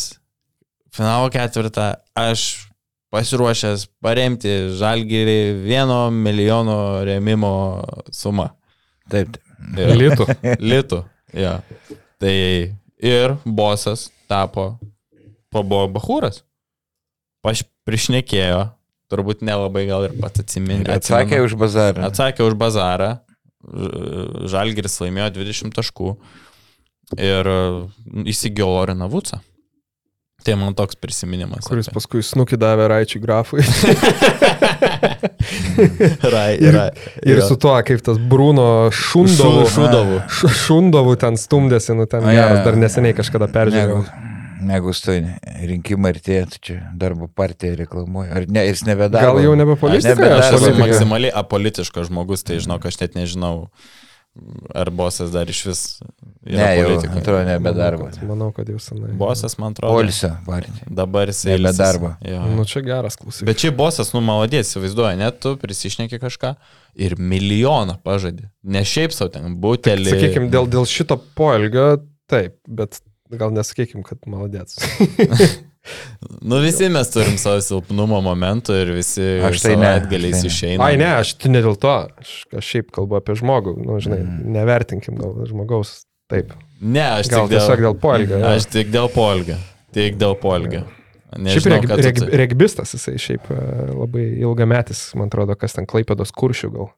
[0.97, 2.69] finalo ketvirtą, aš
[3.13, 8.51] pasiruošęs paremti Žalgirį vieno milijono remimo sumą.
[9.11, 9.37] Taip.
[9.37, 9.79] taip.
[9.79, 10.27] Ir, Litų.
[10.73, 11.05] litų.
[11.37, 11.61] Ja.
[12.21, 12.33] Tai
[12.99, 14.77] ir bosas tapo,
[15.55, 16.43] pabuvo Bahūras.
[17.45, 18.65] Paš prišnekėjo,
[19.13, 20.89] turbūt nelabai gal ir pats atsiminė.
[20.97, 22.07] Atsakė už bazarą.
[22.11, 23.13] Atsakė už bazarą.
[24.47, 26.13] Žalgiris laimėjo 20 taškų
[27.19, 27.59] ir e,
[28.31, 29.41] įsigijo Loriną Vucą.
[30.47, 31.67] Tai man toks prisiminimas.
[31.67, 33.65] Kuris apie- paskui snukį davė Raičiui grafui.
[36.35, 36.91] Rai, Ir- rai,
[37.27, 37.47] Ir jo.
[37.49, 39.65] su tuo, kaip tas Bruno Šundovu.
[39.67, 40.21] Šu- Šūdovų.
[40.31, 44.01] Š- Šundovu ten stumdėsi, nu ten A, geras, dar neseniai kažkada peržiūrėjau.
[44.07, 45.19] Negu, negu stoi,
[45.69, 48.31] rinkimai artėja, tai čia darbo partija reklamuoja.
[48.41, 49.35] Ar ne, jis nebedaro.
[49.35, 50.15] Gal jau nebe Aš politika?
[50.15, 53.69] nebedaro Aš esu maksimaliai apolitiškas žmogus, tai žinok, aš net nežinau,
[54.75, 55.83] ar bosas dar iš vis
[56.47, 58.07] Ne, jau, atrodo, nebedarbo.
[58.29, 59.11] Manau, kad- jau senai.
[59.19, 59.95] Bosas, man atrodo.
[59.97, 60.87] Polsio partija.
[60.87, 61.79] Dabar jis Nebe ilsisi.
[61.81, 62.13] darbo.
[62.23, 62.45] Jo.
[62.55, 63.49] Nu čia geras klausimas.
[63.49, 66.55] Bet čia bosas, nu malodės, įsivaizduoja, net tu prisišneki kažką
[66.95, 68.47] ir milijoną pažadė.
[68.63, 70.13] Ne šiaip savo ten butelį.
[70.15, 71.97] Sakykime, dėl, dėl šito poelgio,
[72.31, 73.01] taip, bet
[73.35, 74.79] gal nesakykim, kad maladėts.
[76.43, 80.49] Nu visi mes turim savo silpnumo momentų ir visi Aš tai ne, atgaliais aš tai
[80.49, 80.53] ne.
[80.55, 80.85] išeina.
[80.89, 81.95] Ai, ne, aš tai ne dėl to.
[82.23, 83.77] Aš, aš šiaip kalbu apie žmogų.
[83.85, 84.53] Nu, žinai, Mm.
[84.57, 86.03] nevertinkim gal žmogaus.
[86.29, 86.53] Taip.
[86.83, 88.39] Ne, aš Gal tik tiesiog dėl, dėl poelgio.
[88.39, 88.47] jo.
[88.57, 89.57] aš tik dėl polgio.
[89.95, 90.83] Tik dėl polgio.
[91.37, 93.57] Šiaip Nežinau, reg, ką tu reg, tai- regbistas jisai šiaip e,
[93.93, 96.91] labai ilgametis, man atrodo, kas ten Klaipėdos kuršių gal.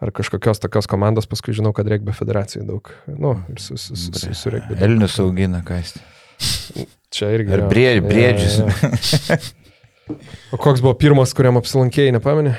[0.00, 2.88] Ar kažkokios tokios komandos, paskui žinau, kad regbio federacijai daug.
[3.10, 4.76] Nu, ir su, su, su, su, su regbiu.
[4.76, 4.84] daug.
[4.86, 5.94] Elnius augina, kas.
[7.14, 7.50] Čia irgi.
[7.56, 8.54] Ar brie- briedžius.
[8.58, 8.74] jo, jo.
[10.52, 12.52] O koks buvo pirmas, kuriam apsilankėjai, nepameni?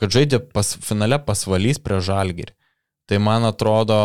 [0.00, 2.52] Kad žaidė pas, finale pasvalys prie žalgirį.
[3.10, 3.96] Tai man atrodo,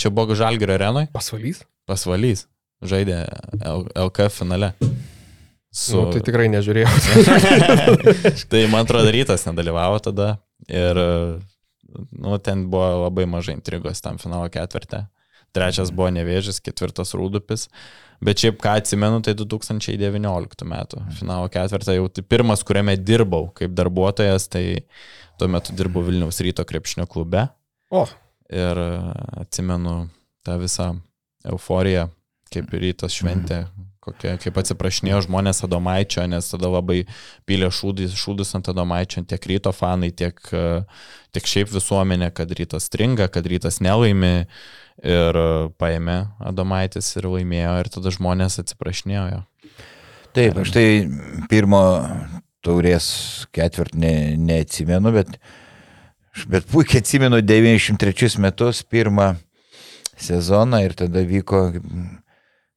[0.00, 1.58] čia buvo žalgirio arenoj, Pasvalys?
[1.88, 2.46] pasvalys.
[2.84, 3.22] Žaidė
[3.58, 4.72] L LKF finale.
[5.74, 5.98] Su...
[5.98, 6.90] Nu, tai tikrai nežiūrėjau.
[8.50, 10.36] tai man atrodo, rytas nedalyvavo tada
[10.70, 15.04] ir nu, ten buvo labai mažai intrigos tam finalo ketvirtė.
[15.56, 17.68] Trečias buvo nevėžis, ketvirtas rūdupis.
[18.24, 23.72] Bet šiaip ką atsimenu, tai 2019 metų finalo ketvirtą jau tai pirmas, kuriame dirbau kaip
[23.78, 24.64] darbuotojas, tai
[25.40, 27.46] tuo metu dirbau Vilniaus ryto krepšinio klube.
[27.94, 28.04] O,
[28.48, 28.78] Ir
[29.36, 30.08] atsimenu
[30.44, 30.94] tą visą
[31.48, 32.06] euforiją,
[32.52, 33.64] kaip rytas šventė
[34.08, 37.02] kokie, kaip atsiprašinėjo žmonės Adomaičio, nes tada labai
[37.48, 40.38] pylė šūdus, šūdus ant Adomaičio, tiek ryto fanai, tiek,
[41.34, 44.48] tiek šiaip visuomenė, kad rytas stringa, kad rytas nelaimi
[45.04, 45.40] ir
[45.78, 46.18] paėmė
[46.50, 49.42] Adomaitis ir laimėjo ir tada žmonės atsiprašinėjo jo.
[50.36, 50.86] Taip, aš tai
[51.50, 51.82] pirmo
[52.64, 53.08] taurės
[53.54, 55.36] ketvert ne, neatsimenu, bet,
[56.50, 59.32] bet puikiai atsimenu 93 metus pirmą
[60.18, 61.68] sezoną ir tada vyko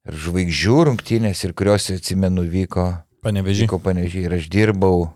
[0.09, 2.89] ir žvaigždžių rungtynės, ir kurios atsimenu vyko,
[3.21, 3.67] Panevežį.
[3.67, 5.11] vyko panežiai ir aš dirbau.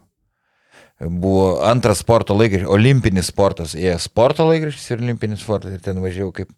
[1.02, 6.32] Buvo antras sporto laikraštis, olimpinis sportas, jie sporto laikraštis ir olimpinis sportas, ir ten važiavau
[6.38, 6.54] kaip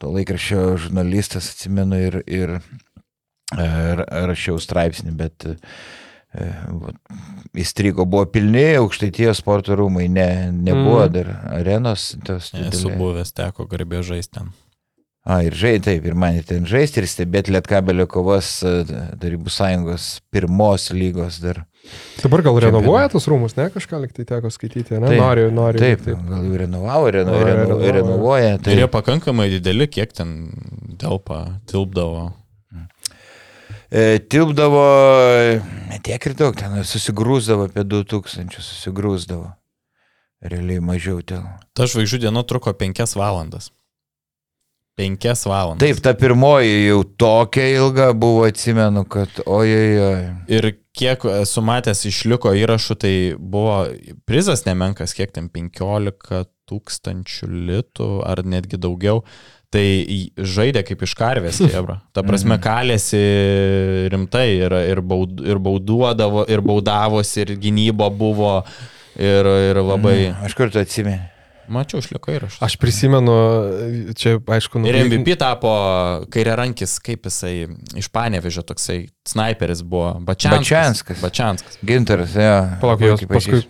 [0.00, 2.54] to laikraščio žurnalistas, atsimenu, ir, ir
[3.56, 5.52] ir rašiau straipsnį, bet e,
[7.62, 11.12] įstrigo, buvo pilni aukštaities sporto rūmai, ne, nebuvo Mm.
[11.12, 11.28] dar
[11.60, 12.16] arenos.
[12.24, 14.50] tos Esu buvęs, teko garbė žaisti ten.
[15.26, 18.76] A, ir žai, taip, ir man ten žaisti, ir stebėti Lietkabelio kovas e,
[19.18, 21.64] Darybų sąjungos pirmos lygos dar.
[22.20, 23.66] Dabar gal renovuoja tus rūmus, ne?
[23.74, 25.10] Kažką liktai teko skaityti, ne?
[25.10, 25.82] Taip, Noriu, noriu.
[25.82, 26.20] Taip, taip.
[26.30, 27.92] gal jau renovavo, reno, reno, renovavo.
[27.98, 28.52] renovuoja.
[28.62, 30.36] Tai ir jie pakankamai dideli, kiek ten
[31.02, 31.40] telpa,
[31.70, 32.28] tilpdavo.
[33.90, 34.84] e, tilpdavo
[36.06, 39.50] tiek ir daug, ten susigrūzdavo apie 2000, susigrūzdavo.
[40.46, 41.48] Realiai mažiau ten.
[41.74, 43.72] Ta žvaigždžių diena truko 5 valandas.
[44.96, 45.82] 5 valandas.
[45.84, 50.22] Taip, ta pirmoji jau tokia ilga buvo, atsimenu, kad ojoj.
[50.48, 53.82] Ir kiek esu matęs išliko įrašų, tai buvo
[54.28, 59.20] prizas nemenkas, kiek ten 15 tūkstančių litų ar netgi daugiau.
[59.70, 59.82] Tai
[60.38, 61.98] žaidė kaip iš karvės, jebra.
[62.14, 62.62] Ta prasme, Mhm.
[62.64, 63.20] kalėsi
[64.12, 68.62] rimtai ir, ir, baud, ir bauduodavo, ir baudavosi, ir gynybo buvo.
[69.16, 70.16] Ir, ir labai...
[70.30, 71.20] Mm, Aš kur tu atsimeni?
[71.72, 72.58] Mačiau, išliko įrašas.
[72.62, 73.36] Aš prisimenu,
[74.18, 75.72] čia aišku, nu, Ir MVP tapo
[76.32, 77.68] kairė rankis, kaip jisai
[77.98, 80.14] iš Panevežio toksai sniperis buvo.
[80.26, 80.60] Bačianskas.
[80.60, 81.24] Bačianskas.
[81.24, 81.80] Bačianskas.
[81.86, 82.60] Gintaras, jo.
[82.82, 83.64] Palauk, jos paskui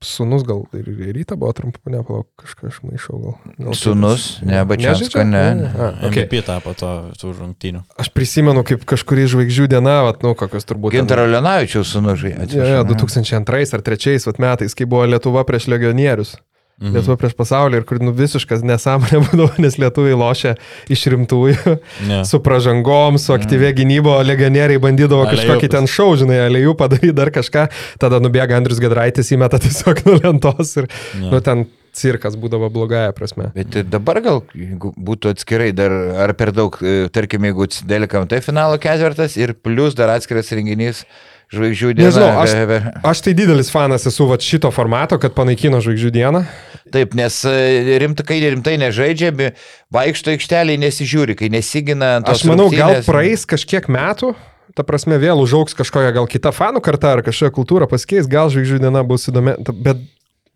[0.00, 3.34] sunus gal ir ir ryta buvo trumpa, ne, palauk, kažką aš maišau gal.
[3.58, 5.54] gal Sūnus, taip- ne, Bačiansko, Nežaidžia?
[5.60, 5.68] ne.
[5.76, 6.24] A, okay.
[6.24, 7.82] MVP tapo to, tų rungtynių.
[8.00, 10.96] Aš prisimenu, kaip kažkurį žvaigždžių diena, vat, nu, kokios turbūt.
[10.96, 12.32] Gintaro Lenavičiaus sūnužai.
[12.48, 16.38] Jo, jo, 2002 ar 2003 vat metais, kai buvo Lietuva prieš legionierius.
[16.80, 16.94] Mhm.
[16.96, 20.54] Lietuva prieš pasaulį ir kur nu, visiškas nesąmonė būdavo, nes lietuviai lošia
[20.88, 21.74] iš rimtųjų,
[22.08, 22.22] Ne.
[22.24, 25.44] su pražangom, su aktyvė gynybo, o legionieriai bandydavo Alejupus.
[25.44, 27.66] kažkokį ten šau, žinai, alėjų padaryti dar kažką,
[28.00, 30.88] tada nubėga Andrius Gedraitis įmeta tiesiog nulentos ir,
[31.20, 31.28] Ne.
[31.34, 33.50] nu, ten cirkas būdavo blogąją prasme.
[33.52, 35.90] Bet dabar gal būtų atskirai dar,
[36.24, 41.04] ar per daug, e, tarkim, jeigu Delikam tai finalo ketvirtas ir plus dar atskiras renginys
[41.50, 42.08] žvaigždžių diena.
[42.08, 46.44] Nežinau, aš- Aš tai didelis fanas esu vat, šito formato, kad panaikino žvaigždžių dieną.
[46.90, 49.50] Taip, nes e, rimtai, kai rimtai nežaidžia, be-
[49.94, 53.08] vaikšto aikšteliai nesižiūri, kai nesigina ant tos Aš manau, gal rungtynės.
[53.08, 54.32] praeis kažkiek metų,
[54.78, 58.80] ta prasme vėl užauks kažkokia gal kita fanų karta ar kažkokia kultūra pasikeis, gal žvaigždžių
[58.84, 59.56] diena bus įdomi,
[59.86, 60.02] bet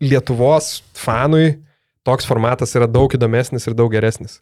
[0.03, 1.61] Lietuvos fanui
[2.05, 4.41] toks formatas yra daug įdomesnis ir daug geresnis.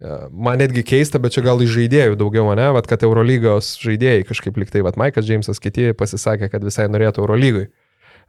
[0.00, 4.26] E, Man netgi keista, bet čia gal iš žaidėjų daugiau, ne, Vat, kad Eurolygos žaidėjai
[4.28, 7.66] kažkaip liktai, vad Maikas Džeimsas, kiti pasisakė, kad visai norėtų Eurolygui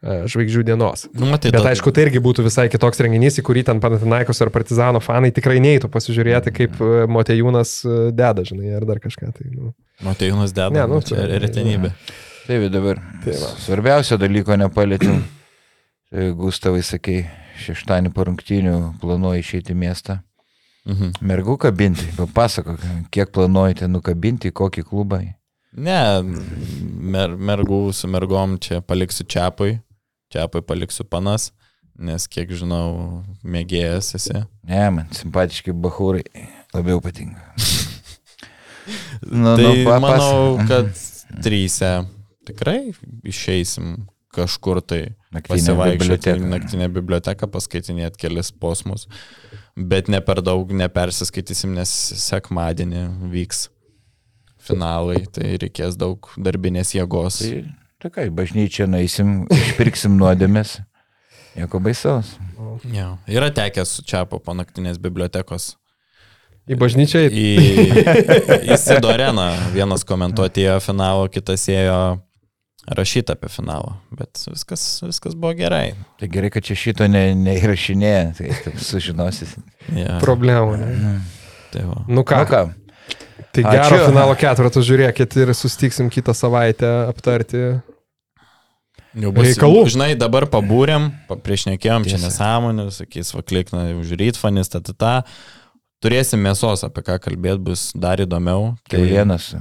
[0.04, 1.08] žvaigždžių dienos.
[1.18, 4.52] Nu, matai, Bet aišku, tai irgi būtų visai kitoks renginys, į kurį ten Panatinaikos ar
[4.54, 9.32] Partizano fanai tikrai neįtų pasižiūrėti, kaip e, Motejūnas e, deda, žinai, ar dar kažką.
[9.34, 9.74] Tai, nu.
[10.06, 10.70] Matėjūnas deda.
[10.76, 11.92] Ne, nu, čia tai- retenybė.
[12.48, 13.02] Taip, dabar.
[13.26, 13.50] Tai va.
[13.66, 15.18] Svarbiausio dalyko nepalėtėm.
[16.14, 17.18] Tai Gustavai, sakai,
[17.66, 20.22] šeštąjį po rungtynių planuoji išeiti į miestą.
[20.88, 21.18] Mhm.
[21.28, 22.80] Mergų kabinti, papasakok,
[23.12, 25.20] kiek planuojate nukabinti, kokį klubą.
[25.78, 29.82] Ne, mer, mergų su mergom čia paliksiu čiapui.
[30.34, 31.52] Čiapui paliksiu panas,
[31.98, 34.42] nes kiek žinau, mėgėjas esi.
[34.68, 36.26] Ne, man simpatiški bahūrai
[36.76, 37.42] labiau patinka.
[39.28, 40.94] Nu, tai papas- manau, kad
[41.44, 42.06] trysia
[42.48, 42.94] tikrai
[43.28, 43.98] išeisim
[44.32, 45.02] kažkur tai
[45.48, 49.08] pasivaikščioti naktinę biblioteką, paskaitinėti kelis posmus,
[49.76, 51.92] bet ne per daug nepersiskaitysim, nes
[52.22, 53.66] sekmadienį vyks
[54.68, 57.42] finalai, tai reikės daug darbinės jėgos.
[57.44, 57.64] Tai,
[58.08, 60.80] tai ką, bažnyčią nueisim, išpirksim nuodėmės.
[61.58, 62.36] Nieko baisaus.
[62.94, 63.16] Ja.
[63.28, 65.76] Yra tekęs su Čiapo po naktinės bibliotekos
[66.68, 67.44] Į bažnyčią į...
[67.64, 67.76] į,
[68.68, 69.46] į Sidoreną.
[69.72, 72.00] Vienas komentuoti ėjo finalo, kitas ėjo
[72.92, 73.94] rašyti apie finalą.
[74.12, 75.94] Bet viskas, viskas buvo gerai.
[76.20, 79.56] Tai gerai, kad čia šito ne, neįrašinėja, tai taip sužinosis.
[79.96, 80.76] Ja, problemų.
[80.82, 81.14] Ne?
[81.72, 82.04] tai va.
[82.12, 82.62] Nu ką, Nu ką,
[83.56, 83.72] tai Ačiū.
[83.72, 87.78] gero finalo ketvirto žiūrėkit ir sustiksim kitą savaitę aptarti.
[89.18, 89.84] Jau bus, Reikalų.
[89.90, 92.28] Žinai, dabar pabūrėm, pa- priešnekėjom čia Tiesa.
[92.30, 95.14] nesąmonę, sakys, va klikna už rytfanis, ta, ta, ta.
[96.04, 98.76] Turėsim mėsos, apie ką kalbėti bus dar įdomiau.
[98.90, 99.56] tai vienas.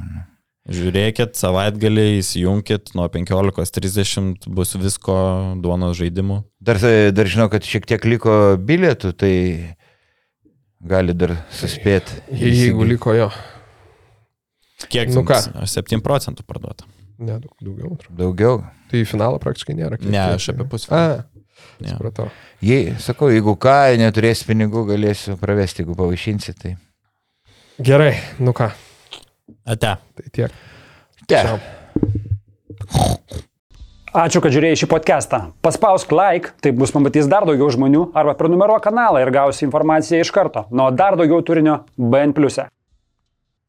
[0.69, 5.15] Žiūrėkit, savaitgalį įsijunkit, nuo 15.30 bus visko
[5.63, 6.41] duonos žaidimų.
[6.61, 6.81] Dar,
[7.15, 9.33] dar žinau, kad šiek tiek liko bilietų, tai
[10.83, 12.19] gali dar suspėti.
[12.35, 13.31] Jeigu liko jo.
[14.91, 15.09] Kiek?
[15.15, 15.39] Nu ką?
[15.65, 16.85] 7 procentų parduota.
[17.19, 17.95] Ne, daug daugiau.
[17.97, 18.17] atrodo.
[18.19, 18.59] Daugiau.
[18.91, 19.97] Tai finalo praktiškai nėra.
[20.01, 21.01] kiek Ne, tiek, aš apie pusę.
[21.81, 22.29] Supratau.
[22.65, 26.77] Jei, sakau, jeigu ką, neturės pinigų, galėsiu pravesti, jeigu pavaišinsi, tai.
[27.81, 28.71] Gerai, nu ką,
[29.67, 29.97] Ate.
[30.17, 30.55] tai tiek.
[31.27, 31.41] Te.
[31.43, 31.59] Čiau.
[34.17, 35.41] Ačiū, kad žiūrėjai šį podcastą.
[35.61, 40.33] Paspausk like, taip bus pamatys dar daugiau žmonių, arba prenumeruok kanalą ir gausi informaciją iš
[40.33, 40.65] karto.
[40.73, 42.33] Nuo dar daugiau turinio BN⁇.
[42.65, 42.76] e.